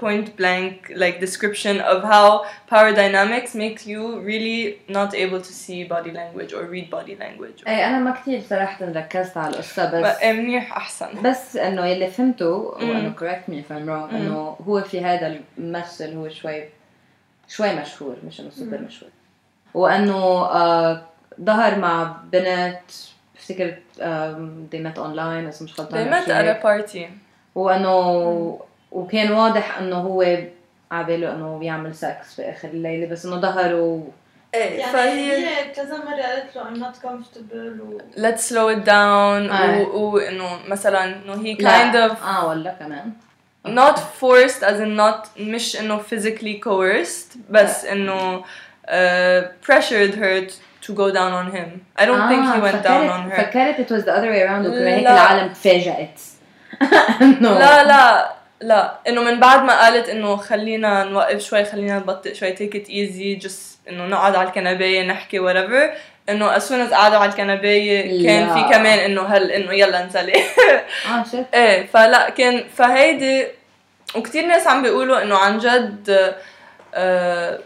point 0.04 0.26
blank 0.40 0.74
like 1.02 1.16
description 1.26 1.76
of 1.92 1.98
how 2.12 2.28
power 2.72 2.90
dynamics 3.02 3.50
make 3.54 3.78
you 3.92 4.02
really 4.30 4.60
not 4.98 5.10
able 5.24 5.40
to 5.48 5.52
see 5.62 5.80
body 5.94 6.12
language 6.20 6.52
or 6.52 6.62
read 6.74 6.86
body 6.90 7.14
language 7.24 7.68
ايه 7.68 7.86
انا 7.88 7.98
ما 7.98 8.10
كثير 8.10 8.40
صراحة 8.50 8.84
ركزت 8.84 9.36
على 9.36 9.54
القصة 9.54 9.84
بس 9.86 10.00
بقى 10.02 10.32
منيح 10.32 10.76
احسن 10.76 11.22
بس 11.22 11.56
انه 11.56 11.86
يلي 11.86 12.10
فهمته 12.10 12.46
وانه 12.46 13.08
مم. 13.08 13.14
correct 13.20 13.50
me 13.50 13.54
if 13.54 13.70
I'm 13.72 13.86
wrong 13.88 14.12
مم. 14.12 14.16
انه 14.16 14.56
هو 14.66 14.80
في 14.82 15.04
هذا 15.04 15.38
الممثل 15.58 16.14
هو 16.16 16.28
شوي 16.28 16.64
شوي 17.48 17.74
مشهور 17.74 18.16
مش 18.26 18.40
انه 18.40 18.50
سوبر 18.50 18.78
مم. 18.78 18.84
مشهور 18.84 19.10
وانه 19.74 20.16
آه 20.44 21.02
ظهر 21.43 21.79
مع 21.79 22.15
بنت 22.31 22.79
بفتكر 23.35 23.73
they 24.71 24.77
met 24.85 24.97
online 24.97 25.45
اذا 25.47 25.53
مش 25.61 25.79
غلطانة 25.79 26.21
they 26.21 26.25
met 26.25 26.27
at 26.29 26.61
a 26.61 26.63
party. 26.65 26.99
وأنه 27.55 28.59
وكان 28.91 29.31
واضح 29.31 29.77
أنه 29.77 29.95
هو 29.97 30.37
عباله 30.91 31.31
أنه 31.33 31.59
يعمل 31.63 31.95
سكس 31.95 32.35
في 32.35 32.41
آخر 32.49 32.67
الليلة 32.67 33.07
بس 33.07 33.25
إنه 33.25 33.37
ظهروا 33.41 34.03
إيه 34.55 34.79
يعني 34.79 34.93
فهي 34.93 35.31
هي 35.47 35.71
كذا 35.71 35.97
مرة 35.97 36.21
قالت 36.21 36.55
له 36.55 36.63
I'm 36.63 36.77
not 36.77 36.97
comfortable 37.07 37.81
و 37.81 38.01
let's 38.17 38.41
slow 38.49 38.77
it 38.79 38.85
down. 38.85 39.51
آه. 39.51 39.81
و- 39.81 40.15
وانه 40.15 40.59
مثلا 40.67 41.03
إنه 41.05 41.35
he 41.43 41.57
kind 41.57 41.61
لا. 41.63 42.09
of 42.09 42.23
آه 42.23 42.47
ولا 42.47 42.71
كمان. 42.79 43.11
not 43.67 43.97
forced 44.21 44.63
as 44.63 44.79
in 44.79 44.97
not 44.97 45.41
مش 45.41 45.79
إنه 45.79 45.99
physically 46.01 46.59
coerced 46.65 47.37
بس 47.49 47.85
إنه 47.85 48.41
uh, 48.41 49.43
pressured 49.67 50.15
her 50.15 50.51
to 50.81 50.93
go 50.93 51.11
down 51.11 51.31
on 51.33 51.47
him. 51.55 51.69
I 52.01 52.05
don't 52.05 52.27
think 52.29 52.43
he 52.53 52.59
went 52.67 52.83
down 52.83 53.09
on 53.09 53.29
her. 53.31 53.37
فكرت 53.37 53.79
it 53.79 53.89
was 53.91 54.03
the 54.05 54.11
other 54.11 54.29
way 54.31 54.41
around 54.41 54.65
وكمان. 54.65 54.99
العالم 54.99 55.53
تفاجأت 55.53 56.19
انه 57.21 57.57
لا 57.59 57.83
لا 57.83 58.29
لا. 58.61 58.93
إنه 59.07 59.21
من 59.23 59.39
بعد 59.39 59.63
ما 59.63 59.81
قالت 59.81 60.09
إنه 60.09 60.35
خلينا 60.35 61.03
نوقف 61.03 61.41
شوي 61.41 61.65
خلينا 61.65 61.99
نبطئ 61.99 62.33
شوي 62.33 62.55
take 62.55 62.73
it 62.75 62.87
easy 62.89 63.47
just 63.47 63.89
إنه 63.89 64.05
نقعد 64.05 64.35
على 64.35 64.47
الكنباية 64.47 65.03
نحكي 65.07 65.39
whatever. 65.39 65.95
إنه 66.29 66.57
as 66.57 66.61
soon 66.61 66.89
as 66.89 66.93
قعدوا 66.93 67.17
على 67.17 67.31
الكنباية 67.31 68.27
كان. 68.27 68.53
في 68.53 68.73
كمان 68.73 68.99
إنه 68.99 69.21
هل 69.21 69.51
إنه 69.51 69.73
يلا 69.73 70.03
انزلي 70.03 70.33
آه 71.13 71.23
شفت. 71.23 71.45
إيه 71.53 71.85
فلا 71.87 72.29
كان 72.29 72.63
فهيدي 72.75 73.47
وكتير 74.15 74.45
ناس 74.45 74.67
عم 74.67 74.81
بيقولوا 74.83 75.21
إنه 75.21 75.37
عن 75.37 75.57
جد 75.57 76.33
آه 76.95 77.59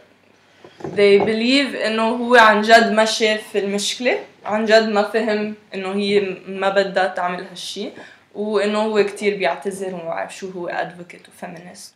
they 0.83 1.19
believe 1.19 1.75
إنه 1.85 2.03
هو 2.09 2.35
عن 2.35 2.61
جد 2.61 2.91
ما 2.91 3.05
شاف 3.05 3.57
المشكلة 3.57 4.19
عن 4.45 4.65
جد 4.65 4.89
ما 4.89 5.03
فهم 5.03 5.55
إنه 5.75 5.93
هي 5.93 6.37
ما 6.47 6.69
بدها 6.69 7.07
تعمل 7.07 7.45
هالشي 7.49 7.89
وإنه 8.35 8.79
هو 8.79 9.05
كتير 9.05 9.37
بيعتذر 9.37 9.93
وما 9.93 10.03
بعرف 10.03 10.35
شو 10.35 10.49
هو 10.49 10.69
advocate 10.69 11.29
و 11.29 11.45
feminist 11.45 11.93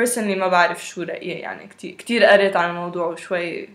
personally 0.00 0.36
ما 0.36 0.48
بعرف 0.48 0.86
شو 0.86 1.02
رأيي 1.02 1.30
يعني 1.30 1.66
كتير 1.66 1.94
كتير 1.94 2.24
قريت 2.24 2.56
عن 2.56 2.70
الموضوع 2.70 3.06
وشوي 3.06 3.68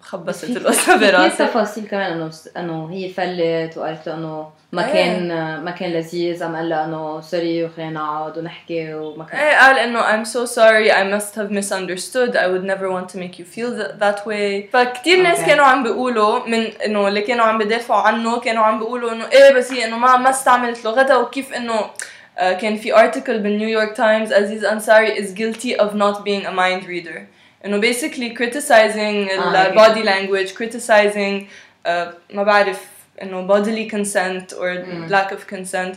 خبصت 0.00 0.44
القصة 0.44 0.98
في 0.98 1.06
براسي 1.06 1.36
تفاصيل 1.36 1.84
كمان 1.86 2.12
انه 2.12 2.30
انه 2.56 2.92
هي 2.92 3.08
فلت 3.08 3.78
وقالت 3.78 4.06
له 4.08 4.14
انه 4.14 4.48
ما 4.72 4.86
إيه. 4.86 4.92
كان 4.92 5.28
ما 5.64 5.70
كان 5.70 5.90
لذيذ 5.92 6.42
قام 6.42 6.56
قال 6.56 6.68
لها 6.68 6.84
انه 6.84 7.20
سوري 7.20 7.64
وخلينا 7.64 7.90
نقعد 7.90 8.38
ونحكي 8.38 8.94
وما 8.94 9.24
كان 9.24 9.40
إيه 9.40 9.58
قال 9.58 9.78
إنه 9.78 10.02
I'm 10.02 10.26
so 10.28 10.46
sorry 10.46 10.90
I 10.90 11.18
must 11.18 11.34
have 11.34 11.50
misunderstood 11.50 12.36
I 12.36 12.46
would 12.46 12.64
never 12.64 12.90
want 12.90 13.08
to 13.12 13.18
make 13.18 13.38
you 13.38 13.44
feel 13.44 13.70
that, 14.00 14.26
way 14.26 14.70
فكتير 14.72 15.22
ناس. 15.22 15.40
كانوا 15.40 15.64
عم 15.64 15.82
بيقولوا 15.82 16.46
من 16.48 16.66
إنه 16.66 17.08
اللي 17.08 17.20
كانوا 17.20 17.44
عم 17.44 17.58
بدافعوا 17.58 18.00
عنه 18.00 18.40
كانوا 18.40 18.64
عم 18.64 18.78
بيقولوا 18.78 19.12
إنه 19.12 19.24
إيه 19.32 19.54
بس 19.54 19.72
هي 19.72 19.84
إنه 19.84 19.98
ما 19.98 20.16
ما 20.16 20.30
استعملت 20.30 20.84
لغتها 20.84 21.16
وكيف 21.16 21.54
إنه 21.54 21.90
آه، 22.38 22.52
كان 22.52 22.76
في 22.76 22.94
article 22.94 23.30
بالنيويورك 23.30 23.96
تايمز 23.96 24.32
عزيز 24.32 24.64
انصاري 24.64 25.16
is 25.16 25.28
guilty 25.28 25.76
of 25.80 25.90
not 25.94 26.24
being 26.24 26.46
a 26.46 26.52
mind 26.52 26.86
reader 26.86 27.20
انه 27.66 27.80
basically 27.92 28.36
criticizing 28.38 29.30
آه، 29.30 29.66
ال 29.66 29.78
body 29.78 30.06
language 30.08 30.50
criticizing 30.58 31.44
آه، 31.86 32.12
ما 32.34 32.42
بعرف 32.42 32.80
انه 33.22 33.48
bodily 33.48 33.90
consent 33.92 34.54
or 34.54 34.62
مم. 34.86 35.08
lack 35.08 35.30
of 35.30 35.54
consent 35.54 35.96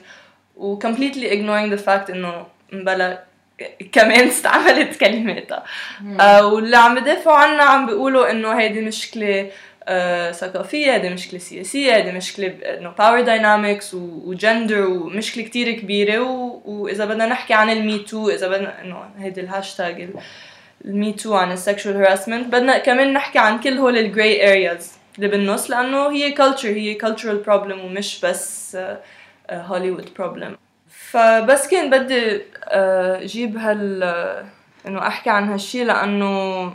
و 0.56 0.80
completely 0.80 1.26
ignoring 1.32 1.78
the 1.80 1.82
fact 1.86 2.10
انه 2.10 2.46
مبلا 2.74 3.24
كمان 3.92 4.28
استعملت 4.28 4.98
كلماتها 5.00 5.64
آه 6.20 6.48
واللي 6.48 6.78
عم 6.78 6.96
بدافعوا 6.96 7.38
عنها 7.38 7.64
عم 7.64 7.86
بيقولوا 7.86 8.32
إنه 8.32 8.52
هيدي 8.60 8.82
مشكلة 8.82 9.50
آه 9.88 10.32
ثقافية 10.32 10.94
هيدي 10.94 11.10
مشكلة 11.10 11.40
سياسية 11.40 11.96
هيدي 11.96 12.12
مشكلة 12.12 12.48
إنه 12.48 12.90
power 12.90 13.22
dynamics 13.22 13.94
و 13.94 14.06
gender 14.06 14.82
ومشكله 14.88 15.44
كتير 15.44 15.72
كبيرة 15.72 16.20
و- 16.20 16.62
واذا 16.66 17.06
بدنا 17.06 17.26
نحكي 17.26 17.54
عن 17.54 17.70
ال 17.70 17.80
Me 17.80 18.00
Too 18.00 18.30
إذا 18.30 18.48
بدنا 18.48 18.82
إنه 18.82 19.04
هيدي 19.20 19.42
ال 19.42 19.50
hashtag 19.50 20.10
ال 20.86 20.95
Me 20.95 21.14
Too 21.14 21.36
عن 21.36 21.52
ال 21.52 21.58
sexual 21.58 21.98
harassment 21.98 22.48
بدنا 22.48 22.78
كمان 22.78 23.14
نحكي 23.14 23.40
عن 23.40 23.60
كل 23.60 23.78
هول 23.78 23.98
ال 23.98 24.09
gray 24.09 24.52
areas 24.52 24.92
اللي 25.16 25.28
بالنص 25.28 25.72
لأنه 25.72 26.12
هي 26.12 26.32
culture 26.32 26.70
هي 26.70 26.98
cultural 26.98 27.48
problem 27.48 27.84
ومش 27.84 28.22
بس 28.24 28.78
هوليوود 29.52 30.10
problem 30.18 30.58
فبس 30.90 31.68
كان 31.68 31.90
بدي 31.90 32.42
آه، 32.64 33.24
جيب 33.24 33.58
هال 33.58 34.04
آه، 34.04 34.46
إنه 34.88 35.08
أحكي 35.08 35.30
عن 35.30 35.50
هالشي 35.50 35.84
لأنه 35.84 36.74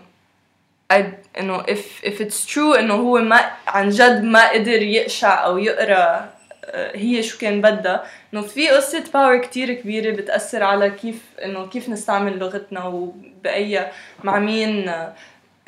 إنه 1.38 1.62
if 1.62 2.04
if 2.04 2.20
it's 2.20 2.46
true 2.54 2.78
إنه 2.78 2.94
هو 2.94 3.18
ما 3.18 3.50
عن 3.66 3.88
جد 3.88 4.22
ما 4.22 4.50
قدر 4.50 4.82
يقشع 4.82 5.44
أو 5.44 5.58
يقرأ 5.58 5.94
آه، 5.94 6.28
هي 6.74 7.22
شو 7.22 7.38
كان 7.38 7.60
بدها. 7.60 8.04
إنه 8.34 8.42
في 8.42 8.68
قصة 8.68 9.04
power 9.14 9.38
كتير 9.38 9.74
كبيرة 9.74 10.16
بتأثر 10.16 10.62
على 10.62 10.90
كيف 10.90 11.22
إنه 11.44 11.66
كيف 11.66 11.88
نستعمل 11.88 12.38
لغتنا 12.38 12.84
وبأي 12.84 13.90
مع 14.24 14.38
مين 14.38 14.90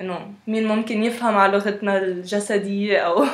إنه 0.01 0.33
مين 0.47 0.69
ممكن 0.69 1.05
يفهم 1.05 1.37
على 1.37 1.53
لغتنا 1.53 1.99
الجسدية 1.99 2.99
أو 2.99 3.27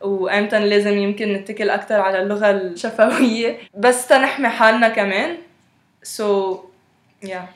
وامتى 0.10 0.58
لازم 0.68 0.98
يمكن 0.98 1.32
نتكل 1.32 1.70
أكثر 1.70 2.00
على 2.00 2.22
اللغة 2.22 2.50
الشفوية. 2.50 3.58
بس 3.78 4.06
تنحمي 4.06 4.48
حالنا 4.48 4.88
كمان. 4.88 5.36
So 6.04 6.56
yeah. 7.24 7.46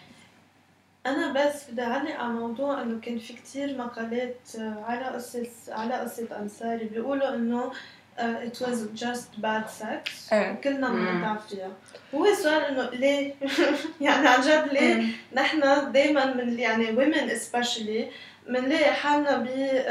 أنا 1.07 1.33
بس 1.33 1.71
بدي 1.71 1.83
أعلق 1.83 2.15
على 2.17 2.33
موضوع 2.33 2.83
إنه 2.83 3.01
كان 3.01 3.19
في 3.19 3.33
كتير 3.33 3.79
مقالات 3.79 4.37
على 4.59 5.05
قصة 5.05 5.47
على 5.69 5.95
قصة 5.95 6.29
أنصاري. 6.41 6.85
بيقولوا 6.85 7.35
إنه 7.35 7.73
it 8.19 8.61
was 8.61 8.79
just 8.95 9.41
bad 9.43 9.69
sex. 9.71 10.33
وكلنا 10.33 10.89
مم. 10.89 11.21
بنقطع 11.21 11.37
فيها. 11.49 11.71
هو 12.15 12.27
السؤال 12.27 12.63
إنه 12.63 12.91
ليه؟ 12.91 13.35
يعني 14.01 14.29
عن 14.29 14.41
جد 14.41 14.73
ليه 14.73 15.07
نحن 15.33 15.93
دائما 15.93 16.35
من 16.35 16.59
يعني 16.59 16.87
women 16.97 17.31
especially 17.31 18.05
بنلاقي 18.49 18.95
حالنا 18.95 19.37
ب 19.37 19.47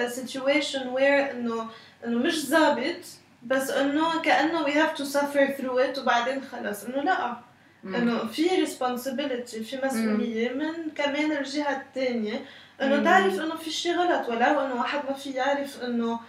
situation 0.09 0.95
where 0.95 1.31
انه 1.31 1.67
إنه 2.05 2.17
مش 2.19 2.45
ظابط 2.45 3.01
بس 3.43 3.69
إنه 3.69 4.21
كأنه 4.21 4.65
we 4.65 4.69
have 4.71 4.97
to 4.97 5.05
suffer 5.05 5.57
through 5.57 5.79
it 5.79 5.99
وبعدين 5.99 6.41
خلص. 6.51 6.83
إنه 6.83 7.01
لا. 7.03 7.37
إنه 7.85 8.27
في 8.27 8.49
responsibility 8.65 9.63
في 9.63 9.79
مسؤولية 9.83 10.49
من 10.53 10.91
كمان 10.95 11.31
الجهة 11.31 11.81
الثانية 11.81 12.45
إنه. 12.81 13.03
تعرف 13.03 13.39
إنه 13.39 13.55
في 13.55 13.71
شيء 13.71 13.95
غلط 13.97 14.29
ولو 14.29 14.59
إنه 14.59 14.75
واحد 14.75 14.99
ما 15.09 15.13
في 15.13 15.31
يعرف 15.31 15.83
انه 15.83 16.19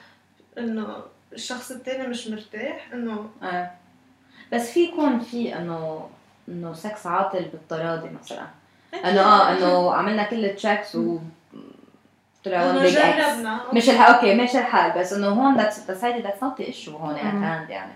إنه 0.58 1.04
الشخص 1.32 1.70
الثاني 1.70 2.08
مش 2.08 2.28
مرتاح 2.28 2.88
إنه 2.92 3.30
آه. 3.42 3.70
بس 4.52 4.70
في 4.70 4.84
يكون 4.84 5.20
في 5.20 5.58
إنه 5.58 6.08
إنه 6.48 6.72
سكس 6.72 7.06
عاطل 7.06 7.44
بالتراضي 7.44 8.08
مثلا 8.22 8.46
إنه 9.04 9.20
آه 9.20 9.52
إنه 9.52 9.94
عملنا 9.94 10.22
كل 10.22 10.44
ال 10.44 10.52
checks 10.52 10.96
و 10.96 11.18
طلع 12.44 12.70
إنه 12.70 12.80
one 12.80 12.92
big 12.92 12.96
X. 12.96 12.98
جربنا 12.98 13.60
مش 13.72 13.90
الح... 13.90 14.08
أوكي 14.10 14.34
مش 14.34 14.56
الحال 14.56 15.00
بس 15.00 15.12
إنه 15.12 15.28
هون 15.28 15.56
that's 15.56 15.90
بس 15.90 16.04
هيدي 16.04 16.22
that's 16.22 16.42
not 16.42 16.60
the 16.60 16.66
issue 16.66 16.96
هون 16.96 17.14
مم. 17.14 17.18
at 17.18 17.34
hand 17.34 17.70
يعني 17.70 17.92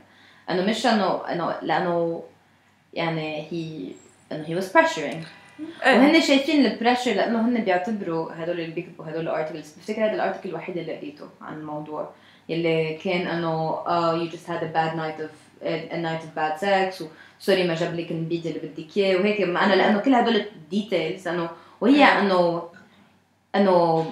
إنه 0.50 0.62
مش 0.62 0.86
إنه 0.86 1.32
إنه 1.32 1.54
لأنه 1.62 2.22
يعني 2.94 3.46
هي 3.50 3.92
إنه 4.32 4.44
هي 4.48 4.54
was 4.54 4.72
pressuring 4.72 5.24
إيه. 5.86 5.98
وهن 5.98 6.20
شايفين 6.20 6.66
ال 6.66 6.71
pressure 6.71 7.12
لأنه 7.12 7.40
هن 7.40 7.64
بيعتبروا 7.64 8.30
هدول 8.32 8.60
اللي 8.60 8.74
بيكتبوا 8.74 9.04
هدول 9.04 9.20
ال 9.20 9.26
articles 9.26 9.72
بفتكر 9.72 10.04
هذا 10.04 10.14
ال 10.14 10.18
article 10.18 10.48
الوحيد 10.48 10.76
اللي 10.76 10.96
قريته 10.96 11.28
عن 11.40 11.54
الموضوع 11.54 12.10
يلي 12.50 12.94
كان 12.94 13.26
إنه 13.26 13.48
آه 13.86 14.24
you 14.24 14.30
just 14.30 14.46
had 14.46 14.62
a 14.62 14.76
bad 14.76 14.96
night 14.96 15.20
of 15.20 15.32
a 15.64 15.96
night 15.96 16.22
of 16.22 16.34
bad 16.34 16.60
sex 16.60 17.02
و 17.40 17.45
sorry 17.45 17.68
ما 17.68 17.74
جاب 17.74 17.94
لك 17.94 18.10
ال 18.10 18.19
bed 18.19 18.46
اللي 18.46 18.58
بدك 18.58 18.96
إياه 18.96 19.16
وهيك. 19.16 19.40
ما 19.40 19.64
أنا 19.64 19.74
لأنه 19.74 19.98
كل 19.98 20.14
هدول 20.14 20.36
ال 20.36 20.48
details 20.48 21.28
إنه 21.28 21.50
وهي 21.80 22.04
إنه 22.04 22.62
إنه 23.56 24.06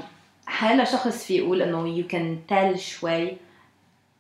حالا 0.47 0.84
شخص 0.84 1.24
في 1.24 1.36
يقول 1.36 1.62
إنه 1.62 2.03
you 2.03 2.07
can 2.12 2.53
tell 2.53 2.78
شوي 2.78 3.36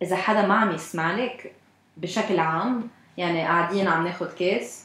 إذا 0.02 0.16
حدا 0.16 0.46
ما 0.46 0.54
عم 0.54 0.74
يسمع 0.74 1.14
لك 1.14 1.52
بشكل 1.96 2.38
عام. 2.38 2.88
يعني 3.16 3.42
قاعدين 3.42 3.88
عم 3.88 4.04
ناخد 4.04 4.32
case 4.32 4.84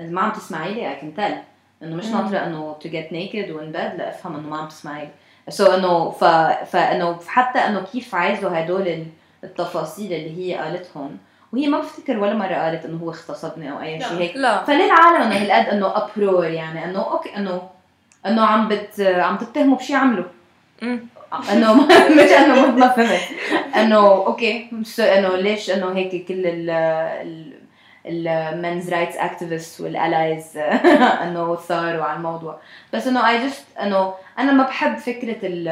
إذا 0.00 0.10
ما 0.10 0.20
عم 0.20 0.32
تسمعي 0.32 0.74
لي 0.74 0.96
I 0.96 1.00
can 1.00 1.20
tell. 1.20 1.34
إنه 1.82 1.96
مش. 1.96 2.06
ناطرة 2.06 2.38
إنه 2.38 2.76
to 2.84 2.86
get 2.86 3.10
naked 3.12 3.50
و 3.50 3.57
in 3.57 3.72
bed 3.72 3.98
لأفهم 3.98 4.36
إنه 4.36 4.48
ما 4.48 4.58
عم 4.58 4.68
تسمعي 4.68 5.04
لي. 5.04 5.10
so 5.50 5.68
أنه 5.70 6.10
ف... 6.10 6.24
فأنه 6.70 7.18
حتى 7.26 7.58
أنه 7.58 7.80
كيف 7.92 8.14
عايزوا 8.14 8.50
هدول 8.60 8.88
ال- 8.88 9.06
التفاصيل 9.44 10.12
اللي 10.12 10.38
هي 10.38 10.54
قالتهم 10.58 11.16
وهي 11.52 11.66
ما 11.68 11.78
بفتكر 11.80 12.18
ولا 12.18 12.34
مرة 12.34 12.54
قالت 12.54 12.84
إنه 12.84 12.98
هو 12.98 13.10
اغتصبني 13.10 13.72
أو 13.72 13.80
أي. 13.80 14.00
شيء 14.00 14.18
هيك 14.18 14.36
لا 14.36 14.64
فليه 14.64 14.84
العالم 14.84 15.22
أنه 15.22 15.36
هالقد 15.36 15.68
إنه 15.74 15.92
uproar 15.96 16.44
يعني 16.44 16.84
أنه 16.84 16.98
أوكي 17.12 17.36
أنه 17.36 17.62
أنه 18.26 18.42
عم 18.46 18.68
بت 18.68 19.00
عم 19.00 19.36
تتهموا 19.36 19.76
بشيء 19.76 19.96
مم. 20.82 21.00
أنه 21.52 21.74
مش 22.16 22.30
أنه 22.32 22.66
ما- 22.70 22.88
فهمت 22.88 23.20
أنه 23.76 23.96
أوكي 23.96 24.68
أنه 25.00 25.36
ليش 25.36 25.70
أنه 25.70 25.92
هيك 25.96 26.28
كل 26.28 26.46
ال 26.46 26.70
men's 28.06 28.90
rights 28.90 29.16
activists 29.16 29.80
وال 29.80 29.99
allies 29.99 30.56
إنه 30.56 31.56
ثاروا 31.56 32.04
على 32.04 32.16
الموضوع. 32.16 32.60
بس 32.92 33.06
إنه 33.06 33.28
اي 33.28 33.46
just 33.46 33.64
إنه 33.78 34.14
أنا 34.38 34.52
ما 34.52 34.64
بحب 34.64 34.96
فكرة 34.96 35.46
ال 35.46 35.68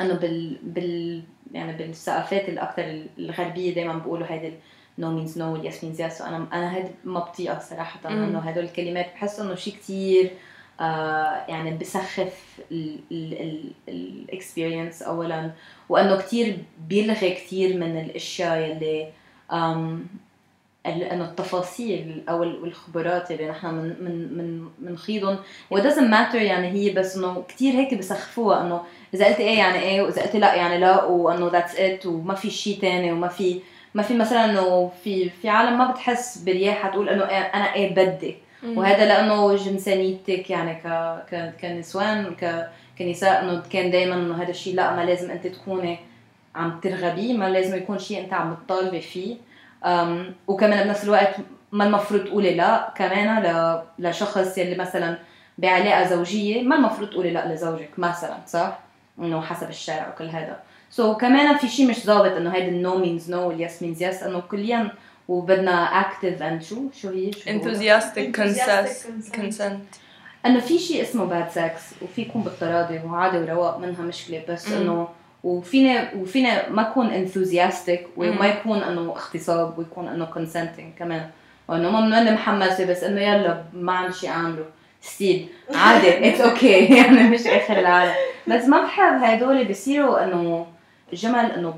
إنه 0.00 0.14
بال 0.14 0.58
بال 0.62 1.22
يعني 1.52 1.72
بالثقافات 1.72 2.48
الاكثر 2.48 3.02
الغربية 3.18 3.74
دائما 3.74 3.94
بيقولوا 3.94 4.26
هيدي 4.30 4.52
no 4.98 5.10
means 5.10 5.38
no 5.38 5.52
وال 5.52 5.65
yes 5.65 5.84
means 5.84 6.00
yes 6.00 6.22
أنا 6.22 6.46
أنا 6.52 6.76
هيدي 6.76 6.90
ما 7.04 7.20
بطيئه 7.20 7.58
صراحة. 7.58 8.00
إنه 8.10 8.38
هدول 8.38 8.64
الكلمات 8.64 9.06
بحس 9.14 9.40
إنه 9.40 9.54
شيء 9.54 9.74
كثير 9.74 10.30
آه 10.80 11.44
يعني 11.48 11.76
بسخف 11.76 12.60
ال 13.88 13.98
experience 13.98 15.02
اولا. 15.02 15.50
وإنه 15.88 16.16
كثير 16.16 16.58
بيلغي 16.88 17.30
كثير 17.30 17.76
من 17.76 18.00
الأشياء 18.00 18.58
يلي 18.58 19.08
التفاصيل 20.86 22.22
أو 22.28 22.42
ال- 22.42 22.64
الخبرات 22.64 23.30
اللي 23.30 23.48
نحن 23.48 23.66
من 23.66 23.94
من 24.00 24.38
من 24.38 24.68
بنخيضهم 24.78 25.38
و 25.70 25.78
doesn't 25.80 26.10
matter 26.12 26.34
يعني 26.34 26.68
هي 26.68 26.90
بس 26.90 27.16
إنه 27.16 27.44
كثير 27.48 27.72
هيك 27.74 27.94
بسخفوها 27.94 28.60
إنه 28.62 28.80
إذا 29.14 29.26
قلت 29.26 29.40
إيه 29.40 29.58
يعني 29.58 29.78
إيه 29.78 30.02
وإذا 30.02 30.22
قلت 30.22 30.36
لا 30.36 30.54
يعني 30.54 30.78
لا 30.78 31.04
وإنه 31.04 31.48
ذاتس 31.50 31.76
ات 31.76 32.06
وما 32.06 32.34
في 32.34 32.50
شيء 32.50 32.78
ثاني 32.80 33.12
وما 33.12 33.28
في 33.28 33.60
ما 33.94 34.02
في 34.02 34.14
مثلا 34.14 34.44
إنه 34.44 34.90
في 35.04 35.30
في 35.30 35.48
عالم 35.48 35.78
ما 35.78 35.90
بتحس 35.90 36.38
برياحه 36.38 36.90
تقول 36.90 37.08
إنه 37.08 37.28
إيه 37.28 37.38
أنا 37.38 37.74
إيه 37.74 37.94
بدي. 37.94 38.36
وهذا 38.78 39.06
لأنه 39.06 39.56
جنسانيتك 39.56 40.50
يعني 40.50 40.74
ك 40.74 40.86
ك 41.30 41.52
كنسوان 41.60 42.34
ك 42.40 42.68
كنساء 42.98 43.42
إنه 43.44 43.62
كان 43.72 43.90
دائما 43.90 44.14
إنه 44.14 44.42
هذا 44.42 44.50
الشيء 44.50 44.74
لا 44.74 44.96
ما 44.96 45.04
لازم 45.04 45.30
أنت 45.30 45.46
تكوني 45.46 45.98
عم 46.54 46.80
ترغبيه 46.80 47.32
ما 47.34 47.50
لازم 47.50 47.76
يكون 47.76 47.98
شيء 47.98 48.20
أنت 48.20 48.32
عم 48.32 48.56
تطالبي 48.66 49.00
فيه. 49.00 49.36
وكمان 50.46 50.84
بنفس 50.84 51.04
الوقت 51.04 51.34
ما 51.72 51.84
المفروض 51.84 52.24
تقولي 52.24 52.54
لا 52.54 52.92
كمان 52.96 53.42
ل... 53.42 53.78
لشخص 53.98 54.58
يلي 54.58 54.76
مثلا 54.76 55.18
بعلاقة 55.58 56.04
زوجية 56.04 56.62
ما 56.62 56.76
المفروض 56.76 57.10
تقولي 57.10 57.30
لا 57.30 57.54
لزوجك 57.54 57.90
مثلا 57.98 58.36
صح؟ 58.46 58.78
إنه 59.18 59.40
حسب 59.40 59.68
الشرع 59.68 60.08
وكل 60.08 60.28
هذا 60.28 60.60
so, 60.90 61.16
كمان 61.16 61.56
في 61.56 61.68
شيء 61.68 61.88
مش 61.88 62.04
ظابط 62.04 62.32
إنه 62.32 62.50
هيدا 62.50 62.68
ال 62.68 62.78
no 62.78 62.98
means 62.98 63.30
no 63.30 63.48
وال 63.48 63.62
yes 63.62 63.82
means 63.82 64.02
yes 64.02 64.22
إنه 64.22 64.40
كليا 64.40 64.90
وبدنا 65.28 66.00
active 66.00 66.42
اند 66.42 66.62
شو؟ 66.62 66.90
شو 66.92 67.08
هي؟ 67.08 67.32
شو 67.32 67.50
enthusiastic 67.50 68.36
consent 69.36 69.98
إنه 70.46 70.60
في 70.60 70.78
شيء 70.78 71.02
اسمه 71.02 71.24
bad 71.24 71.50
sex 71.50 71.82
وفي 72.02 72.22
يكون 72.22 72.42
بالتراضي 72.42 73.00
وعادي 73.04 73.38
ورواق 73.38 73.78
منها 73.78 74.02
مشكلة 74.02 74.42
بس. 74.48 74.72
إنه 74.72 75.08
وفينا 75.44 76.14
وفينا 76.14 76.68
ما 76.68 76.90
اكون 76.90 77.06
enthusiastic 77.06 78.06
وما. 78.16 78.46
يكون 78.46 78.78
إنه 78.78 79.10
اغتصاب 79.10 79.78
ويكون 79.78 80.08
إنه 80.08 80.24
consenting 80.24 80.94
كمان. 80.98 81.30
وإنه 81.68 81.90
ما 81.90 82.00
ماني 82.00 82.30
محمسة 82.30 82.86
بس 82.86 83.04
إنه 83.04 83.20
يلا 83.20 83.64
ما 83.72 83.92
عندي 83.92 84.12
شيء 84.12 84.30
أعمله. 84.30 84.64
still 85.00 85.48
عادي 85.74 86.08
it's 86.28 86.40
okay 86.40 86.84
يعني 86.96 87.22
مش 87.22 87.46
آخر 87.46 87.78
العالم. 87.78 88.14
بس 88.48 88.64
ما 88.64 88.82
بحب 88.82 89.22
هدول 89.22 89.64
بيصيروا 89.64 90.24
إنه 90.24 90.66
جمل 91.12 91.50
إنه 91.50 91.74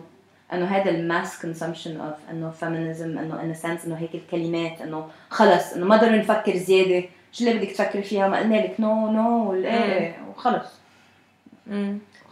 إنه 0.52 0.66
هذا 0.66 0.90
ال 0.90 1.01
mass 1.01 1.42
consumption 1.42 2.00
of 2.00 2.14
إنه 2.30 2.50
feminism 2.50 3.18
إنه 3.18 3.42
in 3.42 3.54
a 3.54 3.59
sense 3.59 3.84
إنه 3.84 3.96
هيك 3.96 4.14
الكلمات 4.14 4.80
إنه 4.80 5.08
خلص 5.30 5.72
إنه 5.72 5.86
ما 5.86 5.96
ضروري 5.96 6.18
نفكر 6.18 6.56
زيادة. 6.56 7.08
شو 7.32 7.44
اللي 7.44 7.58
بدك 7.58 7.70
تفكري 7.72 8.02
فيها؟ 8.02 8.28
ما 8.28 8.38
قلنا 8.38 8.56
لك 8.56 8.74
no 8.78 9.10
no 9.12 9.54
إيه؟ 9.54 10.16
وخلص. 10.30 10.72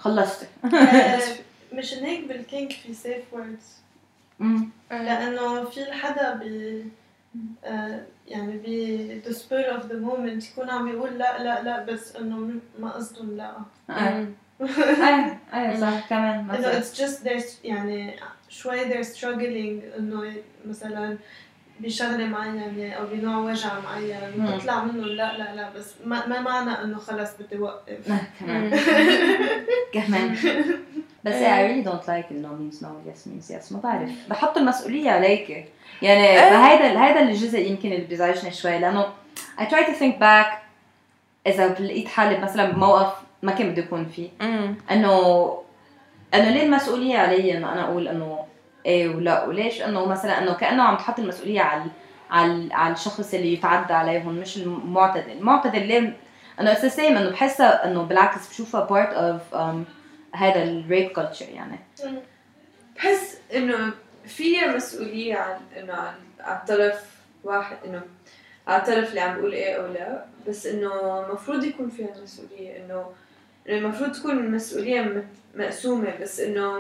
آه، 0.07 0.29
مش 1.73 1.95
هيك 1.95 2.29
بال 2.29 2.43
kink 2.43 2.73
في 2.73 2.95
safe 2.95 3.25
words 3.33 3.75
مم. 4.39 4.69
لأنه 4.91 5.65
في 5.65 5.93
حدا 5.93 6.35
ب 6.35 6.43
آه، 7.65 8.03
يعني 8.29 8.57
ب 8.57 9.23
the 9.25 9.33
spur 9.35 9.77
of 9.77 9.83
the 9.83 10.07
moment 10.07 10.51
يكون 10.53 10.71
عم 10.71 10.89
يقول 10.89 11.19
لا 11.19 11.43
لا 11.43 11.63
لا 11.63 11.85
بس 11.85 12.17
إنه 12.17 12.51
ما 12.79 12.91
قصدهم 12.91 13.37
لا. 13.37 13.57
إيه 13.91 14.35
إيه 15.55 15.81
صح. 15.81 16.09
كمان 16.09 16.51
إنه 16.51 16.81
just 16.81 17.25
there's 17.25 17.65
يعني 17.65 18.17
شوي 18.49 18.91
they're 18.91 19.07
struggling 19.07 19.99
إنه 19.99 20.33
مثلا 20.67 21.19
بشغلة 21.81 22.27
معينة 22.27 22.93
أو 22.93 23.07
بنوع 23.07 23.37
وجع 23.37 23.81
معين. 23.81 24.21
مم. 24.37 24.47
وتطلع 24.47 24.85
منه. 24.85 25.07
لا 25.07 25.39
لا 25.39 25.55
لا 25.55 25.71
بس 25.77 25.95
ما, 26.05 26.27
ما 26.27 26.41
معنى 26.41 26.71
إنه 26.85 26.99
خلص 26.99 27.31
بدي 27.41 27.59
وقف. 27.59 28.13
كمان. 28.41 28.71
كمان. 29.95 30.37
بس 31.25 31.35
I 31.35 31.63
really 31.69 31.85
don't 31.89 32.07
like 32.07 32.31
no 32.31 32.49
means 32.49 32.83
no. 32.83 32.89
Yes 33.07 33.27
means 33.27 33.51
yes. 33.51 33.73
ما 33.73 33.81
بعرف. 33.81 34.11
بحط 34.31 34.59
المسؤولية 34.59 35.11
عليك. 35.11 35.67
يعني 36.03 36.27
هيدا 36.39 37.05
هيدا 37.05 37.23
الجزء 37.23 37.59
يمكن 37.59 37.93
اللي 37.93 38.07
بيزعجني 38.07 38.51
شوي 38.53 38.79
لأنه 38.79 39.07
I 39.59 39.63
try 39.63 39.85
to 39.87 40.01
think 40.01 40.21
back 40.21 40.47
إذا 41.47 41.69
لقيت 41.69 42.09
حالي 42.09 42.39
مثلا 42.39 42.71
بموقف 42.73 43.15
ما 43.43 43.53
كان 43.53 43.71
بدي 43.71 43.81
أكون 43.81 44.07
فيه. 44.07 44.29
مم. 44.41 44.75
إنه 44.91 45.59
إنه 46.35 46.51
ليه 46.51 46.63
المسؤولية 46.63 47.19
علي 47.19 47.57
إنه 47.59 47.73
أنا 47.73 47.85
أقول 47.85 48.09
إنه 48.09 48.25
إيه 48.25 48.44
ولا 48.87 49.45
وليش؟ 49.45 49.83
إنه 49.83 50.07
مثلا 50.07 50.39
إنه 50.43 50.55
كأنه 50.55 50.83
عم 50.83 50.97
تحط 50.97 51.19
المسؤولية 51.19 51.61
على 51.61 51.85
على 52.31 52.75
على 52.75 52.95
الشخص 52.95 53.35
اللي 53.35 53.53
يتعدى 53.53 53.93
عليهم 53.93 54.35
مش 54.35 54.57
المعتدل 54.57 55.31
المعتدل 55.33 55.87
ليه؟ 55.87 56.17
إنه 56.61 56.73
it 56.73 56.87
seems 56.97 57.17
إنه 57.17 57.31
بحسها 57.31 57.85
إنه 57.87 58.03
بالعكس 58.03 58.49
بشوفها 58.49 58.81
part 58.85 59.09
of 59.15 59.55
هذا 60.35 60.63
ال 60.63 60.72
rape 60.72 61.09
culture 61.11 61.49
يعني. 61.49 61.79
بحس 62.97 63.39
إنه 63.55 63.91
في 64.27 64.61
مسؤولية 64.67 65.37
عن 65.37 65.57
إنه 65.79 65.93
عن 65.93 66.15
على 66.41 66.61
طرف 66.69 67.05
واحد 67.45 67.77
إنه 67.87 68.03
على 68.69 68.83
الطرف 68.83 69.09
اللي 69.11 69.21
عم 69.21 69.39
بقول 69.39 69.53
إيه 69.53 69.75
أو 69.77 69.93
لا. 69.93 70.25
بس 70.49 70.67
إنه 70.67 71.21
المفروض 71.27 71.65
يكون 71.65 71.91
فيها 71.91 72.09
مسؤولية 72.23 72.77
انه 72.85 73.07
المفروض 73.69 74.13
تكون 74.13 74.39
المسؤولية 74.39 75.01
مت- 75.01 75.25
مقسومة. 75.55 76.15
بس 76.23 76.41
إنه 76.41 76.79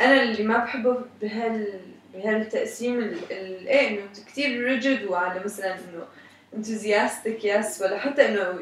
أنا 0.00 0.22
اللي 0.22 0.42
ما 0.42 0.58
بحبه 0.58 0.98
بهال 1.22 1.80
بهالتقسيم 2.14 2.98
ال- 2.98 3.32
ال- 3.32 3.68
إيه 3.68 3.88
إنه 3.88 4.06
كثير 4.26 4.64
rigid 4.64 5.04
وعلى 5.04 5.40
مثلا 5.44 5.74
إنه 5.74 6.04
enthusiastic 6.56 7.44
yes 7.44 7.82
ولا 7.82 7.98
حتى 7.98 8.28
إنه 8.28 8.60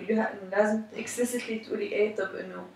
لازم 0.53 0.83
explicitly 0.97 1.67
تقولي 1.67 1.85
إيه 1.93 2.15
طب 2.17 2.35
إنه 2.37 2.67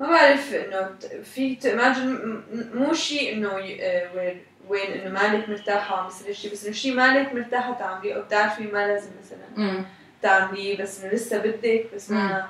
ما 0.00 0.06
بعرف 0.08 0.54
إنه 0.54 0.90
في 1.34 1.56
تماجن 1.56 2.40
مو 2.74 2.92
شيء 2.94 3.32
إنه 3.32 3.48
آه، 3.80 4.16
وين 4.16 4.40
وين 4.68 4.90
إنه 4.92 5.10
مالك 5.10 5.48
مرتاحة 5.48 5.94
وعم 5.94 6.06
يصير 6.06 6.32
شيء 6.34 6.52
بس 6.52 6.64
إنه 6.64 6.74
شيء 6.74 6.94
مالك 6.94 7.34
مرتاحة 7.34 7.72
تعمليه 7.74 8.14
أو 8.14 8.22
بتعرفي 8.22 8.62
ما 8.62 8.86
لازم 8.86 9.10
مثلا 9.24 9.84
تعمليه 10.22 10.82
بس 10.82 11.04
إنه 11.04 11.12
لسه 11.12 11.38
بدك 11.38 11.84
بس 11.94 12.10
ما 12.10 12.46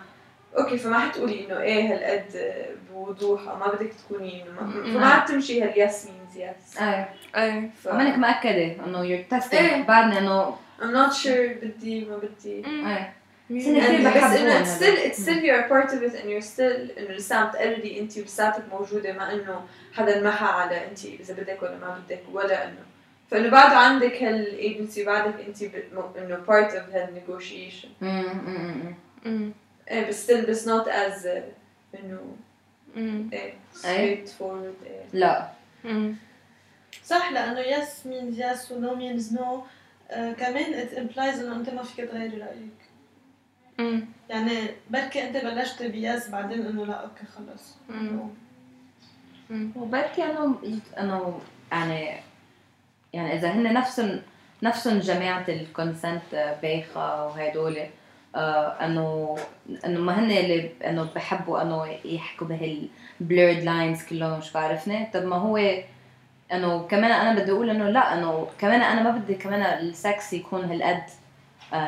أوكي 0.58 0.78
فما 0.78 0.98
حتقولي 0.98 1.46
إنه 1.46 1.60
إيه 1.60 1.94
هالقد 1.94 2.56
بوضوح 2.92 3.48
أو 3.48 3.56
ما 3.56 3.66
بدك 3.68 3.92
تكوني 3.92 4.42
إنه 4.42 4.52
ما 4.52 4.62
مم. 4.62 4.92
فما 4.94 5.06
عاد 5.06 5.24
تمشي 5.24 5.62
هال 5.62 5.80
yes 5.80 6.06
means 6.06 6.36
yes 6.36 6.78
إيه 6.80 7.08
إيه 7.36 7.70
ف 7.82 7.88
مانك 7.88 8.18
مأكدة 8.18 8.76
انه 8.86 9.24
testing 9.30 9.54
إيه. 9.54 9.82
بعدنا 9.82 10.18
إنه 10.18 10.56
I'm 10.80 10.92
not 10.94 11.14
sure 11.14 11.64
بدي 11.64 12.04
ما 12.04 12.16
بدي. 12.16 12.64
إيه 12.66 13.14
بس 13.50 14.36
انه 14.36 14.64
it's 14.64 14.68
still 14.78 14.98
it's 15.10 15.22
still 15.24 15.40
you're 15.42 15.68
part 15.68 15.90
of 15.92 16.02
it 16.02 16.14
and 16.20 16.28
you're 16.30 16.48
still 16.56 16.98
إنه 16.98 17.10
لسه 17.16 17.36
عم 17.36 17.50
تقرري 17.50 18.00
أنت 18.00 18.18
ولساتك 18.18 18.62
موجودة 18.72 19.12
ما 19.12 19.32
إنه 19.32 19.60
حدا 19.94 20.22
محى 20.22 20.44
على 20.46 20.86
أنت 20.88 21.04
إذا 21.04 21.34
بدك 21.34 21.62
ولا 21.62 21.78
ما 21.78 21.98
بدك 22.06 22.22
ولا 22.32 22.64
إنه. 22.64 22.82
فإنه 23.30 23.50
بعده 23.50 23.76
عندك 23.76 24.22
هالايجنسي 24.22 25.04
بعدك 25.04 25.34
أنت 25.48 25.62
إنه 26.18 26.38
part 26.46 26.70
of 26.72 26.94
هال 26.94 27.08
negotiation. 27.08 27.88
إيه 29.90 30.08
بس 30.08 30.30
still 30.30 30.48
بس 30.50 30.68
not 30.68 30.86
as 30.86 31.26
انه. 32.00 32.36
إيه 33.32 33.54
straight 33.74 34.28
forward 34.28 34.86
إيه 34.86 35.04
لا. 35.12 35.48
صح 37.04 37.32
لأنه 37.32 37.62
yes 37.62 37.88
means 38.04 38.38
yes 38.38 38.70
و 38.72 38.80
no 38.80 38.96
means 38.98 39.32
no 39.38 39.46
آه 40.10 40.32
كمان 40.32 40.86
it 40.88 40.90
implies 40.92 41.38
إنه 41.40 41.56
أنت 41.56 41.70
ما 41.70 41.82
فيك 41.82 42.10
تغيري 42.10 42.38
رأيك 42.38 42.78
مم. 43.78 44.06
يعني 44.30 44.58
بركي 44.90 45.28
أنت 45.28 45.36
بلشت 45.36 45.82
ب 45.82 45.94
yes 45.94 46.28
بعدين 46.28 46.66
إنه 46.66 46.86
لا 46.86 46.94
okay 46.94 47.24
خلص. 47.36 47.76
وبركي 49.76 50.24
انه 50.24 50.58
انه 50.98 51.40
يعني 51.72 52.20
يعني 53.12 53.34
اذا 53.34 53.50
هن 53.52 53.72
نفسهم 53.72 54.22
نفسهم 54.62 54.98
جماعة 54.98 55.44
ال 55.48 55.62
consent 55.62 56.56
بايخه 56.62 57.26
وهدول 57.26 57.78
آه 57.78 57.88
انه 58.36 59.36
انه 59.86 60.00
ما 60.00 60.18
هن 60.18 60.30
اللي 60.30 60.70
انه 60.86 61.08
بحبوا 61.14 61.62
انه 61.62 61.86
يحكوا 62.04 62.46
بهال 62.46 62.81
blurred 62.81 63.62
lines 63.64 64.02
كلهم 64.04 64.38
مش 64.38 64.52
بعرفني؟ 64.52 65.10
طب 65.14 65.24
ما 65.24 65.36
هو 65.36 65.56
انه 66.52 66.86
كمان 66.86 67.10
أنا 67.10 67.40
بدي 67.40 67.52
أقول 67.52 67.70
إنه 67.70 67.88
لا 67.90 68.14
إنه 68.14 68.46
كمان 68.58 68.82
أنا 68.82 69.02
ما 69.02 69.10
بدي 69.10 69.34
كمان 69.34 69.62
السكس 69.62 70.32
يكون 70.32 70.64
هالقد 70.64 71.02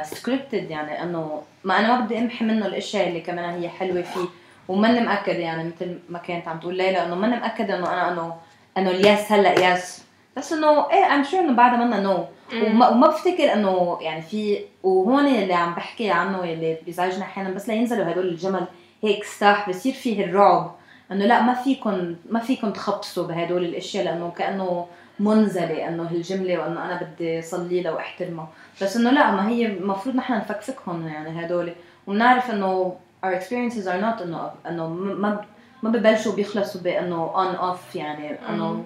scripted 0.02 0.70
يعني 0.70 1.02
إنه 1.02 1.42
ما 1.64 1.78
أنا 1.78 1.88
ما 1.98 2.00
بدي 2.04 2.18
أمحي 2.18 2.44
منه 2.44 2.66
الإشياء 2.66 3.08
اللي 3.08 3.20
كمان 3.20 3.44
هي 3.62 3.68
حلوة 3.68 4.02
فيه. 4.02 4.26
وماني 4.68 5.00
مأكدة 5.00 5.38
يعني 5.38 5.64
مثل 5.64 5.98
ما 6.08 6.18
كانت 6.18 6.48
عم 6.48 6.58
تقول 6.58 6.76
ليلى 6.76 7.04
إنه 7.04 7.14
ماني 7.14 7.36
مأكدة 7.36 7.78
إنه 7.78 7.92
أنا 7.92 8.12
إنه 8.12 8.36
إنه 8.78 8.90
ال 8.90 9.01
yes 9.01 9.32
هلأ 9.32 9.72
yes 9.72 10.04
بس 10.36 10.52
إنه 10.52 10.90
I'm 10.90 11.24
sure 11.24 11.40
إنه 11.40 11.52
بعدها 11.52 11.84
منا 11.84 12.00
no 12.00 12.24
وما, 12.54 12.88
وما 12.88 13.06
بفتكر 13.06 13.52
إنه 13.52 13.98
يعني 14.00 14.22
في 14.22 14.58
وهون 14.82 15.26
اللي 15.26 15.54
عم 15.54 15.74
بحكي 15.74 16.10
عنه 16.10 16.44
اللي 16.44 16.76
بيزعجنا 16.86 17.22
أحيانا 17.22 17.50
بس 17.50 17.68
لينزلوا 17.68 18.12
هدول 18.12 18.28
الجمل 18.28 18.64
هيك 19.02 19.24
ستاح 19.24 19.68
بصير 19.68 19.92
فيه 19.92 20.24
الرعب. 20.24 20.74
إنه 21.12 21.26
لا 21.26 21.42
ما 21.42 21.54
فيكم 21.54 22.16
ما 22.30 22.40
فيكم 22.40 22.70
تخبصوا 22.70 23.26
بهدول 23.26 23.64
الأشياء 23.64 24.04
لأنه 24.04 24.32
كأنه 24.36 24.86
منزلة 25.20 25.88
إنه 25.88 26.02
هالجملة 26.02 26.58
وإنه 26.58 26.84
أنا 26.84 27.02
بدي 27.02 27.42
صلي 27.42 27.80
لها 27.82 27.92
واحترمها 27.92 28.48
بس 28.82 28.96
إنه 28.96 29.10
لا 29.10 29.30
ما 29.30 29.48
هي 29.48 29.66
المفروض 29.66 30.16
نحن 30.16 30.32
نفكفكهم 30.32 31.08
يعني 31.08 31.46
هدول. 31.46 31.72
وبنعرف 32.06 32.50
إنه 32.50 32.94
our 33.26 33.28
experiences 33.28 33.86
are 33.86 34.00
not 34.02 34.22
انه 34.22 34.50
إنه 34.68 34.88
ما 34.88 35.44
ما 35.82 35.90
ببلشوا 35.90 36.32
بيخلصوا 36.32 36.80
بإنه 36.80 37.32
on 37.34 37.58
off 37.58 37.96
يعني 37.96 38.38
إنه 38.48 38.84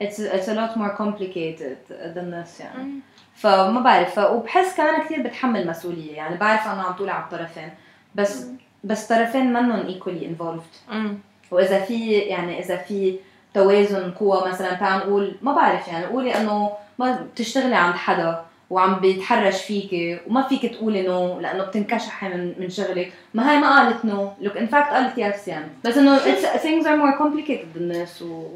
it's 0.00 0.18
it's 0.18 0.48
a 0.48 0.54
lot 0.54 0.76
more 0.76 0.94
complicated 1.02 1.78
than 2.14 2.30
this 2.30 2.60
يعني. 2.60 3.00
فما 3.34 3.80
بعرف 3.80 4.18
وبحس 4.18 4.76
كمان 4.76 5.02
كثير 5.02 5.22
بتحمل 5.22 5.66
مسؤولية 5.66 6.16
يعني 6.16 6.36
بعرف 6.36 6.66
انه 6.66 6.82
عم 6.82 6.92
تقول 6.92 7.10
على 7.10 7.24
الطرفين. 7.24 7.70
بس 8.14 8.46
بس 8.84 9.06
طرفين 9.06 9.52
منهم 9.52 9.94
equally 9.94 10.24
involved. 10.24 10.92
مم. 10.92 11.18
وإذا 11.50 11.80
في 11.80 12.10
يعني 12.10 12.58
إذا 12.58 12.76
في 12.76 13.16
توازن 13.54 14.10
قوى 14.10 14.48
مثلا 14.48 14.74
تعال 14.74 14.98
نقول 14.98 15.36
ما 15.42 15.52
بعرف 15.52 15.88
يعني 15.88 16.06
قولي 16.06 16.36
إنه 16.36 16.70
ما 16.98 17.26
بتشتغلي 17.34 17.74
عند 17.74 17.94
حدا 17.94 18.42
وعم 18.70 18.94
بيتحرش 19.00 19.62
فيك 19.62 20.20
وما 20.26 20.42
فيك 20.42 20.74
تقولي 20.74 21.02
no 21.02 21.40
لأنه 21.40 21.64
بتنكشحي 21.64 22.28
من 22.28 22.54
من 22.58 22.70
شغلك. 22.70 23.12
ما 23.34 23.52
هي 23.52 23.58
ما 23.58 23.78
قالت 23.78 24.04
no 24.04 24.32
look 24.40 24.56
in 24.56 24.66
fact 24.66 24.88
قالت 24.90 25.18
yes 25.18 25.48
يعني. 25.48 25.68
بس 25.84 25.96
إنه 25.96 26.18
things 26.58 26.84
are 26.84 26.98
more 27.02 27.18
complicated 27.22 27.76
الناس 27.76 28.22
و 28.22 28.48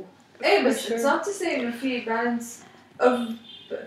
إيه 0.45 0.65
بس 0.65 0.89
sure. 0.89 0.93
not 1.07 1.25
to 1.27 1.31
say 1.43 1.47
انه 1.55 1.71
في 1.77 2.05
balance 2.05 2.45
of 3.03 3.19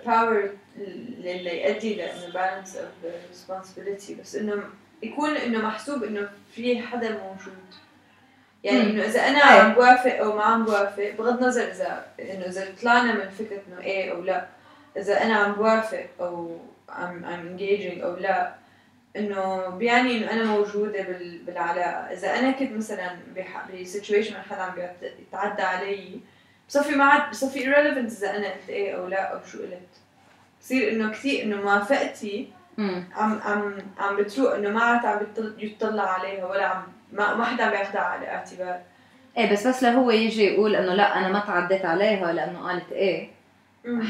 power 0.05 0.49
اللي 0.77 1.63
يؤدي 1.69 1.95
لأنه 1.95 2.33
balance 2.33 2.67
of 2.69 3.07
responsibility 3.33 4.11
بس 4.21 4.35
إنه 4.35 4.63
يكون 5.03 5.29
إنه 5.37 5.59
محسوب 5.67 6.03
إنه 6.03 6.29
في 6.55 6.81
حدا 6.81 7.09
موجود 7.09 7.57
يعني. 8.63 8.81
إنه 8.81 9.03
إذا 9.05 9.19
أنا. 9.27 9.39
عم 9.43 9.73
بوافق 9.73 10.17
أو 10.17 10.35
ما 10.35 10.43
عم 10.43 10.65
بوافق 10.65 11.11
بغض 11.17 11.41
النظر 11.43 11.61
إذا 11.71 12.05
إنه 12.19 12.45
إذا 12.45 12.67
طلعنا 12.81 13.13
من 13.13 13.29
فكرة 13.29 13.61
إنه 13.67 13.81
إيه 13.81 14.11
أو 14.11 14.21
لا 14.21 14.47
إذا 14.97 15.23
أنا 15.23 15.35
عم 15.35 15.51
بوافق 15.53 16.05
أو 16.19 16.57
عم 16.89 17.25
عم 17.25 17.57
engaging 17.57 18.03
أو 18.03 18.15
لا 18.15 18.53
إنه 19.15 19.67
بيعني 19.69 20.17
إنه 20.17 20.31
أنا 20.31 20.43
موجودة 20.43 21.01
بال- 21.03 21.37
بالعلاقة 21.37 22.13
إذا 22.13 22.39
أنا 22.39 22.51
كنت 22.51 22.71
مثلا 22.71 23.09
بح- 23.35 23.65
بسيتويشن 23.81 24.35
حدا 24.49 24.61
عم 24.61 24.73
يتعدى 25.21 25.61
علي 25.61 26.19
بصفي 26.67 26.95
ما 26.95 27.03
عاد 27.03 27.29
بصفي 27.31 27.59
irrelevant 27.59 28.17
إذا 28.17 28.29
أنا 28.29 28.47
قلت 28.47 28.69
إيه 28.69 28.95
أو 28.95 29.07
لا 29.07 29.21
أو 29.21 29.39
شو 29.51 29.57
قلت. 29.57 29.93
بصير 30.61 30.91
إنه 30.91 31.11
كثير 31.11 31.43
إنه 31.43 31.55
موافقتي. 31.55 32.47
عم 32.79 33.39
عم 33.45 33.77
عم 33.99 34.17
بتروق 34.17 34.55
إنه 34.55 34.69
ما 34.69 34.83
عاد 34.83 35.05
عم 35.05 35.19
يطلع 35.57 36.03
عليها 36.03 36.45
ولا 36.45 36.65
عم 36.65 36.83
ما 37.11 37.35
ما 37.35 37.45
حدا 37.45 37.63
عم 37.63 37.73
ياخذها 37.73 38.01
على 38.01 38.27
اعتبار. 38.27 38.79
إيه 39.37 39.51
بس 39.51 39.67
بس 39.67 39.83
لهو 39.83 40.11
يجي 40.11 40.45
يقول 40.45 40.75
إنه 40.75 40.93
لا 40.93 41.17
أنا 41.17 41.27
ما 41.29 41.39
تعديت 41.39 41.85
عليها 41.85 42.33
لأنه 42.33 42.67
قالت 42.67 42.91
إيه. 42.91 43.29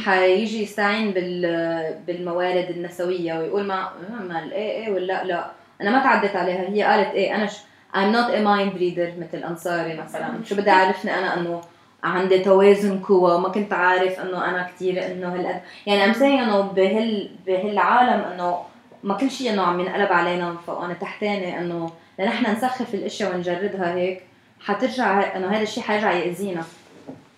حيجي 0.05 0.63
يستعين 0.63 1.11
بال 1.11 2.01
بالموارد 2.07 2.69
النسوية 2.69 3.39
ويقول 3.39 3.63
ما 3.63 3.91
ما 4.19 4.43
الايه 4.43 4.71
إيه 4.85 4.93
ولا 4.93 5.23
لا. 5.23 5.51
أنا 5.81 5.91
ما 5.91 6.03
تعديت 6.03 6.35
عليها 6.35 6.69
هي 6.69 6.83
قالت 6.83 7.13
إيه. 7.13 7.35
أنا 7.35 7.45
ش... 7.45 7.57
I'm 7.93 8.11
not 8.13 8.29
a 8.29 8.41
mind 8.41 8.79
reader 8.79 9.19
مثل 9.19 9.43
أنصاري 9.43 9.97
مثلا. 9.97 10.43
شو 10.43 10.55
بدي 10.55 10.69
عرفني 10.69 11.19
أنا 11.19 11.33
إنه 11.33 11.61
عندي 12.03 12.39
توازن 12.39 12.99
قوى 12.99 13.39
ما 13.39 13.49
كنت 13.49 13.73
عارف 13.73 14.19
إنه 14.19 14.45
أنا 14.49 14.69
كثير 14.75 15.05
إنه 15.05 15.35
هالقد 15.35 15.61
يعني 15.85 16.13
I'm 16.13 16.15
saying 16.15 16.21
إنه 16.21 16.61
بهال 16.61 17.31
بهالعالم 17.45 18.23
إنه 18.23 18.63
ما 19.03 19.13
كل 19.13 19.31
شيء 19.31 19.53
إنه 19.53 19.61
عم 19.61 19.79
ينقلب 19.79 20.11
علينا 20.11 20.49
من 20.49 20.57
فوق 20.57 20.83
أنا 20.83 20.93
تحتاني 20.93 21.59
إنه 21.59 21.91
لنحن 22.19 22.51
نسخف 22.51 22.93
الأشياء 22.93 23.35
ونجردها 23.35 23.93
هيك 23.93 24.23
حترجع 24.59 25.35
إنه 25.35 25.47
هذا 25.47 25.61
الشيء 25.61 25.83
حيرجع 25.83 26.11
يأذينا. 26.11 26.63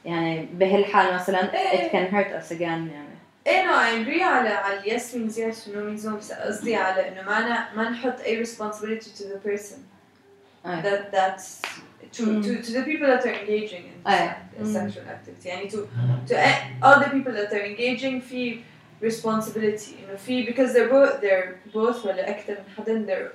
يعني 0.06 0.48
بهالحال 0.54 1.14
مثلا 1.14 1.52
it 1.52 1.92
can 1.92 2.14
hurt 2.16 2.44
us 2.44 2.52
again 2.52 2.62
يعني. 2.62 3.10
إيه 3.48 3.66
نو 3.66 3.74
اي 3.80 4.06
agree 4.06 4.22
على 4.22 4.50
على 4.50 4.80
اليس 4.80 5.16
means 5.16 5.36
yes 5.36 5.68
و 5.68 5.72
no 5.72 5.98
means 5.98 6.06
no 6.06 6.10
بس 6.10 6.32
قصدي 6.32 6.76
على 6.76 7.08
إنه 7.08 7.22
ما 7.22 7.68
ما 7.76 7.90
نحط 7.90 8.20
اي 8.20 8.46
responsibility 8.46 9.06
to 9.06 9.24
the 9.24 9.48
person. 9.48 9.80
أي. 10.66 10.82
that 10.82 11.12
that's 11.12 11.70
to, 12.13 12.23
Mm. 12.23 12.43
to, 12.45 12.63
to 12.67 12.71
the 12.73 12.83
people 12.85 13.07
that 13.07 13.25
are 13.27 13.35
engaging 13.43 13.83
in 13.91 14.09
أي. 14.09 14.31
this 14.59 14.69
Mm. 14.69 14.73
sexual 14.73 15.05
activity 15.09 15.47
يعني 15.47 15.71
to 15.71 15.77
to 16.29 16.35
a- 16.35 16.85
all 16.85 17.01
the 17.05 17.09
people 17.11 17.33
that 17.33 17.53
are 17.53 17.65
engaging 17.65 18.21
في 18.31 18.61
responsibility 19.03 19.89
انه 20.05 20.17
في 20.27 20.47
because 20.47 20.73
they're 20.73 20.91
both 20.91 21.21
they're 21.21 21.73
both 21.75 22.07
ولا 22.07 22.31
اكثر 22.31 22.53
من 22.53 22.75
حدا 22.77 23.07
they're 23.07 23.33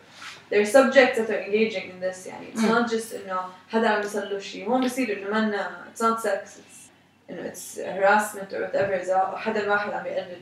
they're 0.54 0.72
subjects 0.72 1.18
that 1.20 1.30
are 1.30 1.44
engaging 1.48 1.84
in 1.92 2.00
this 2.06 2.28
يعني 2.28 2.46
it's 2.54 2.62
Mm. 2.62 2.70
not 2.72 2.90
just 2.92 3.16
انه 3.26 3.40
حدا 3.70 3.90
عم 3.90 4.02
يصير 4.02 4.24
له 4.30 4.40
شيء 4.40 4.70
هون 4.70 4.86
بصير 4.86 5.18
انه 5.18 5.30
منا 5.42 5.70
it's 5.96 6.00
not 6.02 6.20
sex 6.26 6.48
it's 6.60 6.90
انه 7.30 7.52
it's 7.54 7.78
harassment 7.80 8.54
or 8.54 8.58
whatever 8.66 8.94
اذا 9.04 9.34
حدا 9.38 9.70
واحد 9.72 9.92
عم 9.94 10.06
يقلد 10.06 10.42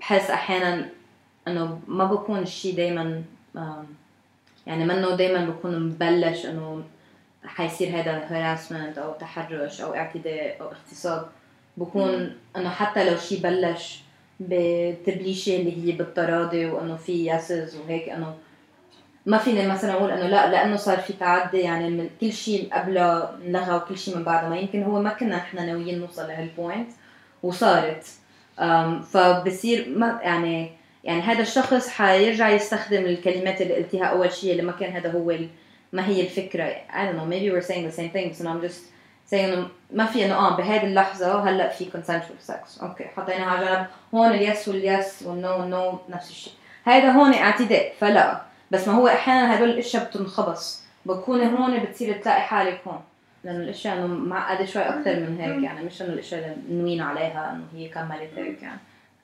بحس 0.00 0.30
احيانا 0.30 0.88
انه 1.48 1.80
ما 1.88 2.04
بكون 2.04 2.38
الشيء 2.38 2.76
دائما 2.76 3.22
يعني 4.66 4.84
منه 4.84 5.16
دائما 5.16 5.44
بكون 5.44 5.80
مبلش 5.80 6.46
انه 6.46 6.82
حيصير 7.45 7.89
هذا 7.99 8.27
harassment 8.29 8.97
أو 8.99 9.13
تحرش 9.13 9.81
أو 9.81 9.93
اعتداء 9.95 10.57
أو 10.61 10.67
اغتصاب. 10.67 11.25
بكون 11.77 12.35
إنه 12.57 12.69
حتى 12.69 13.09
لو 13.11 13.17
شيء 13.17 13.39
بلش 13.41 14.01
بتبليشة 14.39 15.55
اللي 15.55 15.87
هي 15.87 15.91
بالتراضي 15.97 16.65
وإنه 16.65 16.95
في 16.95 17.25
ياسز 17.25 17.75
وهيك 17.77 18.09
إنه 18.09 18.35
ما 19.25 19.37
فيني 19.37 19.67
مثلا 19.67 19.93
أقول 19.93 20.11
إنه 20.11 20.27
لا 20.27 20.51
لأنه 20.51 20.75
صار 20.75 20.97
في 20.97 21.13
تعدي 21.13 21.57
يعني 21.57 21.89
من 21.89 22.09
كل 22.21 22.33
شيء 22.33 22.69
قبله 22.73 23.29
انلغى 23.45 23.75
وكل 23.75 23.97
شيء 23.97 24.17
من 24.17 24.23
بعده. 24.23 24.49
ما 24.49 24.57
يمكن 24.57 24.83
هو 24.83 25.01
ما 25.01 25.09
كنا 25.09 25.35
إحنا 25.37 25.65
ناويين 25.65 25.99
نوصل 25.99 26.27
لهالبوينت 26.27 26.89
وصارت. 27.43 28.05
فبصير 29.11 29.89
ما 29.89 30.19
يعني 30.23 30.71
يعني 31.03 31.21
هذا 31.21 31.41
الشخص 31.41 31.89
حيرجع 31.89 32.49
يستخدم 32.49 33.05
الكلمات 33.05 33.61
اللي 33.61 33.73
قلتيها 33.75 34.05
أول 34.05 34.33
شيء 34.33 34.51
اللي 34.51 34.63
ما 34.63 34.71
كان 34.71 34.93
هذا 34.93 35.11
هو 35.11 35.31
ال- 35.31 35.49
ما 35.93 36.07
هي 36.07 36.21
الفكرة. 36.21 36.75
I 36.89 37.05
don't 37.05 37.15
know 37.15 37.25
maybe 37.25 37.51
we're 37.51 37.67
saying 37.67 37.85
the 37.87 37.95
same 37.99 38.09
thing 38.09 38.29
بس 38.29 38.41
I'm 38.41 38.61
just 38.61 38.81
saying 39.31 39.33
إنه 39.33 39.67
ما 39.91 40.05
في 40.05 40.25
إنه 40.25 40.35
آه 40.35 40.57
بهذه 40.57 40.83
اللحظة 40.83 41.49
هلأ 41.49 41.69
في 41.69 41.85
consensual 41.85 42.51
sex. 42.51 42.83
أوكي 42.83 43.03
حطيناها 43.03 43.49
على 43.49 43.65
جنب. 43.65 43.87
هون 44.13 44.29
اليس 44.29 44.67
واليس 44.67 45.23
والنو 45.23 45.59
والنو 45.59 45.99
نفس 46.09 46.29
الشيء. 46.29 46.53
هذا 46.85 47.11
هون 47.11 47.33
اعتداء 47.33 47.93
فلا. 47.99 48.41
بس 48.71 48.87
ما 48.87 48.93
هو 48.93 49.07
أحيانا 49.07 49.57
هدول 49.57 49.69
الأشياء 49.69 50.03
بتنخبص. 50.03 50.83
بتكوني 51.05 51.45
هون 51.45 51.79
بتصير 51.79 52.17
تلاقي 52.17 52.41
حالك 52.41 52.81
هون. 52.87 53.01
لأنه 53.43 53.63
الأشياء 53.63 53.97
إنه 53.97 54.07
معقدة 54.07 54.65
شوي 54.65 54.81
أكثر 54.81 55.19
من 55.19 55.37
هيك 55.39 55.63
يعني 55.63 55.85
مش 55.85 56.01
إنه 56.01 56.13
الأشياء 56.13 56.57
اللي 56.69 56.81
نوين 56.81 57.01
عليها 57.01 57.51
إنه 57.51 57.65
هي 57.73 57.89
كملت 57.89 58.29
هيك 58.37 58.61
يعني. 58.61 58.79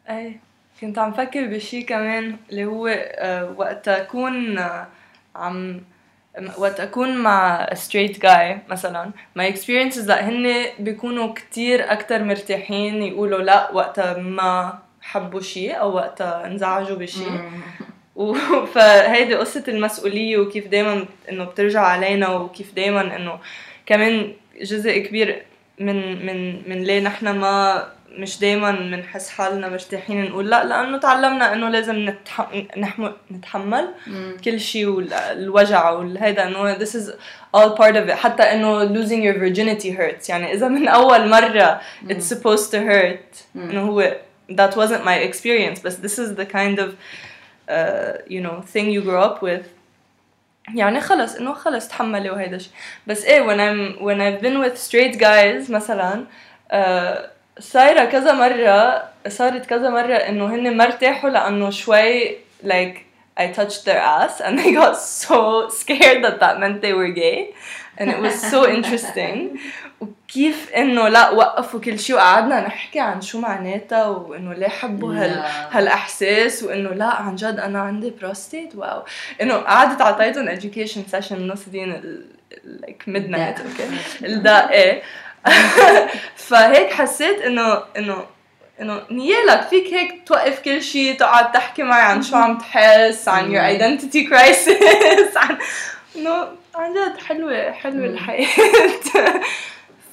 أي 0.09 0.39
كنت 0.81 0.97
عم 0.99 1.11
فكر 1.11 1.45
بشي 1.45 1.83
كمان 1.83 2.37
اللي 2.49 2.65
هو 2.65 2.87
آه، 2.87 3.53
وقت 3.57 3.87
أكون 3.87 4.57
آه، 4.57 4.87
عم 5.35 5.81
وقت 6.57 6.79
اكون 6.79 7.17
مع 7.17 7.65
straight 7.65 8.15
guy 8.15 8.71
مثلا. 8.71 9.11
My 9.39 9.53
experiences 9.53 10.07
لا 10.07 10.29
هن 10.29 10.65
بيكونوا 10.79 11.33
كتير 11.33 11.91
أكتر 11.91 12.23
مرتاحين 12.23 13.03
يقولوا 13.03 13.41
لا 13.41 13.71
وقت 13.73 13.99
ما 14.17 14.79
حبوا 15.01 15.41
شيء 15.41 15.79
أو 15.79 15.95
وقت 15.95 16.21
انزعجوا 16.21 16.97
بشيء 16.97 17.31
فهيدي 18.73 19.35
قصة 19.35 19.63
المسؤولية 19.67 20.37
وكيف 20.37 20.67
دايما 20.67 21.05
إنه 21.29 21.43
بترجع 21.43 21.81
علينا 21.81 22.29
وكيف 22.29 22.73
دايما 22.73 23.15
إنه 23.15 23.39
كمان 23.85 24.33
جزء 24.61 24.97
كبير 24.97 25.43
من 25.79 26.25
من 26.25 26.69
من 26.69 26.83
ليه 26.83 26.99
نحن 26.99 27.29
ما 27.29 27.85
مش 28.17 28.39
دايما 28.39 28.71
بنحس 28.71 29.29
حالنا 29.29 29.69
مرتاحين 29.69 30.25
نقول 30.25 30.49
لا 30.49 30.63
لأنه 30.63 30.97
تعلمنا 30.97 31.53
انه 31.53 31.69
لازم 31.69 31.95
نتح... 32.09 32.49
نحم... 32.77 33.09
نتحمل 33.31 33.87
كل 34.45 34.59
شيء 34.59 34.87
والوجع 34.87 35.89
والهيدا 35.89 36.47
انه 36.47 36.77
this 36.77 36.91
is 36.91 37.11
all 37.57 37.77
part 37.77 37.95
of 37.95 38.09
it 38.09 38.11
حتى 38.11 38.43
انه 38.43 38.87
losing 38.87 39.23
your 39.23 39.39
virginity 39.39 39.97
hurts 39.97 40.29
يعني 40.29 40.53
اذا 40.53 40.67
من 40.67 40.87
اول 40.87 41.29
مرة 41.29 41.81
it's 42.07 42.33
supposed 42.33 42.71
to 42.71 42.77
hurt 42.77 43.55
انه 43.55 43.81
هو 43.81 44.17
that 44.51 44.73
wasn't 44.75 45.03
my 45.05 45.17
experience 45.29 45.79
but 45.79 46.01
this 46.01 46.17
is 46.19 46.35
the 46.35 46.45
kind 46.45 46.79
of 46.79 46.89
uh, 47.69 48.13
you 48.27 48.41
know 48.41 48.61
thing 48.73 48.89
you 48.89 49.01
grow 49.01 49.21
up 49.21 49.41
with 49.41 49.65
يعني 50.75 51.01
خلص 51.01 51.35
انه 51.35 51.53
خلص 51.53 51.87
تحملي 51.87 52.29
وهيدا 52.29 52.55
الشيء 52.55 52.71
بس 53.07 53.25
إيه 53.25 53.41
when 53.41 53.59
I'm 53.59 53.99
when 53.99 54.19
I've 54.19 54.41
been 54.43 54.59
with 54.63 54.77
straight 54.77 55.19
guys 55.19 55.71
مثلا 55.71 56.25
uh, 56.73 57.29
صايرة 57.59 58.05
كذا 58.05 58.33
مرة 58.33 59.03
صارت 59.27 59.65
كذا 59.65 59.89
مرة 59.89 60.13
انه 60.15 60.45
هن 60.55 60.77
ما 60.77 60.83
ارتاحوا 60.83 61.29
لأنه 61.29 61.69
شوي 61.69 62.37
like 62.63 62.97
I 63.39 63.47
touched 63.47 63.85
their 63.85 63.99
ass 63.99 64.41
and 64.41 64.59
they 64.59 64.71
got 64.73 64.97
so 64.97 65.69
scared 65.69 66.23
that 66.23 66.39
that 66.39 66.59
meant 66.59 66.81
they 66.81 66.93
were 66.93 67.09
gay 67.09 67.53
and 67.97 68.09
it 68.09 68.19
was 68.19 68.35
so 68.53 68.59
interesting 68.69 69.59
وكيف 70.01 70.71
إنه 70.71 71.07
لا 71.07 71.29
وقفوا 71.29 71.79
كل 71.79 71.99
شيء 71.99 72.15
وقعدنا 72.15 72.67
نحكي 72.67 72.99
عن 72.99 73.21
شو 73.21 73.39
معناتها 73.39 74.05
وإنه 74.07 74.53
ليه 74.53 74.67
حبوا 74.67 75.13
هال 75.13 75.43
هالأحساس 75.71 76.63
وإنه 76.63 76.89
لا 76.89 77.05
عن 77.05 77.35
جد 77.35 77.59
أنا 77.59 77.81
عندي 77.81 78.13
prostate 78.21 78.75
wow. 78.75 79.03
إنه 79.41 79.53
قعدت 79.53 80.01
عطيتهم 80.01 80.55
education 80.59 81.11
session 81.15 81.33
نص 81.33 81.69
دين 81.69 81.91
ال 81.91 82.25
like 82.81 83.03
midnight 83.07 83.61
أوكي 83.61 83.89
الداء 84.23 84.71
إيه 84.71 85.01
فهيك 86.35 86.93
حسيت 86.93 87.41
إنه 87.41 87.83
إنه 87.97 88.25
إنه 88.81 89.01
نيالك 89.11 89.61
فيك 89.69 89.93
هيك 89.93 90.21
توقف 90.25 90.59
كل 90.59 90.81
شيء 90.81 91.17
تقعد 91.17 91.51
تحكي 91.51 91.83
معي 91.83 92.01
عن 92.01 92.21
شو 92.21 92.35
عم 92.35 92.57
تحس 92.57 93.27
عن 93.27 93.51
your 93.51 93.77
identity 93.77 94.29
crisis 94.29 95.37
عن 95.43 95.57
إنه 96.15 96.47
عن 96.75 96.93
جد 96.93 97.17
حلوة 97.27 97.71
حلوة 97.71 98.05
الحياة. 98.05 98.47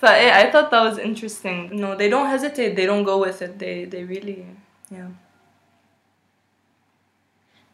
فايه 0.03 0.33
I 0.33 0.53
thought 0.53 0.71
that 0.71 0.93
was 0.93 0.99
interesting 0.99 1.71
no 1.81 1.95
they 1.97 2.09
don't 2.11 2.29
hesitate 2.37 2.77
they 2.77 2.87
don't 2.87 3.05
go 3.05 3.19
with 3.27 3.43
it 3.43 3.59
they 3.59 3.85
they 3.95 4.05
really 4.17 4.39
yeah 4.93 5.09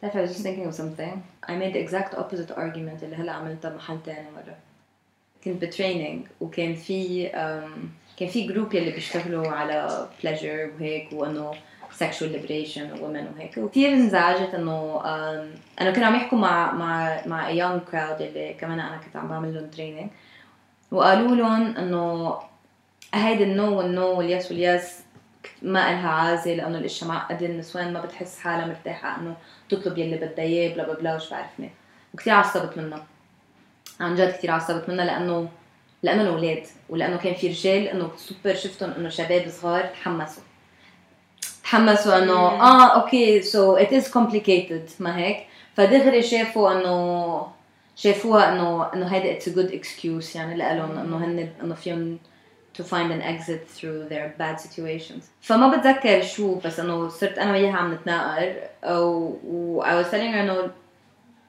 تعرف 0.03 0.15
I 0.17 0.21
was 0.21 0.31
just 0.37 0.43
thinking 0.43 0.67
of 0.67 0.75
something 0.75 1.23
I 1.49 1.53
made 1.57 1.73
the 1.75 1.81
exact 1.87 2.15
opposite 2.15 2.51
argument 2.57 3.03
اللي 3.03 3.17
هلا 3.17 3.33
عملتها 3.33 3.77
محل 3.77 3.99
تاني 4.07 4.31
مرة 4.31 4.57
كنت 5.45 5.63
ب 5.65 5.72
training 5.72 6.27
وكان 6.41 6.75
في 6.75 7.29
um, 7.31 7.79
كان 8.19 8.29
في 8.29 8.47
group 8.47 8.75
يلي 8.75 8.91
بيشتغلوا 8.91 9.49
على 9.49 10.09
pleasure 10.23 10.81
وهيك 10.81 11.09
وانه 11.13 11.53
sexual 12.01 12.29
liberation 12.37 12.97
women 13.01 13.35
وهيك 13.37 13.59
وكثير 13.59 13.89
انزعجت 13.93 14.55
انه 14.55 15.03
آم، 15.05 15.51
انه 15.81 15.91
كانوا 15.93 16.07
عم 16.09 16.15
يحكوا 16.15 16.39
مع 16.39 16.73
مع 16.73 17.23
مع 17.27 17.49
a 17.51 17.53
young 17.55 17.91
crowd 17.93 18.21
اللي 18.21 18.55
كمان 18.55 18.81
أنا 18.81 18.97
كنت 19.05 19.17
عم 19.17 19.29
بعمل 19.29 19.55
لهم 19.55 19.67
training 19.67 20.11
وقالوا 20.93 21.37
لهم 21.37 21.77
إنه 21.77 22.35
هيدي 23.15 23.45
النو 23.45 23.79
والنو 23.79 24.19
واليس 24.19 24.51
واليس 24.51 24.99
ما 25.63 25.91
إلها 25.91 26.09
عازة 26.09 26.55
لأنه 26.55 26.79
الأشياء 26.79 27.11
معقدة 27.11 27.47
النسوان 27.47 27.93
ما 27.93 28.01
بتحس 28.01 28.39
حالها 28.39 28.67
مرتاحة 28.67 29.21
إنه 29.21 29.37
تطلب 29.69 29.99
يلي 29.99 30.17
بدها 30.17 30.45
إياه 30.45 30.75
بلا 30.75 30.85
بلا 30.85 30.95
بلا 30.95 31.17
وش 31.17 31.31
بعرفني. 31.31 31.71
وكثير 32.15 32.33
عصبت 32.33 32.79
منها. 32.79 33.07
عن 34.01 34.15
جد 34.15 34.31
كثير 34.31 34.51
عصبت 34.51 34.89
منها 34.89 35.05
لأنه 35.05 35.49
لأنه 36.03 36.23
الأولاد 36.23 36.63
ولأنه 36.89 37.17
كان 37.17 37.35
في 37.35 37.49
رجال 37.49 37.89
إنه 37.89 38.11
سوبر 38.17 38.55
شفتهم 38.55 38.91
إنه 38.91 39.09
شباب 39.09 39.49
صغار 39.49 39.85
تحمسوا. 39.85 40.43
تحمسوا 41.65 42.19
إنه 42.19 42.33
آه 42.33 43.03
okay 43.03 43.43
so 43.43 43.77
it 43.77 43.93
is 43.93 44.11
complicated 44.11 44.89
ما 45.01 45.19
هيك؟ 45.19 45.47
فدغري 45.77 46.23
شافوا 46.23 46.73
إنه 46.73 47.47
شافوها 48.03 48.53
إنه 48.53 48.93
إنه 48.95 49.07
هيدا 49.07 49.33
it's 49.33 49.49
a 49.49 49.53
good 49.53 49.73
excuse 49.73 50.37
يعني 50.37 50.55
لإلهم 50.55 50.99
إنه 50.99 51.25
هن 51.25 51.49
إنه 51.63 51.75
فيهم 51.75 52.19
to 52.79 52.83
find 52.83 53.11
an 53.13 53.23
exit 53.23 53.69
through 53.77 54.09
their 54.09 54.35
bad 54.39 54.61
situations. 54.61 55.23
فما 55.41 55.77
بتذكر 55.77 56.23
شو 56.23 56.55
بس 56.55 56.81
إنه 56.81 57.09
صرت 57.09 57.39
أنا 57.39 57.53
وياها 57.53 57.77
عم 57.77 57.95
نتناقر 57.95 58.55
و, 58.85 59.83
I 59.83 60.05
was 60.05 60.11
telling 60.11 60.33
her 60.33 60.41
انه 60.41 60.71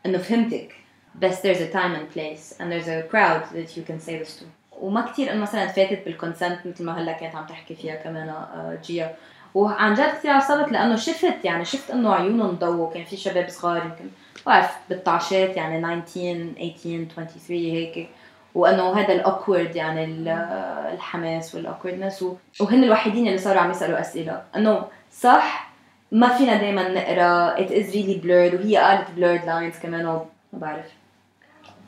إنه 0.05 0.17
فهمتك 0.17 0.73
بس 1.21 1.41
there's 1.41 1.61
a 1.61 1.73
time 1.73 1.95
and 1.95 2.15
place 2.15 2.59
and 2.59 2.71
there's 2.71 2.87
a 2.87 3.07
crowd 3.11 3.43
that 3.55 3.77
you 3.77 3.83
can 3.83 3.99
say 3.99 4.23
this 4.23 4.39
to. 4.39 4.45
وما 4.81 5.01
كتير 5.01 5.31
إنه 5.31 5.41
مثلا 5.41 5.67
فاتت 5.67 6.05
بالكونسنت 6.05 6.59
مثل 6.65 6.83
ما 6.85 7.01
هلأ 7.01 7.11
كانت 7.11 7.35
عم 7.35 7.45
تحكي 7.45 7.75
فيها 7.75 7.95
كمان 7.95 8.29
آه، 8.29 8.77
جيا. 8.83 9.15
وعن 9.53 9.93
جد 9.93 10.13
كثير 10.13 10.31
عصبت 10.31 10.71
لإنه 10.71 10.95
شفت 10.95 11.45
يعني 11.45 11.65
شفت 11.65 11.91
إنه 11.91 12.13
عيونهم 12.13 12.55
ضووا 12.55 12.93
كان 12.93 13.03
في 13.03 13.17
شباب 13.17 13.49
صغار 13.49 13.77
يمكن. 13.77 14.09
بعرف 14.45 14.71
بالطعشات 14.89 15.57
يعني 15.57 16.01
19 16.01 16.53
18 16.57 17.05
23 17.15 17.61
هيك. 17.61 18.09
وأنه 18.55 18.93
هذا 18.99 19.13
ال 19.13 19.21
awkward 19.21 19.75
يعني 19.75 20.05
ال- 20.05 20.27
الحماس 20.93 21.55
وال 21.55 21.66
awkwardness 21.66 22.25
وهن 22.59 22.83
الوحيدين 22.83 23.27
اللي 23.27 23.37
صاروا 23.37 23.61
عم 23.61 23.71
يسألوا 23.71 23.99
أسئلة. 23.99 24.43
أنه 24.55 24.85
صح 25.11 25.73
ما 26.11 26.37
فينا 26.37 26.57
دائما 26.57 26.89
نقرأ. 26.89 27.55
It 27.55 27.69
is 27.71 27.93
really 27.93 28.21
blurred. 28.23 28.53
وهي 28.61 28.77
قالت 28.77 29.07
blurred 29.17 29.45
lines 29.45 29.81
كمان 29.83 30.03
ما 30.05 30.25
بعرف. 30.53 30.85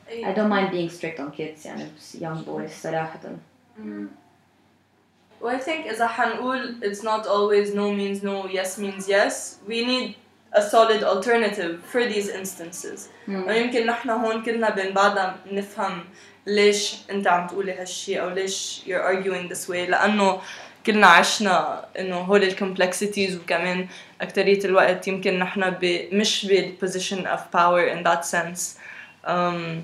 I 0.08 0.32
don't 0.36 0.48
mind 0.50 0.70
being 0.72 0.88
strict 0.98 1.18
on 1.20 1.30
kids 1.38 1.66
يعني 1.66 1.86
young 2.20 2.44
boys 2.46 2.70
صراحة. 2.82 3.18
Well, 5.40 5.48
I 5.50 5.58
think 5.58 5.86
إذا 5.90 6.06
حنقول 6.06 6.76
it's 6.82 7.02
not 7.02 7.26
always 7.26 7.74
no 7.74 7.92
means 7.92 8.22
no, 8.22 8.48
yes 8.48 8.78
means 8.78 9.08
yes, 9.08 9.58
we 9.68 9.84
need 9.84 10.14
a 10.56 10.62
solid 10.62 11.02
alternative 11.02 11.72
for 11.92 12.02
these 12.12 12.28
instances. 12.28 13.08
ويمكن 13.28 13.86
نحن 13.86 14.10
هون 14.10 14.42
كلنا 14.42 14.70
بين 14.70 14.92
بعضنا 14.94 15.36
نفهم 15.52 16.04
ليش 16.46 16.96
انت 17.10 17.26
عم 17.26 17.46
تقولي 17.46 17.72
هالشي 17.72 18.20
أو 18.20 18.28
ليش 18.28 18.82
you're 18.86 19.04
arguing 19.12 19.48
this 19.54 19.68
way 19.68 19.88
لأنه 19.90 20.40
كلنا 20.86 21.06
عشنا 21.06 21.84
إنه 21.98 22.16
هول 22.16 22.42
ال 22.42 22.49
complexities 22.49 23.36
وكمان 23.36 23.88
أكترية 24.20 24.64
الوقت 24.64 25.08
يمكن 25.08 25.38
نحن 25.38 25.70
ب... 25.70 26.08
مش 26.12 26.46
بال 26.46 26.62
position 26.62 27.26
of 27.26 27.40
power 27.52 27.88
in 27.94 28.04
that 28.08 28.24
sense. 28.24 28.78
um, 29.26 29.82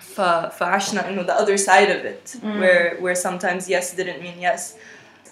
ف... 0.00 0.20
فعشنا 0.58 1.08
إنه 1.08 1.26
the 1.26 1.40
other 1.40 1.56
side 1.58 1.90
of 1.90 2.04
it 2.04 2.36
where 2.42 2.96
where 3.00 3.14
sometimes 3.14 3.68
yes 3.68 3.94
didn't 3.96 4.22
mean 4.22 4.40
yes. 4.40 4.74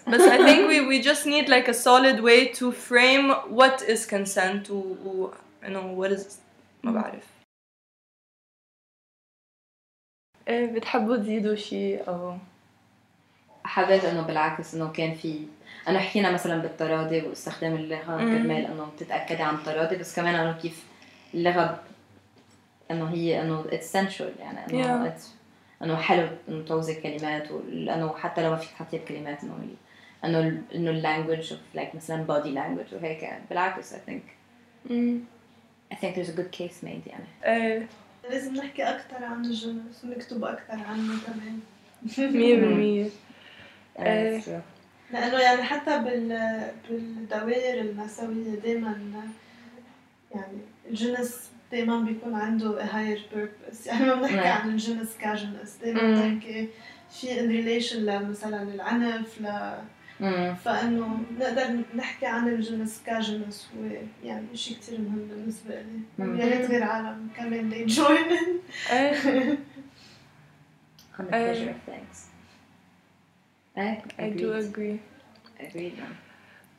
But 0.07 0.21
I 0.21 0.39
think 0.47 0.61
we 0.69 0.79
we 0.91 1.01
just 1.11 1.25
need 1.27 1.49
like 1.49 1.69
a 1.69 1.75
solid 1.75 2.21
way 2.29 2.41
to 2.59 2.73
frame 2.73 3.27
what 3.61 3.77
is 3.83 4.01
consent 4.07 4.71
و, 4.71 4.79
و 5.05 5.31
you 5.63 5.71
know 5.71 5.87
what 6.01 6.11
is 6.19 6.25
ما 6.83 6.93
بعرف 6.93 7.27
إيه 10.49 10.67
بتحبوا 10.67 11.17
تزيدوا 11.17 11.55
شيء 11.55 12.09
أو 12.09 12.37
حبيت 13.65 14.05
إنه 14.05 14.23
بالعكس 14.23 14.75
إنه 14.75 14.93
كان 14.93 15.15
في 15.15 15.47
انه 15.89 15.99
حكينا 15.99 16.31
مثلا 16.31 16.59
بالتراضي 16.63 17.21
واستخدام 17.23 17.75
اللغة. 17.75 18.17
كرمال 18.19 18.67
إنه 18.67 18.89
تتاكدي 18.99 19.43
عن 19.43 19.55
التراضي 19.55 19.97
بس 19.97 20.17
كمان 20.17 20.35
إنه 20.35 20.59
كيف 20.63 20.85
اللغة 21.35 21.83
إنه 22.91 23.11
هي 23.11 23.43
إنه 23.43 23.81
sensual 23.81 24.33
يعني 24.41 24.67
إنه 24.67 25.11
Yeah. 25.11 25.13
إنه 25.83 25.97
حلو 25.97 26.29
إنه 26.49 26.65
توزي 26.65 26.95
كلمات 26.95 27.49
لأنه 27.69 28.15
حتى 28.17 28.43
لو 28.43 28.51
ما 28.51 28.57
فيك 28.57 28.71
تحطي 28.71 28.99
بكلمات 28.99 29.43
إنه 29.45 29.59
انه 30.25 30.63
انه 30.75 30.91
ال 30.91 30.98
language 30.98 31.53
like 31.75 31.95
مثلا 31.95 32.23
body 32.23 32.51
language 32.51 32.95
وهيك 32.95 33.29
بالعكس 33.51 33.95
I 33.95 33.97
think 33.97 34.23
I 35.93 35.95
think 35.95 36.15
there's 36.17 36.29
a 36.29 36.37
good 36.41 36.53
case 36.61 36.85
made 36.85 37.07
يعني 37.07 37.25
إيه 37.45 37.87
لازم 38.31 38.55
نحكي 38.55 38.83
أكثر 38.83 39.25
عن 39.25 39.45
الجنس 39.45 40.05
ونكتب 40.05 40.45
أكثر 40.45 40.73
عنه 40.89 41.13
كمان 41.27 41.61
مية 42.37 42.57
بالمية 42.61 43.09
Uh, 43.97 44.01
إيه. 44.01 44.41
it's 44.41 44.45
true. 44.45 44.51
لأنه 45.13 45.39
يعني 45.41 45.63
حتى 45.63 45.99
بال 45.99 46.61
بالدوائر 46.91 47.81
النسوية 47.81 48.55
دايما 48.63 48.97
يعني 50.35 50.59
الجنس 50.91 51.51
دايما 51.73 52.01
بيكون 52.01 52.35
عنده 52.35 52.85
a 52.85 52.89
higher 52.89 53.35
purpose 53.35 53.87
يعني 53.87 54.05
ما 54.07 54.15
بنحكي. 54.15 54.39
عن 54.49 54.71
الجنس 54.71 55.17
كجنس 55.21 55.77
دايما 55.83 56.03
مم. 56.03 56.15
بنحكي 56.31 56.69
في 57.11 57.27
in 57.27 57.51
relation 57.93 57.97
لمثلا 57.97 58.63
العنف 58.63 59.41
ل. 59.41 59.73
فإنه 60.65 61.21
نقدر 61.39 61.83
نحكي 61.97 62.27
عن 62.27 62.49
الجنس 62.49 63.03
كجنس 63.07 63.69
هو 63.79 63.85
يعني 64.25 64.57
شيء 64.57 64.77
كثير 64.77 65.01
مهم 65.01 65.29
بالنسبة 65.31 65.75
لي. 65.83 66.01
ويا 66.19 66.45
ريت 66.59 66.71
غير 66.71 66.83
عالم 66.83 67.29
كمان 67.37 67.71
they 67.71 67.91
join 67.93 68.31
in 68.33 68.93
إيه 68.93 69.59
On 71.19 71.23
the 71.23 71.35
إيه. 71.35 71.55
pleasure 71.55 71.69
of 71.71 71.91
things. 71.91 72.19
إيه، 73.79 74.03
I 74.19 74.39
do 74.39 74.43
agreed. 74.43 74.75
agree 74.75 74.99
Agreed. 75.65 76.03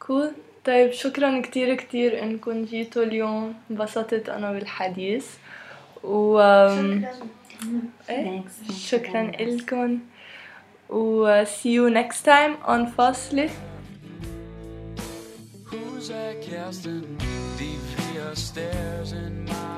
cool 0.08 0.32
طيب 0.66 0.92
شكرا 0.92 1.42
كتير 1.42 1.76
كتير 1.76 2.24
إنكم 2.24 2.66
جيتوا 2.66 3.04
اليوم 3.04 3.54
انبسطت 3.72 4.30
أنا 4.30 4.52
بالحديث 4.52 5.28
و 6.04 6.38
شكرا 6.70 7.12
إيه، 8.10 8.42
Thanks. 8.42 8.68
Thanks 8.70 8.74
شكرا. 8.74 9.32
لكم 9.40 10.00
و 10.90 11.26
uh, 11.26 11.46
see 11.46 11.72
you 11.72 11.90
next 11.90 12.24
time 12.24 12.58
on 12.66 12.92
Foslit. 12.92 13.52
Who's 15.66 16.10
that 16.10 16.42
casting 16.42 17.18
deep 17.58 17.84
stairs 18.36 19.12
in 19.12 19.46
my 19.46 19.73